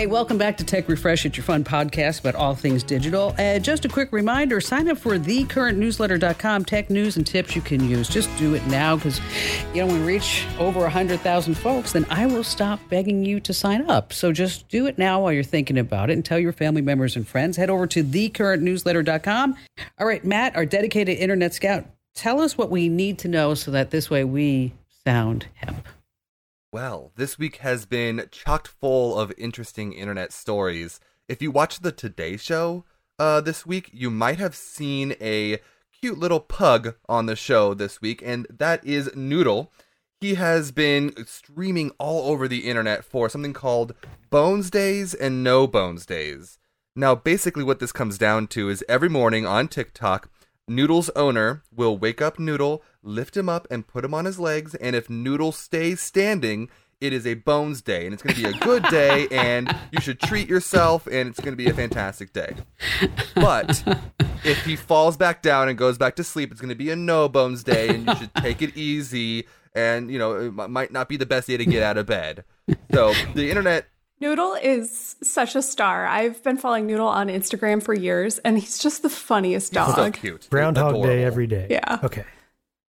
Hey, 0.00 0.06
welcome 0.06 0.38
back 0.38 0.56
to 0.56 0.64
Tech 0.64 0.88
Refresh. 0.88 1.26
It's 1.26 1.36
your 1.36 1.44
fun 1.44 1.62
podcast 1.62 2.20
about 2.20 2.34
all 2.34 2.54
things 2.54 2.82
digital. 2.82 3.34
Uh, 3.38 3.58
just 3.58 3.84
a 3.84 3.88
quick 3.90 4.12
reminder 4.12 4.58
sign 4.58 4.88
up 4.88 4.96
for 4.96 5.18
thecurrentnewsletter.com 5.18 6.64
tech 6.64 6.88
news 6.88 7.18
and 7.18 7.26
tips 7.26 7.54
you 7.54 7.60
can 7.60 7.86
use. 7.86 8.08
Just 8.08 8.34
do 8.38 8.54
it 8.54 8.66
now 8.68 8.96
because, 8.96 9.20
you 9.74 9.82
know, 9.82 9.88
when 9.88 10.00
we 10.00 10.14
reach 10.14 10.46
over 10.58 10.80
100,000 10.80 11.54
folks, 11.54 11.92
then 11.92 12.06
I 12.08 12.24
will 12.24 12.42
stop 12.42 12.80
begging 12.88 13.26
you 13.26 13.40
to 13.40 13.52
sign 13.52 13.90
up. 13.90 14.14
So 14.14 14.32
just 14.32 14.70
do 14.70 14.86
it 14.86 14.96
now 14.96 15.20
while 15.20 15.34
you're 15.34 15.42
thinking 15.42 15.76
about 15.76 16.08
it 16.08 16.14
and 16.14 16.24
tell 16.24 16.38
your 16.38 16.54
family 16.54 16.80
members 16.80 17.14
and 17.14 17.28
friends. 17.28 17.58
Head 17.58 17.68
over 17.68 17.86
to 17.88 18.02
thecurrentnewsletter.com. 18.02 19.56
All 19.98 20.06
right, 20.06 20.24
Matt, 20.24 20.56
our 20.56 20.64
dedicated 20.64 21.18
internet 21.18 21.52
scout, 21.52 21.84
tell 22.14 22.40
us 22.40 22.56
what 22.56 22.70
we 22.70 22.88
need 22.88 23.18
to 23.18 23.28
know 23.28 23.52
so 23.52 23.70
that 23.72 23.90
this 23.90 24.08
way 24.08 24.24
we 24.24 24.72
sound 25.04 25.48
hemp. 25.56 25.79
Well, 26.72 27.10
this 27.16 27.36
week 27.36 27.56
has 27.56 27.84
been 27.84 28.28
chocked 28.30 28.68
full 28.68 29.18
of 29.18 29.32
interesting 29.36 29.92
internet 29.92 30.32
stories. 30.32 31.00
If 31.26 31.42
you 31.42 31.50
watch 31.50 31.80
the 31.80 31.90
Today 31.90 32.36
Show 32.36 32.84
uh, 33.18 33.40
this 33.40 33.66
week, 33.66 33.90
you 33.92 34.08
might 34.08 34.38
have 34.38 34.54
seen 34.54 35.16
a 35.20 35.58
cute 36.00 36.16
little 36.16 36.38
pug 36.38 36.94
on 37.08 37.26
the 37.26 37.34
show 37.34 37.74
this 37.74 38.00
week, 38.00 38.22
and 38.24 38.46
that 38.48 38.86
is 38.86 39.10
Noodle. 39.16 39.72
He 40.20 40.36
has 40.36 40.70
been 40.70 41.12
streaming 41.26 41.90
all 41.98 42.30
over 42.30 42.46
the 42.46 42.68
internet 42.68 43.04
for 43.04 43.28
something 43.28 43.52
called 43.52 43.92
Bones 44.30 44.70
Days 44.70 45.12
and 45.12 45.42
No 45.42 45.66
Bones 45.66 46.06
Days. 46.06 46.56
Now, 46.94 47.16
basically, 47.16 47.64
what 47.64 47.80
this 47.80 47.90
comes 47.90 48.16
down 48.16 48.46
to 48.48 48.68
is 48.68 48.84
every 48.88 49.08
morning 49.08 49.44
on 49.44 49.66
TikTok, 49.66 50.30
Noodle's 50.68 51.10
owner 51.16 51.64
will 51.74 51.98
wake 51.98 52.22
up 52.22 52.38
Noodle, 52.38 52.84
lift 53.02 53.36
him 53.36 53.48
up, 53.48 53.66
and 53.70 53.86
put 53.86 54.04
him 54.04 54.14
on 54.14 54.24
his 54.24 54.38
legs. 54.38 54.74
And 54.74 54.94
if 54.96 55.08
Noodle 55.08 55.52
stays 55.52 56.00
standing, 56.00 56.68
it 57.00 57.12
is 57.12 57.26
a 57.26 57.34
bones 57.34 57.80
day, 57.82 58.04
and 58.04 58.12
it's 58.12 58.22
going 58.22 58.34
to 58.34 58.42
be 58.42 58.48
a 58.48 58.60
good 58.60 58.82
day, 58.84 59.26
and 59.30 59.74
you 59.90 60.00
should 60.00 60.20
treat 60.20 60.48
yourself, 60.48 61.06
and 61.06 61.28
it's 61.28 61.40
going 61.40 61.52
to 61.52 61.56
be 61.56 61.68
a 61.68 61.74
fantastic 61.74 62.32
day. 62.32 62.54
But 63.34 63.82
if 64.44 64.64
he 64.64 64.76
falls 64.76 65.16
back 65.16 65.42
down 65.42 65.68
and 65.68 65.78
goes 65.78 65.98
back 65.98 66.16
to 66.16 66.24
sleep, 66.24 66.52
it's 66.52 66.60
going 66.60 66.70
to 66.70 66.74
be 66.74 66.90
a 66.90 66.96
no 66.96 67.28
bones 67.28 67.64
day, 67.64 67.88
and 67.88 68.06
you 68.06 68.16
should 68.16 68.34
take 68.36 68.62
it 68.62 68.76
easy. 68.76 69.46
And 69.74 70.10
you 70.10 70.18
know, 70.18 70.34
it 70.34 70.52
might 70.52 70.92
not 70.92 71.08
be 71.08 71.16
the 71.16 71.26
best 71.26 71.46
day 71.46 71.56
to 71.56 71.64
get 71.64 71.82
out 71.82 71.96
of 71.96 72.06
bed. 72.06 72.44
So 72.92 73.14
the 73.34 73.48
internet 73.48 73.86
Noodle 74.20 74.54
is 74.54 75.16
such 75.22 75.54
a 75.56 75.62
star. 75.62 76.06
I've 76.06 76.42
been 76.42 76.58
following 76.58 76.86
Noodle 76.86 77.08
on 77.08 77.28
Instagram 77.28 77.82
for 77.82 77.94
years, 77.94 78.38
and 78.40 78.58
he's 78.58 78.78
just 78.78 79.02
the 79.02 79.08
funniest 79.08 79.72
dog. 79.72 79.96
So 79.96 80.10
cute. 80.10 80.48
Groundhog 80.50 80.90
Adorable. 80.90 81.08
Day 81.08 81.24
every 81.24 81.46
day. 81.46 81.68
Yeah. 81.70 81.98
Okay. 82.04 82.24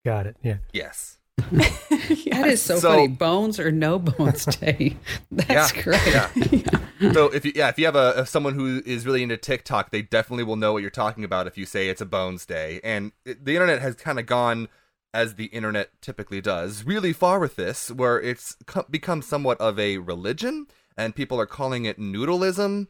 Got 0.04 0.26
it. 0.26 0.36
Yeah. 0.42 0.56
Yes. 0.72 1.18
yes. 1.50 1.78
That 2.32 2.46
is 2.48 2.62
so, 2.62 2.78
so, 2.78 2.90
funny. 2.90 3.08
Bones 3.08 3.60
or 3.60 3.70
no 3.70 3.98
bones 3.98 4.44
day. 4.56 4.96
That's 5.30 5.74
yeah, 5.76 5.82
great. 5.82 6.06
Yeah. 6.06 6.30
yeah. 6.50 6.78
So 7.12 7.26
if 7.32 7.44
you 7.44 7.50
yeah 7.56 7.68
if 7.68 7.78
you 7.80 7.84
have 7.86 7.96
a, 7.96 8.12
a, 8.18 8.26
someone 8.26 8.54
who 8.54 8.80
is 8.86 9.04
really 9.04 9.24
into 9.24 9.36
TikTok, 9.36 9.90
they 9.90 10.02
definitely 10.02 10.44
will 10.44 10.54
know 10.54 10.72
what 10.72 10.82
you're 10.82 10.90
talking 10.90 11.24
about 11.24 11.48
if 11.48 11.58
you 11.58 11.66
say 11.66 11.88
it's 11.88 12.00
a 12.00 12.06
bones 12.06 12.46
day. 12.46 12.80
And 12.84 13.10
it, 13.24 13.44
the 13.44 13.56
internet 13.56 13.82
has 13.82 13.96
kind 13.96 14.20
of 14.20 14.26
gone 14.26 14.68
as 15.12 15.34
the 15.34 15.46
internet 15.46 15.90
typically 16.00 16.40
does, 16.40 16.84
really 16.84 17.12
far 17.12 17.40
with 17.40 17.56
this, 17.56 17.90
where 17.90 18.20
it's 18.20 18.56
co- 18.66 18.86
become 18.88 19.20
somewhat 19.20 19.60
of 19.60 19.80
a 19.80 19.98
religion 19.98 20.68
and 20.96 21.14
people 21.14 21.40
are 21.40 21.46
calling 21.46 21.86
it 21.86 21.98
noodleism. 21.98 22.86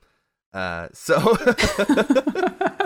Uh, 0.53 0.89
so. 0.93 1.37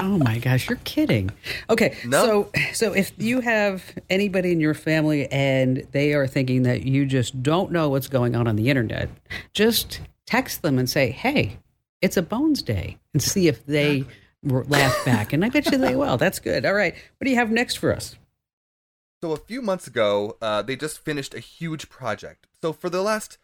Oh 0.07 0.19
my 0.19 0.39
gosh, 0.39 0.69
you're 0.69 0.79
kidding. 0.85 1.31
Okay, 1.69 1.97
no. 2.05 2.25
so 2.25 2.51
so 2.73 2.93
if 2.93 3.13
you 3.19 3.41
have 3.41 3.83
anybody 4.09 4.53
in 4.53 4.61
your 4.61 4.75
family 4.75 5.31
and 5.33 5.87
they 5.91 6.15
are 6.15 6.29
thinking 6.29 6.63
that 6.63 6.83
you 6.83 7.07
just 7.07 7.43
don't 7.43 7.73
know 7.73 7.89
what's 7.89 8.07
going 8.07 8.37
on 8.37 8.47
on 8.47 8.55
the 8.55 8.71
internet, 8.71 9.11
just 9.53 10.01
text 10.25 10.63
them 10.63 10.79
and 10.79 10.89
say, 10.89 11.11
"Hey, 11.11 11.59
it's 12.01 12.17
a 12.17 12.23
Bones 12.23 12.63
Day," 12.63 12.99
and 13.13 13.21
see 13.21 13.49
if 13.49 13.67
they 13.67 14.05
laugh 14.43 15.05
back. 15.05 15.33
And 15.33 15.45
I 15.45 15.49
bet 15.49 15.71
you 15.73 15.79
they 15.79 15.97
will. 15.97 16.17
That's 16.17 16.39
good. 16.39 16.65
All 16.65 16.75
right, 16.75 16.95
what 16.95 17.25
do 17.25 17.31
you 17.31 17.37
have 17.37 17.51
next 17.51 17.77
for 17.77 17.93
us? 17.93 18.17
So 19.23 19.33
a 19.33 19.37
few 19.37 19.61
months 19.61 19.89
ago, 19.89 20.37
uh, 20.41 20.63
they 20.63 20.77
just 20.77 21.01
finished 21.01 21.35
a 21.35 21.41
huge 21.41 21.89
project. 21.89 22.47
So 22.63 22.73
for 22.73 22.89
the 22.89 23.03
last 23.03 23.39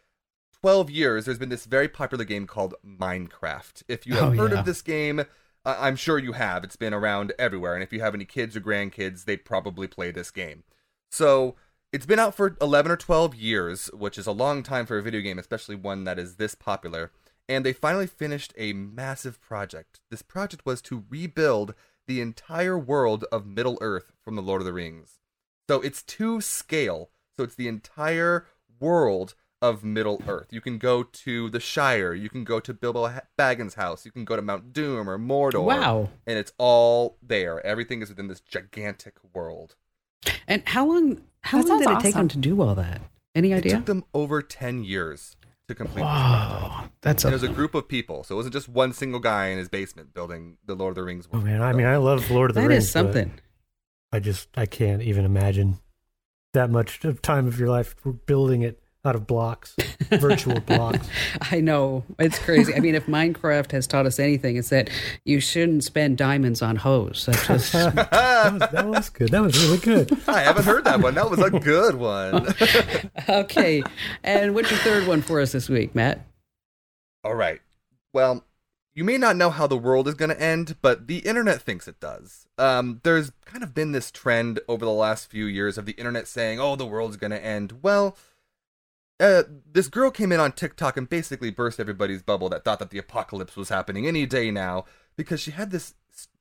12 0.60 0.90
years, 0.90 1.24
there's 1.24 1.38
been 1.38 1.48
this 1.48 1.64
very 1.64 1.88
popular 1.88 2.24
game 2.24 2.46
called 2.46 2.74
Minecraft. 2.86 3.82
If 3.88 4.06
you 4.06 4.14
have 4.14 4.34
oh, 4.34 4.36
heard 4.36 4.52
yeah. 4.52 4.60
of 4.60 4.64
this 4.64 4.80
game, 4.80 5.24
I'm 5.64 5.96
sure 5.96 6.18
you 6.18 6.32
have. 6.32 6.64
It's 6.64 6.76
been 6.76 6.94
around 6.94 7.32
everywhere. 7.38 7.74
And 7.74 7.82
if 7.82 7.92
you 7.92 8.00
have 8.00 8.14
any 8.14 8.24
kids 8.24 8.56
or 8.56 8.60
grandkids, 8.60 9.24
they 9.24 9.36
probably 9.36 9.86
play 9.86 10.10
this 10.10 10.30
game. 10.30 10.64
So 11.10 11.56
it's 11.92 12.06
been 12.06 12.18
out 12.18 12.34
for 12.34 12.56
11 12.60 12.90
or 12.90 12.96
12 12.96 13.34
years, 13.34 13.90
which 13.92 14.18
is 14.18 14.26
a 14.26 14.32
long 14.32 14.62
time 14.62 14.86
for 14.86 14.98
a 14.98 15.02
video 15.02 15.20
game, 15.20 15.38
especially 15.38 15.76
one 15.76 16.04
that 16.04 16.18
is 16.18 16.36
this 16.36 16.54
popular. 16.54 17.12
And 17.48 17.64
they 17.64 17.72
finally 17.72 18.06
finished 18.06 18.54
a 18.56 18.72
massive 18.72 19.40
project. 19.40 20.00
This 20.10 20.22
project 20.22 20.64
was 20.64 20.80
to 20.82 21.04
rebuild 21.08 21.74
the 22.06 22.20
entire 22.20 22.78
world 22.78 23.24
of 23.30 23.46
Middle 23.46 23.78
Earth 23.80 24.12
from 24.22 24.36
the 24.36 24.42
Lord 24.42 24.62
of 24.62 24.66
the 24.66 24.72
Rings. 24.72 25.18
So 25.68 25.80
it's 25.80 26.02
to 26.02 26.40
scale. 26.40 27.10
So 27.36 27.44
it's 27.44 27.54
the 27.54 27.68
entire 27.68 28.46
world 28.80 29.34
of 29.62 29.84
Middle 29.84 30.20
Earth. 30.26 30.48
You 30.50 30.60
can 30.60 30.76
go 30.76 31.04
to 31.04 31.48
the 31.48 31.60
Shire, 31.60 32.12
you 32.12 32.28
can 32.28 32.42
go 32.42 32.58
to 32.60 32.74
Bilbo 32.74 33.20
Baggins' 33.38 33.74
house, 33.74 34.04
you 34.04 34.10
can 34.10 34.24
go 34.24 34.34
to 34.34 34.42
Mount 34.42 34.72
Doom 34.72 35.08
or 35.08 35.18
Mordor. 35.18 35.64
Wow. 35.64 36.10
And 36.26 36.36
it's 36.36 36.52
all 36.58 37.16
there. 37.22 37.64
Everything 37.64 38.02
is 38.02 38.08
within 38.08 38.26
this 38.26 38.40
gigantic 38.40 39.14
world. 39.32 39.76
And 40.48 40.62
how 40.66 40.86
long 40.86 41.22
how 41.42 41.58
that 41.62 41.68
long 41.68 41.78
did 41.78 41.84
it 41.84 41.92
awesome. 41.92 42.02
take 42.02 42.14
them 42.14 42.28
to 42.28 42.38
do 42.38 42.60
all 42.60 42.74
that? 42.74 43.00
Any 43.34 43.54
idea? 43.54 43.72
It 43.72 43.76
took 43.76 43.86
them 43.86 44.04
over 44.12 44.42
10 44.42 44.84
years 44.84 45.36
to 45.68 45.74
complete 45.74 46.02
Wow. 46.02 46.88
That's 47.00 47.24
a... 47.24 47.28
it 47.28 47.32
was 47.32 47.42
a 47.42 47.48
group 47.48 47.74
of 47.74 47.88
people. 47.88 48.24
So 48.24 48.34
it 48.34 48.36
wasn't 48.36 48.52
just 48.52 48.68
one 48.68 48.92
single 48.92 49.20
guy 49.20 49.46
in 49.46 49.58
his 49.58 49.68
basement 49.68 50.12
building 50.12 50.58
the 50.66 50.74
Lord 50.74 50.90
of 50.90 50.96
the 50.96 51.04
Rings 51.04 51.26
oh, 51.28 51.38
world. 51.38 51.46
Oh 51.46 51.50
man, 51.50 51.62
I 51.62 51.72
mean 51.72 51.86
I 51.86 51.96
love 51.96 52.30
Lord 52.30 52.50
of 52.50 52.54
the 52.56 52.62
that 52.62 52.68
Rings. 52.68 52.82
That 52.82 52.86
is 52.86 52.90
something. 52.90 53.38
I 54.12 54.18
just 54.18 54.48
I 54.56 54.66
can't 54.66 55.02
even 55.02 55.24
imagine 55.24 55.78
that 56.52 56.70
much 56.70 57.04
of 57.04 57.22
time 57.22 57.46
of 57.46 57.58
your 57.58 57.68
life 57.68 57.94
building 58.26 58.62
it 58.62 58.81
out 59.04 59.16
of 59.16 59.26
blocks, 59.26 59.74
virtual 60.10 60.60
blocks. 60.66 61.08
I 61.50 61.60
know 61.60 62.04
it's 62.18 62.38
crazy. 62.38 62.74
I 62.74 62.80
mean, 62.80 62.94
if 62.94 63.06
Minecraft 63.06 63.72
has 63.72 63.86
taught 63.86 64.06
us 64.06 64.18
anything, 64.18 64.56
it's 64.56 64.68
that 64.68 64.90
you 65.24 65.40
shouldn't 65.40 65.84
spend 65.84 66.18
diamonds 66.18 66.62
on 66.62 66.76
hoes. 66.76 67.26
That, 67.26 67.44
just... 67.46 67.72
that, 67.72 68.52
was, 68.52 68.70
that 68.70 68.86
was 68.86 69.10
good. 69.10 69.30
That 69.30 69.42
was 69.42 69.60
really 69.64 69.78
good. 69.78 70.16
I 70.28 70.40
haven't 70.42 70.64
heard 70.64 70.84
that 70.84 71.00
one. 71.00 71.14
That 71.14 71.30
was 71.30 71.40
a 71.40 71.50
good 71.50 71.96
one. 71.96 72.54
okay, 73.28 73.82
and 74.22 74.54
what's 74.54 74.70
your 74.70 74.80
third 74.80 75.08
one 75.08 75.22
for 75.22 75.40
us 75.40 75.52
this 75.52 75.68
week, 75.68 75.94
Matt? 75.94 76.24
All 77.24 77.34
right. 77.34 77.60
Well, 78.12 78.44
you 78.94 79.04
may 79.04 79.16
not 79.16 79.36
know 79.36 79.50
how 79.50 79.66
the 79.66 79.76
world 79.76 80.06
is 80.06 80.14
going 80.14 80.28
to 80.28 80.40
end, 80.40 80.76
but 80.82 81.06
the 81.08 81.18
internet 81.20 81.62
thinks 81.62 81.88
it 81.88 81.98
does. 81.98 82.46
Um, 82.58 83.00
there's 83.04 83.32
kind 83.44 83.64
of 83.64 83.74
been 83.74 83.92
this 83.92 84.10
trend 84.10 84.60
over 84.68 84.84
the 84.84 84.92
last 84.92 85.30
few 85.30 85.46
years 85.46 85.78
of 85.78 85.86
the 85.86 85.92
internet 85.92 86.28
saying, 86.28 86.60
"Oh, 86.60 86.76
the 86.76 86.86
world's 86.86 87.16
going 87.16 87.30
to 87.30 87.42
end." 87.42 87.82
Well 87.82 88.16
uh, 89.20 89.44
this 89.70 89.88
girl 89.88 90.10
came 90.10 90.32
in 90.32 90.40
on 90.40 90.52
TikTok 90.52 90.96
and 90.96 91.08
basically 91.08 91.50
burst 91.50 91.78
everybody's 91.78 92.22
bubble 92.22 92.48
that 92.48 92.64
thought 92.64 92.78
that 92.78 92.90
the 92.90 92.98
apocalypse 92.98 93.56
was 93.56 93.68
happening 93.68 94.06
any 94.06 94.26
day 94.26 94.50
now 94.50 94.84
because 95.16 95.40
she 95.40 95.52
had 95.52 95.70
this 95.70 95.94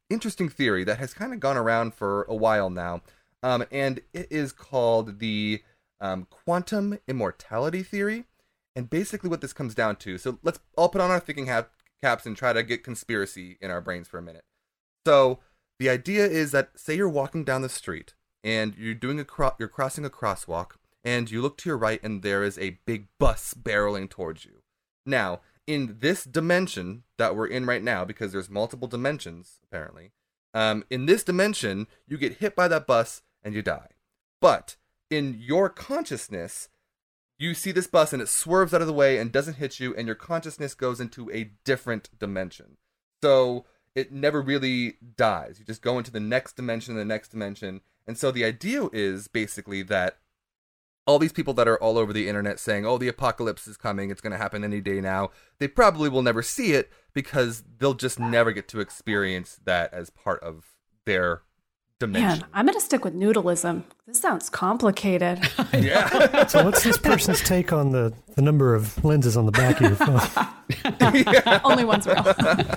interesting 0.10 0.50
theory 0.50 0.84
that 0.84 0.98
has 0.98 1.14
kind 1.14 1.34
of 1.34 1.40
gone 1.40 1.58
around 1.58 1.94
for 1.94 2.24
a 2.24 2.36
while 2.36 2.70
now. 2.70 3.02
Um, 3.44 3.66
and 3.72 4.02
it 4.14 4.28
is 4.30 4.52
called 4.52 5.20
the 5.20 5.64
um, 6.00 6.28
quantum 6.30 7.00
immortality 7.08 7.84
theory. 7.84 8.26
And 8.76 8.90
basically, 8.90 9.30
what 9.30 9.42
this 9.42 9.54
comes 9.54 9.76
down 9.76 9.98
to 9.98 10.18
so 10.18 10.40
let's 10.44 10.60
all 10.78 10.90
put 10.90 11.02
on 11.02 11.12
our 11.12 11.20
thinking 11.20 11.48
hat, 11.48 11.70
caps 12.02 12.26
and 12.26 12.38
try 12.38 12.54
to 12.54 12.64
get 12.64 12.84
conspiracy 12.84 13.58
in 13.62 13.70
our 13.70 13.82
brains 13.82 14.08
for 14.08 14.18
a 14.18 14.22
minute. 14.22 14.44
So, 15.06 15.40
the 15.80 15.90
idea 15.90 16.26
is 16.26 16.52
that 16.52 16.72
say 16.76 16.96
you're 16.96 17.10
walking 17.10 17.44
down 17.44 17.64
the 17.64 17.70
street 17.70 18.14
and 18.44 18.76
you're 18.78 18.94
doing 18.94 19.20
a 19.20 19.26
cro- 19.26 19.56
you're 19.60 19.68
crossing 19.68 20.06
a 20.06 20.10
crosswalk 20.10 20.74
and 21.04 21.30
you 21.32 21.42
look 21.42 21.58
to 21.58 21.70
your 21.70 21.78
right 21.78 22.02
and 22.04 22.22
there 22.22 22.44
is 22.44 22.58
a 22.58 22.80
big 22.86 23.08
bus 23.20 23.54
barreling 23.54 24.10
towards 24.10 24.46
you. 24.46 24.62
Now, 25.06 25.42
in 25.68 25.98
this 26.00 26.24
dimension 26.24 27.04
that 27.18 27.36
we're 27.36 27.48
in 27.48 27.66
right 27.66 27.84
now, 27.84 28.06
because 28.06 28.32
there's 28.32 28.50
multiple 28.50 28.88
dimensions 28.88 29.60
apparently, 29.64 30.12
um, 30.54 30.84
in 30.90 31.06
this 31.06 31.24
dimension 31.24 31.88
you 32.08 32.18
get 32.18 32.38
hit 32.38 32.56
by 32.56 32.68
that 32.68 32.88
bus 32.88 33.22
and 33.44 33.54
you 33.54 33.62
die. 33.62 33.90
But 34.40 34.76
in 35.10 35.38
your 35.40 35.70
consciousness, 35.70 36.70
you 37.38 37.54
see 37.54 37.72
this 37.72 37.88
bus 37.88 38.14
and 38.14 38.22
it 38.22 38.30
swerves 38.30 38.74
out 38.74 38.82
of 38.82 38.88
the 38.88 38.94
way 38.94 39.18
and 39.18 39.32
doesn't 39.32 39.56
hit 39.56 39.80
you, 39.80 39.96
and 39.96 40.06
your 40.06 40.16
consciousness 40.16 40.74
goes 40.74 41.00
into 41.00 41.32
a 41.32 41.52
different 41.66 42.10
dimension. 42.20 42.78
So 43.24 43.66
it 43.96 44.12
never 44.12 44.42
really 44.42 44.98
dies. 45.18 45.58
You 45.60 45.66
just 45.66 45.82
go 45.82 45.98
into 45.98 46.12
the 46.12 46.20
next 46.20 46.56
dimension, 46.56 46.96
the 46.96 47.06
next 47.06 47.30
dimension. 47.30 47.82
And 48.08 48.18
so 48.18 48.32
the 48.32 48.46
idea 48.46 48.88
is 48.94 49.28
basically 49.28 49.82
that 49.84 50.18
all 51.12 51.20
these 51.20 51.34
people 51.34 51.54
that 51.56 51.68
are 51.68 51.78
all 51.78 51.98
over 51.98 52.14
the 52.14 52.28
internet 52.28 52.60
saying, 52.60 52.86
oh, 52.86 52.98
the 52.98 53.08
apocalypse 53.08 53.68
is 53.68 53.78
coming, 53.78 54.10
it's 54.10 54.22
going 54.22 54.32
to 54.32 54.38
happen 54.38 54.64
any 54.64 54.82
day 54.82 55.02
now, 55.02 55.30
they 55.60 55.68
probably 55.68 56.10
will 56.10 56.22
never 56.22 56.42
see 56.42 56.74
it 56.74 56.90
because 57.14 57.64
they'll 57.78 57.94
just 57.94 58.20
never 58.20 58.52
get 58.52 58.68
to 58.70 58.80
experience 58.80 59.60
that 59.66 59.94
as 59.94 60.10
part 60.10 60.42
of 60.42 60.66
their 61.06 61.42
dimension. 62.00 62.40
Man, 62.40 62.50
I'm 62.54 62.66
going 62.66 62.78
to 62.78 62.84
stick 62.84 63.04
with 63.04 63.14
noodleism. 63.14 63.84
This 64.08 64.20
sounds 64.20 64.50
complicated. 64.50 65.40
yeah. 65.74 66.48
So 66.48 66.64
what's 66.64 66.84
this 66.84 66.98
person's 66.98 67.42
take 67.42 67.74
on 67.74 67.92
the, 67.92 68.14
the 68.36 68.42
number 68.42 68.74
of 68.74 69.04
lenses 69.04 69.36
on 69.36 69.46
the 69.46 69.52
back 69.52 69.82
of 69.82 69.88
your 69.88 69.96
phone? 69.96 71.62
Only 71.64 71.86
one's 71.86 72.08
real. 72.08 72.24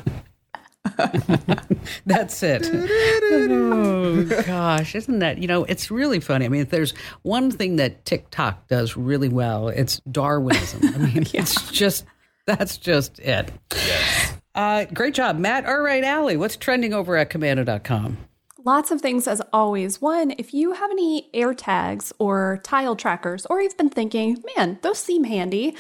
That's 2.06 2.42
it. 2.42 2.68
oh 2.72 4.24
gosh, 4.46 4.94
isn't 4.94 5.18
that 5.20 5.38
you 5.38 5.48
know? 5.48 5.64
It's 5.64 5.90
really 5.90 6.20
funny. 6.20 6.44
I 6.44 6.48
mean, 6.48 6.60
if 6.60 6.70
there's 6.70 6.92
one 7.22 7.50
thing 7.50 7.76
that 7.76 8.04
TikTok 8.04 8.68
does 8.68 8.96
really 8.96 9.28
well, 9.28 9.68
it's 9.68 10.00
Darwinism. 10.10 10.80
I 10.94 10.98
mean, 10.98 11.26
it's 11.34 11.70
just 11.70 12.04
that's 12.46 12.76
just 12.76 13.18
it. 13.20 13.50
Yes. 13.72 14.34
Uh, 14.54 14.84
great 14.84 15.14
job, 15.14 15.38
Matt. 15.38 15.66
All 15.66 15.80
right, 15.80 16.04
Allie, 16.04 16.36
what's 16.36 16.56
trending 16.56 16.92
over 16.92 17.16
at 17.16 17.30
komando.com? 17.30 18.18
Lots 18.64 18.90
of 18.90 19.00
things 19.00 19.26
as 19.26 19.42
always. 19.52 20.00
One, 20.00 20.34
if 20.38 20.54
you 20.54 20.72
have 20.72 20.90
any 20.90 21.28
AirTags 21.34 22.12
or 22.18 22.60
tile 22.62 22.94
trackers, 22.96 23.46
or 23.46 23.60
you've 23.60 23.76
been 23.76 23.90
thinking, 23.90 24.42
man, 24.56 24.78
those 24.82 24.98
seem 24.98 25.24
handy, 25.24 25.76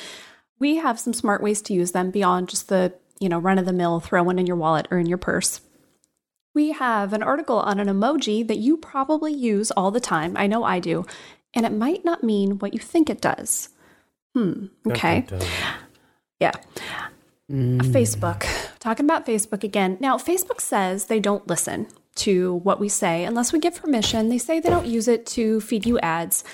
we 0.58 0.76
have 0.76 0.98
some 0.98 1.12
smart 1.12 1.42
ways 1.42 1.62
to 1.62 1.72
use 1.72 1.92
them 1.92 2.10
beyond 2.10 2.48
just 2.48 2.68
the 2.68 2.94
you 3.18 3.28
know, 3.28 3.38
run 3.38 3.58
of 3.58 3.66
the 3.66 3.72
mill, 3.72 4.00
throw 4.00 4.22
one 4.22 4.38
in 4.38 4.46
your 4.46 4.56
wallet 4.56 4.86
or 4.90 4.98
in 4.98 5.06
your 5.06 5.18
purse. 5.18 5.60
We 6.54 6.72
have 6.72 7.12
an 7.12 7.22
article 7.22 7.58
on 7.58 7.80
an 7.80 7.88
emoji 7.88 8.46
that 8.46 8.58
you 8.58 8.76
probably 8.76 9.32
use 9.32 9.70
all 9.72 9.90
the 9.90 10.00
time. 10.00 10.36
I 10.36 10.46
know 10.46 10.62
I 10.64 10.78
do. 10.78 11.04
And 11.52 11.66
it 11.66 11.72
might 11.72 12.04
not 12.04 12.22
mean 12.24 12.58
what 12.58 12.74
you 12.74 12.80
think 12.80 13.10
it 13.10 13.20
does. 13.20 13.70
Hmm. 14.34 14.66
Okay. 14.88 15.26
Yeah. 16.40 16.52
Mm. 17.50 17.80
Facebook. 17.80 18.46
Talking 18.78 19.06
about 19.06 19.26
Facebook 19.26 19.64
again. 19.64 19.96
Now, 20.00 20.16
Facebook 20.16 20.60
says 20.60 21.06
they 21.06 21.20
don't 21.20 21.46
listen 21.46 21.86
to 22.16 22.54
what 22.54 22.80
we 22.80 22.88
say 22.88 23.24
unless 23.24 23.52
we 23.52 23.58
give 23.58 23.76
permission. 23.76 24.28
They 24.28 24.38
say 24.38 24.60
they 24.60 24.70
don't 24.70 24.86
use 24.86 25.08
it 25.08 25.26
to 25.26 25.60
feed 25.60 25.86
you 25.86 25.98
ads. 26.00 26.44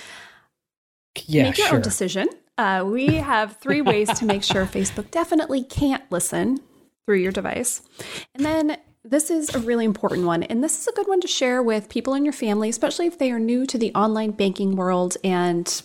Yeah, 1.26 1.44
Make 1.44 1.58
your 1.58 1.68
sure. 1.68 1.76
own 1.76 1.82
decision. 1.82 2.28
Uh, 2.61 2.84
we 2.84 3.14
have 3.14 3.56
three 3.56 3.80
ways 3.80 4.06
to 4.18 4.26
make 4.26 4.42
sure 4.42 4.66
Facebook 4.66 5.11
definitely 5.11 5.64
can't 5.64 6.02
listen 6.12 6.58
through 7.06 7.16
your 7.16 7.32
device. 7.32 7.80
And 8.34 8.44
then 8.44 8.76
this 9.02 9.30
is 9.30 9.54
a 9.54 9.61
really 9.61 9.86
important 9.86 10.26
one. 10.26 10.42
And 10.42 10.62
this 10.62 10.78
is 10.78 10.86
a 10.86 10.92
good 10.92 11.08
one 11.08 11.22
to 11.22 11.26
share 11.26 11.62
with 11.62 11.88
people 11.88 12.12
in 12.12 12.22
your 12.22 12.34
family, 12.34 12.68
especially 12.68 13.06
if 13.06 13.16
they 13.16 13.30
are 13.30 13.38
new 13.38 13.64
to 13.64 13.78
the 13.78 13.94
online 13.94 14.32
banking 14.32 14.76
world 14.76 15.16
and 15.24 15.82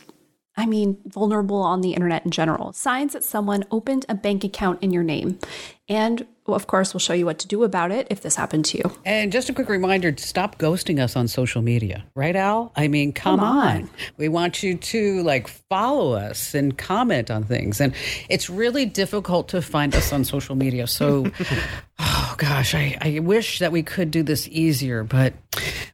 I 0.58 0.66
mean, 0.66 0.98
vulnerable 1.06 1.62
on 1.62 1.80
the 1.80 1.94
internet 1.94 2.26
in 2.26 2.32
general. 2.32 2.74
Signs 2.74 3.14
that 3.14 3.24
someone 3.24 3.64
opened 3.72 4.06
a 4.10 4.16
bank 4.16 4.44
account 4.44 4.84
in 4.84 4.92
your 4.92 5.04
name. 5.04 5.40
And 5.88 6.28
of 6.54 6.68
course, 6.68 6.94
we'll 6.94 7.00
show 7.00 7.14
you 7.14 7.26
what 7.26 7.40
to 7.40 7.48
do 7.48 7.64
about 7.64 7.92
it 7.92 8.08
if 8.12 8.22
this 8.22 8.36
happened 8.36 8.66
to 8.66 8.78
you. 8.78 8.92
And 9.04 9.32
just 9.32 9.50
a 9.50 9.54
quick 9.54 9.68
reminder 9.68 10.12
to 10.12 10.24
stop 10.24 10.58
ghosting 10.58 11.02
us 11.02 11.16
on 11.16 11.28
social 11.28 11.62
media, 11.62 12.06
right, 12.16 12.36
Al? 12.36 12.72
I 12.76 12.88
mean, 12.88 13.14
come, 13.14 13.40
come 13.40 13.48
on. 13.48 13.68
on. 13.68 13.90
We 14.18 14.30
want 14.30 14.62
you 14.62 14.78
to 14.78 15.24
like 15.24 15.48
follow 15.48 16.14
us 16.14 16.54
and 16.54 16.78
comment 16.78 17.32
on 17.32 17.44
things. 17.44 17.82
And 17.82 17.94
it's 18.30 18.50
really 18.50 18.86
difficult 18.86 19.50
to 19.50 19.62
find 19.62 19.96
us 19.96 20.14
on 20.14 20.24
social 20.24 20.56
media. 20.56 20.86
So, 20.88 21.26
oh 22.00 22.36
gosh, 22.38 22.76
I, 22.76 22.98
I 23.02 23.20
wish 23.20 23.60
that 23.60 23.72
we 23.72 23.82
could 23.82 24.12
do 24.12 24.22
this 24.22 24.48
easier. 24.50 25.04
But 25.04 25.34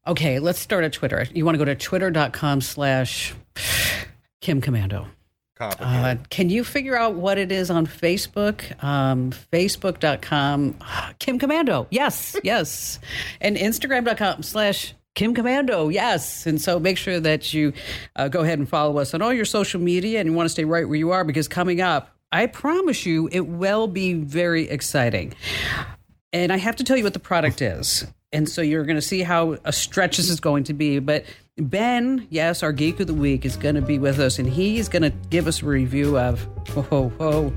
okay, 0.06 0.40
let's 0.40 0.60
start 0.60 0.84
at 0.84 0.94
Twitter. 0.94 1.26
You 1.34 1.46
want 1.46 1.56
to 1.56 1.60
go 1.60 1.66
to 1.66 1.76
twitter.com 1.76 2.62
slash 2.62 3.34
Kim 4.42 4.60
Komando. 4.62 5.08
Uh, 5.62 6.16
can 6.30 6.50
you 6.50 6.64
figure 6.64 6.98
out 6.98 7.16
what 7.16 7.38
it 7.38 7.52
is 7.52 7.70
on 7.70 7.86
Facebook? 7.86 8.82
Um, 8.84 9.32
Facebook.com, 9.52 10.80
Kim 11.20 11.40
Komando. 11.40 11.88
Yes, 11.90 12.36
yes. 12.44 13.00
And 13.40 13.58
Instagram.com 13.58 14.44
slash 14.44 14.94
Kim 15.14 15.36
Komando. 15.36 15.94
Yes. 15.94 16.46
And 16.46 16.62
so 16.62 16.80
make 16.80 16.98
sure 16.98 17.20
that 17.20 17.54
you 17.54 17.74
uh, 18.16 18.28
go 18.28 18.42
ahead 18.42 18.60
and 18.60 18.68
follow 18.68 18.98
us 18.98 19.14
on 19.14 19.22
all 19.22 19.34
your 19.34 19.46
social 19.46 19.82
media 19.82 20.20
and 20.20 20.30
you 20.30 20.34
want 20.34 20.46
to 20.46 20.50
stay 20.50 20.64
right 20.64 20.88
where 20.88 20.98
you 20.98 21.12
are 21.12 21.24
because 21.24 21.48
coming 21.48 21.82
up, 21.82 22.10
I 22.32 22.46
promise 22.46 23.06
you, 23.06 23.28
it 23.32 23.42
will 23.42 23.88
be 23.88 24.14
very 24.14 24.70
exciting. 24.70 25.34
And 26.32 26.54
I 26.54 26.58
have 26.58 26.78
to 26.78 26.84
tell 26.84 26.96
you 26.96 27.04
what 27.04 27.14
the 27.14 27.20
product 27.20 27.62
is. 27.62 28.06
And 28.32 28.48
so 28.48 28.62
you're 28.62 28.86
going 28.86 28.96
to 28.96 29.02
see 29.02 29.22
how 29.22 29.58
a 29.66 29.74
stretch 29.74 30.16
this 30.16 30.30
is 30.30 30.40
going 30.40 30.64
to 30.66 30.74
be. 30.74 31.00
But 31.00 31.26
Ben, 31.58 32.28
yes, 32.30 32.64
our 32.64 32.72
geek 32.72 33.02
of 33.02 33.08
the 33.08 33.14
week 33.14 33.46
is 33.46 33.58
going 33.58 33.76
to 33.76 33.82
be 33.82 34.00
with 34.00 34.20
us, 34.20 34.40
and 34.40 34.48
he's 34.48 34.88
going 34.88 35.02
to 35.02 35.10
give 35.30 35.48
us 35.48 35.62
a 35.62 35.66
review 35.66 36.18
of. 36.18 36.40
Whoa, 36.70 37.10
whoa, 37.10 37.54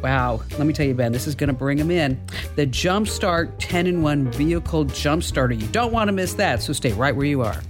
wow! 0.00 0.40
Let 0.52 0.66
me 0.66 0.72
tell 0.72 0.86
you, 0.86 0.94
Ben, 0.94 1.10
this 1.10 1.26
is 1.26 1.34
going 1.34 1.48
to 1.48 1.54
bring 1.54 1.76
him 1.76 1.90
in. 1.90 2.24
The 2.54 2.68
Jumpstart 2.68 3.52
10 3.58 3.88
in 3.88 4.02
1 4.02 4.30
vehicle 4.30 4.84
jump 4.84 5.24
starter. 5.24 5.54
You 5.54 5.66
don't 5.68 5.92
want 5.92 6.06
to 6.06 6.12
miss 6.12 6.34
that, 6.34 6.62
so 6.62 6.72
stay 6.72 6.92
right 6.92 7.16
where 7.16 7.26
you 7.26 7.42
are. 7.42 7.60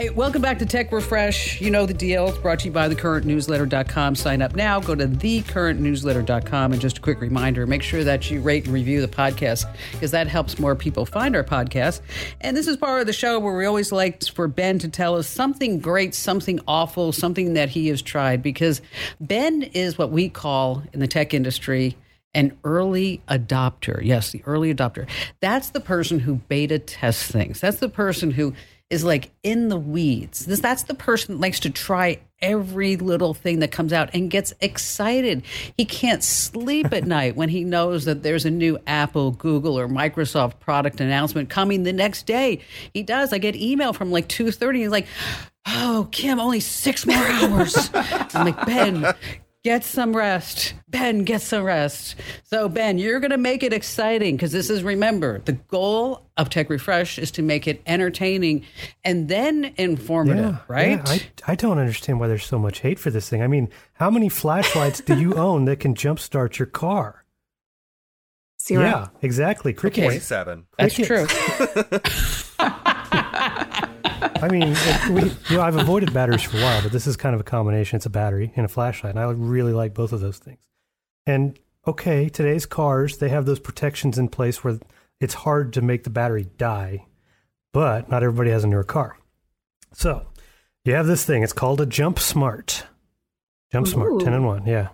Hey, 0.00 0.08
welcome 0.08 0.40
back 0.40 0.58
to 0.60 0.64
Tech 0.64 0.90
Refresh. 0.92 1.60
You 1.60 1.70
know 1.70 1.84
the 1.84 1.92
deal. 1.92 2.28
It's 2.28 2.38
brought 2.38 2.60
to 2.60 2.64
you 2.64 2.70
by 2.70 2.88
thecurrentnewsletter.com. 2.88 4.14
Sign 4.14 4.40
up 4.40 4.56
now. 4.56 4.80
Go 4.80 4.94
to 4.94 5.06
thecurrentnewsletter.com. 5.06 6.72
And 6.72 6.80
just 6.80 6.96
a 6.96 7.00
quick 7.02 7.20
reminder 7.20 7.66
make 7.66 7.82
sure 7.82 8.02
that 8.02 8.30
you 8.30 8.40
rate 8.40 8.64
and 8.64 8.72
review 8.72 9.02
the 9.02 9.08
podcast 9.08 9.70
because 9.92 10.10
that 10.12 10.26
helps 10.26 10.58
more 10.58 10.74
people 10.74 11.04
find 11.04 11.36
our 11.36 11.44
podcast. 11.44 12.00
And 12.40 12.56
this 12.56 12.66
is 12.66 12.78
part 12.78 13.02
of 13.02 13.08
the 13.08 13.12
show 13.12 13.38
where 13.40 13.54
we 13.54 13.66
always 13.66 13.92
like 13.92 14.24
for 14.24 14.48
Ben 14.48 14.78
to 14.78 14.88
tell 14.88 15.16
us 15.16 15.26
something 15.26 15.80
great, 15.80 16.14
something 16.14 16.60
awful, 16.66 17.12
something 17.12 17.52
that 17.52 17.68
he 17.68 17.88
has 17.88 18.00
tried 18.00 18.42
because 18.42 18.80
Ben 19.20 19.60
is 19.60 19.98
what 19.98 20.10
we 20.10 20.30
call 20.30 20.82
in 20.94 21.00
the 21.00 21.08
tech 21.08 21.34
industry 21.34 21.94
an 22.32 22.56
early 22.64 23.20
adopter. 23.28 24.00
Yes, 24.02 24.30
the 24.30 24.42
early 24.46 24.72
adopter. 24.72 25.06
That's 25.40 25.70
the 25.70 25.80
person 25.80 26.20
who 26.20 26.36
beta 26.36 26.78
tests 26.78 27.30
things. 27.30 27.60
That's 27.60 27.80
the 27.80 27.88
person 27.90 28.30
who 28.30 28.54
is 28.90 29.04
like 29.04 29.30
in 29.42 29.68
the 29.68 29.76
weeds. 29.76 30.46
This 30.46 30.60
that's 30.60 30.82
the 30.82 30.94
person 30.94 31.36
that 31.36 31.40
likes 31.40 31.60
to 31.60 31.70
try 31.70 32.18
every 32.42 32.96
little 32.96 33.34
thing 33.34 33.60
that 33.60 33.70
comes 33.70 33.92
out 33.92 34.10
and 34.14 34.30
gets 34.30 34.52
excited. 34.60 35.42
He 35.76 35.84
can't 35.84 36.24
sleep 36.24 36.92
at 36.92 37.04
night 37.06 37.36
when 37.36 37.48
he 37.48 37.64
knows 37.64 38.04
that 38.06 38.22
there's 38.22 38.44
a 38.44 38.50
new 38.50 38.78
Apple, 38.86 39.30
Google, 39.30 39.78
or 39.78 39.88
Microsoft 39.88 40.58
product 40.58 41.00
announcement 41.00 41.50
coming 41.50 41.84
the 41.84 41.92
next 41.92 42.26
day. 42.26 42.60
He 42.92 43.02
does. 43.02 43.32
I 43.32 43.38
get 43.38 43.54
email 43.54 43.92
from 43.92 44.10
like 44.10 44.28
2:30. 44.28 44.76
He's 44.76 44.88
like, 44.88 45.06
"Oh, 45.66 46.08
Kim, 46.10 46.40
only 46.40 46.60
6 46.60 47.06
more 47.06 47.16
hours." 47.16 47.90
I'm 47.94 48.46
like, 48.46 48.66
"Ben, 48.66 49.14
Get 49.62 49.84
some 49.84 50.16
rest. 50.16 50.72
Ben, 50.88 51.24
get 51.24 51.42
some 51.42 51.64
rest. 51.64 52.16
So, 52.44 52.66
Ben, 52.66 52.96
you're 52.96 53.20
going 53.20 53.30
to 53.30 53.36
make 53.36 53.62
it 53.62 53.74
exciting 53.74 54.36
because 54.36 54.52
this 54.52 54.70
is, 54.70 54.82
remember, 54.82 55.40
the 55.40 55.52
goal 55.52 56.30
of 56.38 56.48
Tech 56.48 56.70
Refresh 56.70 57.18
is 57.18 57.30
to 57.32 57.42
make 57.42 57.68
it 57.68 57.82
entertaining 57.84 58.64
and 59.04 59.28
then 59.28 59.74
informative, 59.76 60.54
yeah, 60.54 60.58
right? 60.66 60.98
Yeah. 61.04 61.04
I, 61.06 61.22
I 61.48 61.54
don't 61.56 61.78
understand 61.78 62.20
why 62.20 62.28
there's 62.28 62.46
so 62.46 62.58
much 62.58 62.80
hate 62.80 62.98
for 62.98 63.10
this 63.10 63.28
thing. 63.28 63.42
I 63.42 63.48
mean, 63.48 63.68
how 63.92 64.10
many 64.10 64.30
flashlights 64.30 65.02
do 65.02 65.20
you 65.20 65.34
own 65.36 65.66
that 65.66 65.78
can 65.78 65.94
jumpstart 65.94 66.58
your 66.58 66.66
car? 66.66 67.26
Zero. 68.66 68.82
Yeah, 68.82 69.08
exactly. 69.20 69.74
Cricket. 69.74 70.04
Okay. 70.04 70.18
Seven. 70.20 70.66
That's 70.78 70.94
true. 70.94 71.26
I 74.42 74.48
mean, 74.48 74.76
we, 75.14 75.30
you 75.50 75.56
know, 75.56 75.62
I've 75.62 75.76
avoided 75.76 76.12
batteries 76.12 76.42
for 76.42 76.56
a 76.56 76.60
while, 76.60 76.82
but 76.82 76.92
this 76.92 77.06
is 77.06 77.16
kind 77.16 77.34
of 77.34 77.40
a 77.40 77.44
combination. 77.44 77.96
It's 77.96 78.06
a 78.06 78.10
battery 78.10 78.52
and 78.56 78.64
a 78.64 78.68
flashlight, 78.68 79.14
and 79.14 79.22
I 79.22 79.30
really 79.30 79.72
like 79.72 79.94
both 79.94 80.12
of 80.12 80.20
those 80.20 80.38
things. 80.38 80.66
And 81.26 81.58
okay, 81.86 82.28
today's 82.28 82.66
cars 82.66 83.18
they 83.18 83.28
have 83.28 83.46
those 83.46 83.60
protections 83.60 84.18
in 84.18 84.28
place 84.28 84.64
where 84.64 84.78
it's 85.20 85.34
hard 85.34 85.72
to 85.74 85.82
make 85.82 86.04
the 86.04 86.10
battery 86.10 86.46
die, 86.56 87.06
but 87.72 88.08
not 88.08 88.22
everybody 88.22 88.50
has 88.50 88.64
a 88.64 88.66
newer 88.66 88.84
car. 88.84 89.18
So 89.92 90.26
you 90.84 90.94
have 90.94 91.06
this 91.06 91.24
thing. 91.24 91.42
It's 91.42 91.52
called 91.52 91.80
a 91.80 91.86
Jump 91.86 92.18
Smart. 92.18 92.84
Jump 93.70 93.86
Smart, 93.86 94.20
ten 94.20 94.32
and 94.32 94.46
one, 94.46 94.66
yeah, 94.66 94.88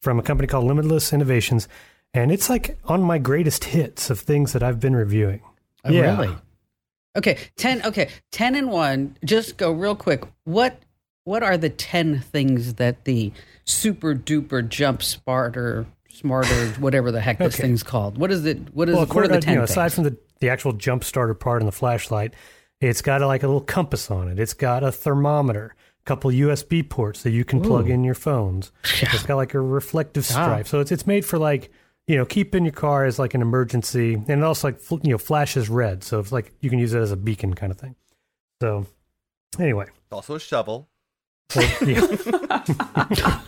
from 0.00 0.18
a 0.18 0.22
company 0.22 0.46
called 0.46 0.64
Limitless 0.64 1.12
Innovations, 1.12 1.68
and 2.14 2.32
it's 2.32 2.50
like 2.50 2.78
on 2.84 3.02
my 3.02 3.18
greatest 3.18 3.64
hits 3.64 4.10
of 4.10 4.18
things 4.18 4.52
that 4.54 4.62
I've 4.62 4.80
been 4.80 4.96
reviewing. 4.96 5.42
Oh, 5.84 5.90
yeah. 5.90 6.20
Really? 6.20 6.36
Okay, 7.16 7.38
10 7.56 7.84
okay, 7.86 8.08
10 8.30 8.54
and 8.54 8.70
1. 8.70 9.16
Just 9.24 9.56
go 9.56 9.70
real 9.72 9.94
quick. 9.94 10.24
What 10.44 10.80
what 11.24 11.42
are 11.42 11.56
the 11.56 11.70
10 11.70 12.20
things 12.20 12.74
that 12.74 13.04
the 13.04 13.32
super 13.64 14.14
duper 14.14 14.66
jump 14.68 15.02
smarter 15.02 15.86
smarter 16.10 16.68
whatever 16.78 17.10
the 17.10 17.20
heck 17.20 17.38
this 17.38 17.54
Okay. 17.54 17.62
thing's 17.64 17.82
called? 17.82 18.18
What 18.18 18.30
is 18.30 18.44
it 18.44 18.74
what 18.74 18.88
is 18.88 18.96
well, 18.96 19.06
what 19.06 19.24
are 19.24 19.28
the 19.28 19.40
10 19.40 19.52
you 19.52 19.58
know, 19.58 19.64
aside 19.64 19.92
from 19.92 20.04
the, 20.04 20.16
the 20.40 20.48
actual 20.48 20.72
jump 20.72 21.04
starter 21.04 21.34
part 21.34 21.60
and 21.62 21.68
the 21.68 21.72
flashlight, 21.72 22.34
It's 22.80 23.02
got 23.02 23.22
a, 23.22 23.26
like 23.26 23.42
a 23.42 23.46
little 23.46 23.60
compass 23.60 24.10
on 24.10 24.28
it. 24.28 24.38
It's 24.38 24.54
got 24.54 24.82
a 24.82 24.90
thermometer, 24.90 25.74
a 26.00 26.04
couple 26.04 26.30
USB 26.30 26.88
ports 26.88 27.22
that 27.22 27.30
you 27.30 27.44
can 27.44 27.60
plug 27.60 27.88
in 27.88 28.04
your 28.04 28.14
phones. 28.14 28.72
It's 29.00 29.22
got 29.22 29.36
like 29.36 29.54
a 29.54 29.60
reflective 29.60 30.26
ah. 30.30 30.32
stripe. 30.32 30.66
So 30.66 30.80
it's 30.80 30.90
it's 30.90 31.06
made 31.06 31.24
for 31.24 31.38
like 31.38 31.70
you 32.06 32.16
know 32.16 32.24
keep 32.24 32.54
in 32.54 32.64
your 32.64 32.72
car 32.72 33.04
as 33.04 33.18
like 33.18 33.34
an 33.34 33.42
emergency, 33.42 34.14
and 34.14 34.28
it 34.30 34.42
also 34.42 34.68
like 34.68 34.80
you 35.04 35.12
know 35.12 35.18
flashes 35.18 35.68
red. 35.68 36.02
So 36.04 36.18
it's 36.20 36.32
like 36.32 36.52
you 36.60 36.70
can 36.70 36.78
use 36.78 36.94
it 36.94 37.00
as 37.00 37.12
a 37.12 37.16
beacon 37.16 37.54
kind 37.54 37.70
of 37.72 37.78
thing. 37.78 37.94
So 38.60 38.86
anyway, 39.58 39.86
It's 39.86 40.12
also 40.12 40.34
a 40.36 40.40
shovel. 40.40 40.88
well, 41.54 41.68
yeah. 41.84 43.40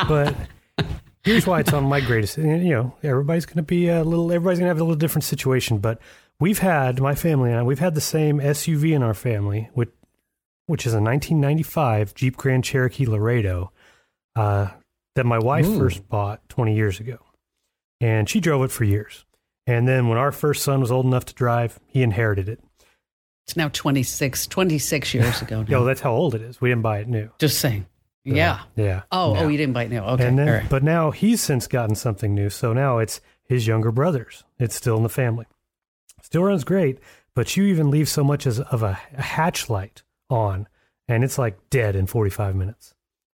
but 0.08 0.34
here's 1.22 1.46
why 1.46 1.60
it's 1.60 1.72
on 1.72 1.84
my 1.84 2.00
greatest. 2.00 2.38
You 2.38 2.56
know, 2.58 2.94
everybody's 3.02 3.46
going 3.46 3.56
to 3.58 3.62
be 3.62 3.88
a 3.88 4.02
little. 4.04 4.32
Everybody's 4.32 4.58
going 4.58 4.66
to 4.66 4.70
have 4.70 4.78
a 4.78 4.82
little 4.84 4.96
different 4.96 5.24
situation. 5.24 5.78
But 5.78 6.00
we've 6.40 6.58
had 6.58 7.00
my 7.00 7.14
family 7.14 7.50
and 7.50 7.60
I. 7.60 7.62
We've 7.62 7.78
had 7.78 7.94
the 7.94 8.00
same 8.00 8.38
SUV 8.38 8.94
in 8.94 9.02
our 9.02 9.14
family, 9.14 9.68
which 9.74 9.90
which 10.66 10.86
is 10.86 10.94
a 10.94 11.00
1995 11.00 12.14
Jeep 12.14 12.36
Grand 12.36 12.64
Cherokee 12.64 13.06
Laredo 13.06 13.70
uh, 14.34 14.68
that 15.14 15.24
my 15.24 15.38
wife 15.38 15.66
Ooh. 15.66 15.78
first 15.78 16.08
bought 16.08 16.48
20 16.48 16.74
years 16.74 16.98
ago, 16.98 17.18
and 18.00 18.28
she 18.28 18.40
drove 18.40 18.62
it 18.62 18.70
for 18.70 18.84
years. 18.84 19.24
And 19.66 19.88
then 19.88 20.08
when 20.08 20.18
our 20.18 20.32
first 20.32 20.62
son 20.62 20.80
was 20.80 20.92
old 20.92 21.06
enough 21.06 21.24
to 21.26 21.34
drive, 21.34 21.80
he 21.86 22.02
inherited 22.02 22.48
it. 22.48 22.60
It's 23.46 23.56
now 23.56 23.68
26, 23.68 24.46
26 24.46 25.14
years 25.14 25.42
ago 25.42 25.62
now. 25.62 25.68
Yo, 25.68 25.84
that's 25.84 26.00
how 26.00 26.12
old 26.12 26.34
it 26.34 26.42
is. 26.42 26.60
We 26.60 26.68
didn't 26.68 26.82
buy 26.82 26.98
it 26.98 27.08
new. 27.08 27.30
Just 27.38 27.60
saying. 27.60 27.86
Yeah. 28.24 28.62
Yeah. 28.74 29.02
Oh, 29.12 29.36
oh, 29.36 29.48
you 29.48 29.56
didn't 29.56 29.74
buy 29.74 29.84
it 29.84 29.90
new. 29.90 30.00
Okay. 30.00 30.26
and 30.26 30.38
then, 30.38 30.48
right. 30.48 30.68
but 30.68 30.82
now 30.82 31.12
he's 31.12 31.40
since 31.40 31.68
gotten 31.68 31.94
something 31.94 32.34
new. 32.34 32.50
So 32.50 32.72
now 32.72 32.98
it's 32.98 33.20
his 33.44 33.66
younger 33.66 33.92
brothers. 33.92 34.44
It's 34.58 34.74
still 34.74 34.96
in 34.96 35.04
the 35.04 35.08
family. 35.08 35.46
Still 36.22 36.42
runs 36.42 36.64
great, 36.64 36.98
but 37.34 37.56
you 37.56 37.64
even 37.64 37.90
leave 37.90 38.08
so 38.08 38.24
much 38.24 38.46
as 38.46 38.58
of 38.58 38.82
a, 38.82 38.98
a 39.16 39.22
hatch 39.22 39.70
light 39.70 40.02
on, 40.28 40.66
and 41.06 41.22
it's 41.22 41.38
like 41.38 41.70
dead 41.70 41.94
in 41.94 42.06
45 42.06 42.56
minutes. 42.56 42.94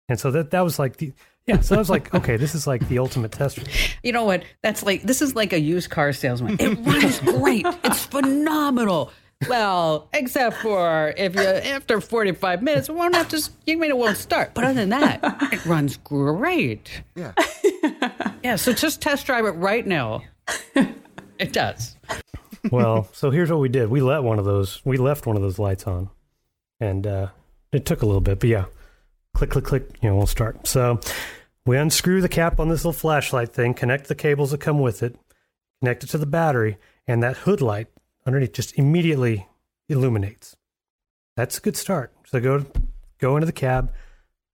And 0.10 0.20
so 0.20 0.30
that 0.32 0.52
that 0.52 0.62
was 0.62 0.78
like 0.78 0.98
the 0.98 1.14
yeah. 1.48 1.60
So 1.62 1.76
I 1.76 1.78
was 1.80 1.90
like, 1.90 2.14
okay, 2.14 2.38
this 2.38 2.56
is 2.56 2.68
like 2.68 2.88
the 2.88 3.00
ultimate 3.00 3.32
test. 3.32 3.60
You 4.04 4.12
know 4.14 4.26
what? 4.26 4.44
That's 4.64 4.82
like 4.84 5.04
this 5.04 5.22
is 5.22 5.36
like 5.36 5.54
a 5.54 5.60
used 5.60 5.90
car 5.92 6.12
salesman. 6.12 6.58
It 6.60 6.76
runs 6.80 7.20
great. 7.20 7.66
It's 7.84 8.06
phenomenal. 8.06 9.12
Well, 9.48 10.08
except 10.14 10.58
for 10.58 11.14
if 11.18 11.36
you 11.36 11.42
after 11.42 12.02
forty 12.02 12.32
five 12.32 12.64
minutes, 12.64 12.90
it 12.90 12.96
won't 12.96 13.14
have 13.16 13.30
to. 13.30 13.50
You 13.68 13.78
mean 13.78 13.92
it 13.92 13.98
won't 13.98 14.18
start, 14.18 14.54
but 14.56 14.64
other 14.64 14.74
than 14.74 14.90
that, 14.90 15.20
it 15.54 15.64
runs 15.66 15.98
great. 15.98 17.04
Yeah. 17.16 17.34
Yeah. 18.44 18.56
So 18.56 18.74
just 18.74 19.02
test 19.02 19.28
drive 19.28 19.46
it 19.46 19.52
right 19.52 19.86
now. 19.86 20.24
It 21.38 21.54
does. 21.54 21.96
Well, 22.72 23.08
so 23.14 23.30
here's 23.30 23.52
what 23.52 23.60
we 23.60 23.70
did. 23.70 23.90
We 23.90 24.02
let 24.02 24.24
one 24.24 24.40
of 24.40 24.46
those. 24.46 24.82
We 24.84 24.98
left 24.98 25.28
one 25.28 25.36
of 25.36 25.44
those 25.44 25.60
lights 25.60 25.86
on, 25.86 26.10
and 26.80 27.06
uh, 27.06 27.28
it 27.72 27.86
took 27.86 28.02
a 28.02 28.06
little 28.08 28.22
bit, 28.22 28.40
but 28.40 28.50
yeah, 28.50 28.66
click, 29.36 29.50
click, 29.52 29.66
click. 29.66 29.90
You 30.02 30.10
know, 30.10 30.16
we'll 30.18 30.28
start. 30.28 30.68
So 30.68 31.00
we 31.66 31.78
unscrew 31.78 32.22
the 32.22 32.30
cap 32.30 32.60
on 32.60 32.70
this 32.70 32.86
little 32.86 32.94
flashlight 32.94 33.54
thing, 33.54 33.74
connect 33.74 34.08
the 34.08 34.16
cables 34.16 34.52
that 34.52 34.60
come 34.60 34.80
with 34.80 35.04
it, 35.04 35.18
connect 35.80 36.04
it 36.04 36.08
to 36.08 36.18
the 36.18 36.26
battery, 36.26 36.78
and 37.08 37.22
that 37.22 37.38
hood 37.38 37.62
light 37.62 37.88
underneath 38.26 38.54
just 38.54 38.78
immediately 38.78 39.48
illuminates. 39.90 40.56
That's 41.36 41.58
a 41.58 41.62
good 41.62 41.78
start. 41.78 42.14
So 42.26 42.40
go 42.40 42.66
go 43.20 43.36
into 43.36 43.46
the 43.46 43.52
cab, 43.52 43.94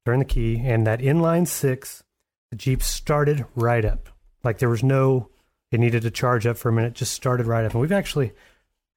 turn 0.06 0.20
the 0.20 0.26
key, 0.26 0.62
and 0.64 0.86
that 0.86 1.00
inline 1.00 1.48
six, 1.48 2.04
the 2.52 2.58
Jeep 2.58 2.84
started 2.84 3.46
right 3.56 3.86
up. 3.86 4.10
Like 4.44 4.60
there 4.60 4.70
was 4.70 4.84
no 4.84 5.30
it 5.72 5.80
needed 5.80 6.04
to 6.04 6.12
charge 6.12 6.48
up 6.48 6.58
for 6.58 6.70
a 6.70 6.74
minute, 6.74 6.94
just 6.94 7.14
started 7.14 7.46
right 7.46 7.66
up. 7.66 7.74
And 7.74 7.82
we've 7.82 7.92
actually 7.92 8.32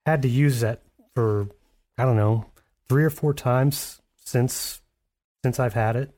had 0.07 0.23
to 0.23 0.29
use 0.29 0.61
that 0.61 0.83
for 1.15 1.49
I 1.99 2.05
don't 2.05 2.17
know, 2.17 2.47
three 2.89 3.05
or 3.05 3.11
four 3.11 3.35
times 3.35 4.01
since 4.17 4.81
since 5.45 5.59
I've 5.61 5.75
had 5.75 5.97
it. 5.97 6.11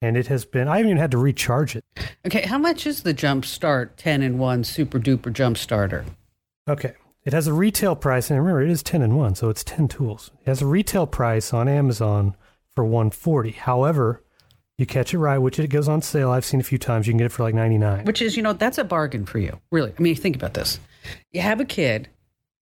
And 0.00 0.16
it 0.16 0.28
has 0.28 0.44
been 0.44 0.68
I 0.68 0.76
haven't 0.76 0.90
even 0.90 1.00
had 1.00 1.10
to 1.10 1.18
recharge 1.18 1.74
it. 1.74 1.84
Okay. 2.24 2.42
How 2.42 2.58
much 2.58 2.86
is 2.86 3.02
the 3.02 3.12
Jump 3.12 3.44
Start 3.44 3.96
ten 3.96 4.22
in 4.22 4.38
one 4.38 4.62
super 4.62 5.00
duper 5.00 5.32
jump 5.32 5.56
starter? 5.58 6.04
Okay. 6.68 6.94
It 7.24 7.32
has 7.32 7.46
a 7.46 7.52
retail 7.52 7.94
price, 7.96 8.30
and 8.30 8.38
remember, 8.38 8.62
it 8.62 8.70
is 8.70 8.82
10 8.82 9.02
in 9.02 9.14
1, 9.14 9.34
so 9.34 9.50
it's 9.50 9.62
10 9.62 9.88
tools. 9.88 10.30
It 10.40 10.46
has 10.46 10.62
a 10.62 10.66
retail 10.66 11.06
price 11.06 11.52
on 11.52 11.68
Amazon 11.68 12.34
for 12.74 12.84
140 12.84 13.50
However, 13.50 14.22
you 14.78 14.86
catch 14.86 15.12
it 15.12 15.18
right, 15.18 15.36
which 15.36 15.58
it 15.58 15.68
goes 15.68 15.88
on 15.88 16.00
sale. 16.00 16.30
I've 16.30 16.44
seen 16.44 16.60
a 16.60 16.62
few 16.62 16.78
times. 16.78 17.06
You 17.06 17.12
can 17.12 17.18
get 17.18 17.26
it 17.26 17.32
for 17.32 17.42
like 17.42 17.54
99 17.54 18.04
Which 18.04 18.22
is, 18.22 18.36
you 18.36 18.42
know, 18.42 18.52
that's 18.52 18.78
a 18.78 18.84
bargain 18.84 19.26
for 19.26 19.38
you. 19.38 19.60
Really. 19.72 19.92
I 19.98 20.00
mean, 20.00 20.14
think 20.14 20.36
about 20.36 20.54
this. 20.54 20.78
You 21.32 21.40
have 21.40 21.60
a 21.60 21.64
kid, 21.64 22.08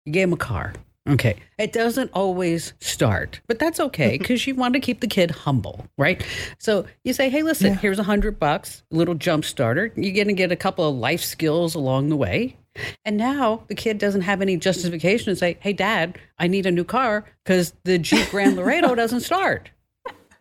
you 0.04 0.12
gave 0.12 0.28
him 0.28 0.32
a 0.32 0.38
car. 0.38 0.72
Okay. 1.08 1.36
It 1.58 1.72
doesn't 1.72 2.10
always 2.12 2.72
start, 2.80 3.40
but 3.46 3.58
that's 3.58 3.78
okay 3.78 4.18
because 4.18 4.46
you 4.46 4.54
want 4.54 4.74
to 4.74 4.80
keep 4.80 5.00
the 5.00 5.06
kid 5.06 5.30
humble, 5.30 5.86
right? 5.96 6.24
So 6.58 6.86
you 7.04 7.12
say, 7.12 7.28
hey, 7.30 7.42
listen, 7.42 7.74
here's 7.74 7.98
a 7.98 8.02
hundred 8.02 8.38
bucks, 8.38 8.82
little 8.90 9.14
jump 9.14 9.44
starter. 9.44 9.92
You're 9.96 10.14
going 10.14 10.28
to 10.28 10.32
get 10.34 10.50
a 10.52 10.56
couple 10.56 10.88
of 10.88 10.94
life 10.96 11.22
skills 11.22 11.74
along 11.74 12.08
the 12.08 12.16
way. 12.16 12.56
And 13.04 13.16
now 13.16 13.62
the 13.68 13.74
kid 13.74 13.98
doesn't 13.98 14.22
have 14.22 14.42
any 14.42 14.56
justification 14.56 15.26
to 15.32 15.36
say, 15.36 15.56
hey, 15.60 15.72
dad, 15.72 16.18
I 16.38 16.46
need 16.46 16.66
a 16.66 16.70
new 16.70 16.84
car 16.84 17.24
because 17.44 17.72
the 17.84 17.98
Jeep 17.98 18.28
Grand 18.30 18.56
Laredo 18.56 18.94
doesn't 18.96 19.20
start. 19.20 19.70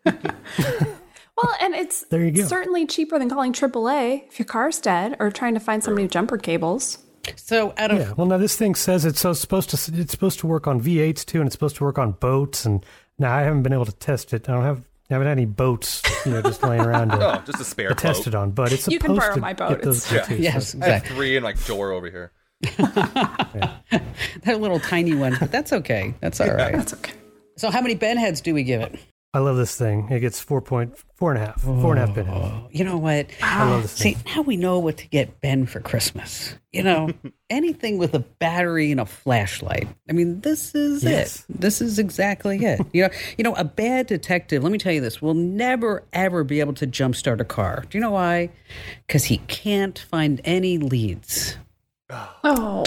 Well, 1.38 1.54
and 1.60 1.76
it's 1.76 2.06
There 2.06 2.24
you 2.24 2.32
go. 2.32 2.46
certainly 2.46 2.86
cheaper 2.86 3.20
than 3.20 3.30
calling 3.30 3.52
AAA 3.52 4.28
if 4.30 4.40
your 4.40 4.46
car's 4.46 4.80
dead 4.80 5.18
or 5.20 5.30
trying 5.32 5.54
to 5.54 5.60
find 5.60 5.84
some 5.84 5.96
new 5.96 6.08
jumper 6.08 6.38
cables. 6.38 7.00
So 7.36 7.74
out 7.78 7.92
of 7.92 8.00
Yeah. 8.00 8.14
Well, 8.18 8.28
now 8.28 8.38
this 8.38 8.56
thing 8.56 8.76
says 8.76 9.06
it's 9.06 9.20
so 9.20 9.34
supposed 9.34 9.70
to 9.72 9.92
it's 10.02 10.12
supposed 10.12 10.40
to 10.40 10.48
work 10.48 10.68
on 10.68 10.82
V8s 10.82 11.26
too, 11.26 11.40
and 11.40 11.48
it's 11.48 11.54
supposed 11.54 11.76
to 11.78 11.84
work 11.84 11.98
on 11.98 12.12
boats. 12.14 12.66
And 12.66 12.86
now 13.20 13.34
I 13.36 13.42
haven't 13.42 13.64
been 13.64 13.74
able 13.74 13.86
to 13.86 13.92
test 13.94 14.34
it. 14.34 14.48
I 14.50 14.54
don't 14.54 14.64
have 14.64 14.80
I 15.10 15.14
haven't 15.14 15.28
had 15.28 15.38
any 15.38 15.46
boats, 15.46 16.02
you 16.26 16.32
know, 16.32 16.42
just 16.42 16.64
laying 16.64 16.82
around 16.82 17.10
to, 17.10 17.18
Oh, 17.40 17.44
just 17.46 17.60
a 17.62 17.64
spare 17.64 17.90
to 17.90 17.96
test 17.96 18.26
it 18.28 18.34
on. 18.36 18.52
But 18.52 18.74
it's 18.74 18.84
supposed 18.86 18.94
You 18.94 19.00
can 19.00 19.16
borrow 19.16 19.36
to 19.36 19.40
my 19.42 19.54
boat. 19.54 19.70
get 19.70 19.82
those 19.84 20.12
It's- 20.12 20.28
too, 20.28 20.36
so- 20.38 20.42
yes, 20.42 20.76
I 20.82 20.86
have 20.90 21.04
three 21.06 21.36
in 21.38 21.44
like 21.44 21.64
door 21.66 21.92
over 21.92 22.10
here. 22.10 22.32
that 22.62 24.60
little 24.60 24.80
tiny 24.80 25.14
one, 25.16 25.36
but 25.40 25.52
that's 25.52 25.72
okay. 25.74 26.14
That's 26.22 26.40
all 26.42 26.48
right. 26.48 26.74
That's 26.74 26.94
okay. 26.94 27.14
So 27.58 27.70
how 27.70 27.82
many 27.82 27.96
Ben 27.96 28.18
heads 28.18 28.42
do 28.42 28.54
we 28.54 28.64
give 28.64 28.82
it? 28.82 29.00
I 29.36 29.40
love 29.40 29.58
this 29.58 29.76
thing. 29.76 30.08
It 30.10 30.22
gets 30.22 30.40
four 30.40 30.62
point 30.62 30.98
four 31.16 31.34
and 31.34 31.44
a 31.44 31.46
half, 31.48 31.60
four 31.60 31.94
and 31.94 32.00
a 32.02 32.08
half 32.08 32.18
oh. 32.18 32.68
bit. 32.70 32.78
You 32.80 32.86
know 32.86 32.96
what? 32.96 33.28
I 33.44 33.70
love 33.70 33.82
this 33.82 33.92
See, 33.92 34.14
thing. 34.14 34.34
now 34.34 34.44
we 34.44 34.56
know 34.56 34.80
what 34.80 34.96
to 35.00 35.08
get 35.10 35.42
Ben 35.42 35.66
for 35.66 35.82
Christmas. 35.82 36.56
You 36.72 36.84
know, 36.84 37.10
anything 37.50 37.98
with 37.98 38.14
a 38.14 38.20
battery 38.20 38.92
and 38.92 39.02
a 39.02 39.06
flashlight. 39.06 39.90
I 40.10 40.14
mean, 40.14 40.40
this 40.40 40.74
is 40.74 41.04
Yes. 41.04 41.44
it. 41.50 41.60
This 41.60 41.82
is 41.82 42.00
exactly 42.00 42.64
it. 42.64 42.80
You 42.94 43.04
know, 43.04 43.10
you 43.38 43.44
know, 43.44 43.54
a 43.56 43.66
bad 43.66 44.08
detective. 44.08 44.64
Let 44.64 44.72
me 44.72 44.78
tell 44.78 44.94
you 44.94 45.02
this: 45.02 45.22
will 45.22 45.34
never 45.34 46.04
ever 46.14 46.46
be 46.46 46.62
able 46.62 46.74
to 46.76 46.88
jumpstart 46.88 47.42
a 47.42 47.46
car. 47.46 47.84
Do 47.90 47.98
you 47.98 48.02
know 48.02 48.12
why? 48.12 48.52
Because 49.06 49.26
he 49.26 49.40
can't 49.40 50.00
find 50.00 50.40
any 50.46 50.78
leads. 50.78 51.58
Oh, 52.10 52.86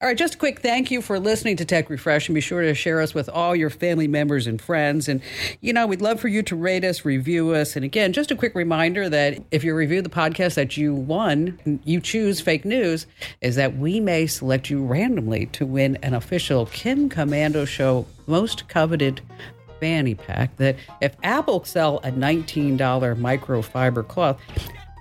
All 0.00 0.06
right, 0.06 0.16
just 0.16 0.36
a 0.36 0.38
quick 0.38 0.60
thank 0.60 0.92
you 0.92 1.02
for 1.02 1.18
listening 1.18 1.56
to 1.56 1.64
Tech 1.64 1.90
Refresh 1.90 2.28
and 2.28 2.34
be 2.36 2.40
sure 2.40 2.62
to 2.62 2.72
share 2.72 3.00
us 3.00 3.14
with 3.14 3.28
all 3.28 3.56
your 3.56 3.68
family 3.68 4.06
members 4.06 4.46
and 4.46 4.62
friends. 4.62 5.08
And, 5.08 5.20
you 5.60 5.72
know, 5.72 5.88
we'd 5.88 6.00
love 6.00 6.20
for 6.20 6.28
you 6.28 6.40
to 6.44 6.54
rate 6.54 6.84
us, 6.84 7.04
review 7.04 7.50
us. 7.50 7.74
And 7.74 7.84
again, 7.84 8.12
just 8.12 8.30
a 8.30 8.36
quick 8.36 8.54
reminder 8.54 9.08
that 9.08 9.42
if 9.50 9.64
you 9.64 9.74
review 9.74 10.00
the 10.00 10.08
podcast 10.08 10.54
that 10.54 10.76
you 10.76 10.94
won, 10.94 11.80
you 11.84 12.00
choose 12.00 12.40
fake 12.40 12.64
news, 12.64 13.08
is 13.40 13.56
that 13.56 13.76
we 13.78 13.98
may 13.98 14.28
select 14.28 14.70
you 14.70 14.84
randomly 14.84 15.46
to 15.46 15.66
win 15.66 15.98
an 16.04 16.14
official 16.14 16.66
Kim 16.66 17.10
Komando 17.10 17.66
Show 17.66 18.06
most 18.28 18.68
coveted 18.68 19.20
fanny 19.80 20.14
pack 20.14 20.56
that 20.58 20.76
if 21.00 21.16
Apple 21.24 21.64
sell 21.64 21.98
a 22.04 22.12
$19 22.12 22.78
microfiber 22.78 24.06
cloth, 24.06 24.40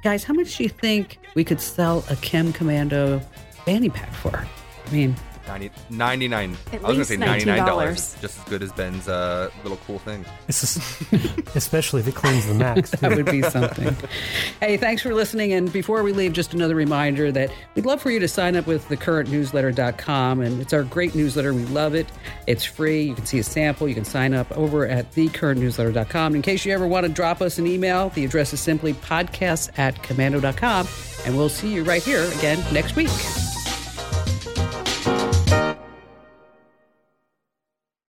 guys, 0.03 0.23
how 0.23 0.33
much 0.33 0.57
do 0.57 0.63
you 0.63 0.69
think 0.69 1.19
we 1.35 1.43
could 1.43 1.61
sell 1.61 2.03
a 2.09 2.15
Kim 2.15 2.51
Komando 2.51 3.23
fanny 3.63 3.89
pack 3.89 4.11
for? 4.11 4.43
I 4.87 4.91
mean, 4.91 5.15
90, 5.47 5.71
99 5.89 6.57
At 6.73 6.83
I 6.83 6.87
was 6.87 6.97
least 6.97 7.19
gonna 7.19 7.39
say 7.39 7.45
$99. 7.45 7.65
$19. 7.65 8.21
Just 8.21 8.37
as 8.37 8.43
good 8.45 8.61
as 8.61 8.71
Ben's 8.73 9.07
uh, 9.07 9.49
little 9.63 9.77
cool 9.87 9.99
thing. 9.99 10.25
It's 10.47 10.61
just, 10.61 11.01
especially 11.55 12.01
if 12.01 12.07
it 12.07 12.15
cleans 12.15 12.45
the 12.47 12.53
Macs. 12.53 12.91
that 12.99 13.15
would 13.15 13.25
be 13.25 13.41
something. 13.43 13.95
hey, 14.59 14.77
thanks 14.77 15.01
for 15.01 15.13
listening. 15.13 15.53
And 15.53 15.71
before 15.71 16.03
we 16.03 16.11
leave, 16.11 16.33
just 16.33 16.53
another 16.53 16.75
reminder 16.75 17.31
that 17.31 17.51
we'd 17.75 17.85
love 17.85 18.01
for 18.01 18.11
you 18.11 18.19
to 18.19 18.27
sign 18.27 18.55
up 18.55 18.67
with 18.67 18.87
thecurrentnewsletter.com. 18.89 20.41
And 20.41 20.61
it's 20.61 20.73
our 20.73 20.83
great 20.83 21.15
newsletter. 21.15 21.53
We 21.53 21.65
love 21.65 21.95
it. 21.95 22.07
It's 22.45 22.65
free. 22.65 23.03
You 23.03 23.15
can 23.15 23.25
see 23.25 23.39
a 23.39 23.43
sample. 23.43 23.87
You 23.87 23.95
can 23.95 24.05
sign 24.05 24.33
up 24.33 24.51
over 24.57 24.85
at 24.85 25.11
thecurrentnewsletter.com. 25.13 26.35
In 26.35 26.41
case 26.41 26.65
you 26.65 26.73
ever 26.73 26.87
want 26.87 27.05
to 27.05 27.11
drop 27.11 27.41
us 27.41 27.57
an 27.57 27.67
email, 27.67 28.09
the 28.09 28.25
address 28.25 28.53
is 28.53 28.59
simply 28.59 28.93
podcasts 28.93 29.77
at 29.79 29.95
komando.com. 30.03 30.87
And 31.25 31.35
we'll 31.35 31.49
see 31.49 31.73
you 31.73 31.83
right 31.83 32.03
here 32.03 32.23
again 32.37 32.63
next 32.73 32.95
week. 32.95 33.09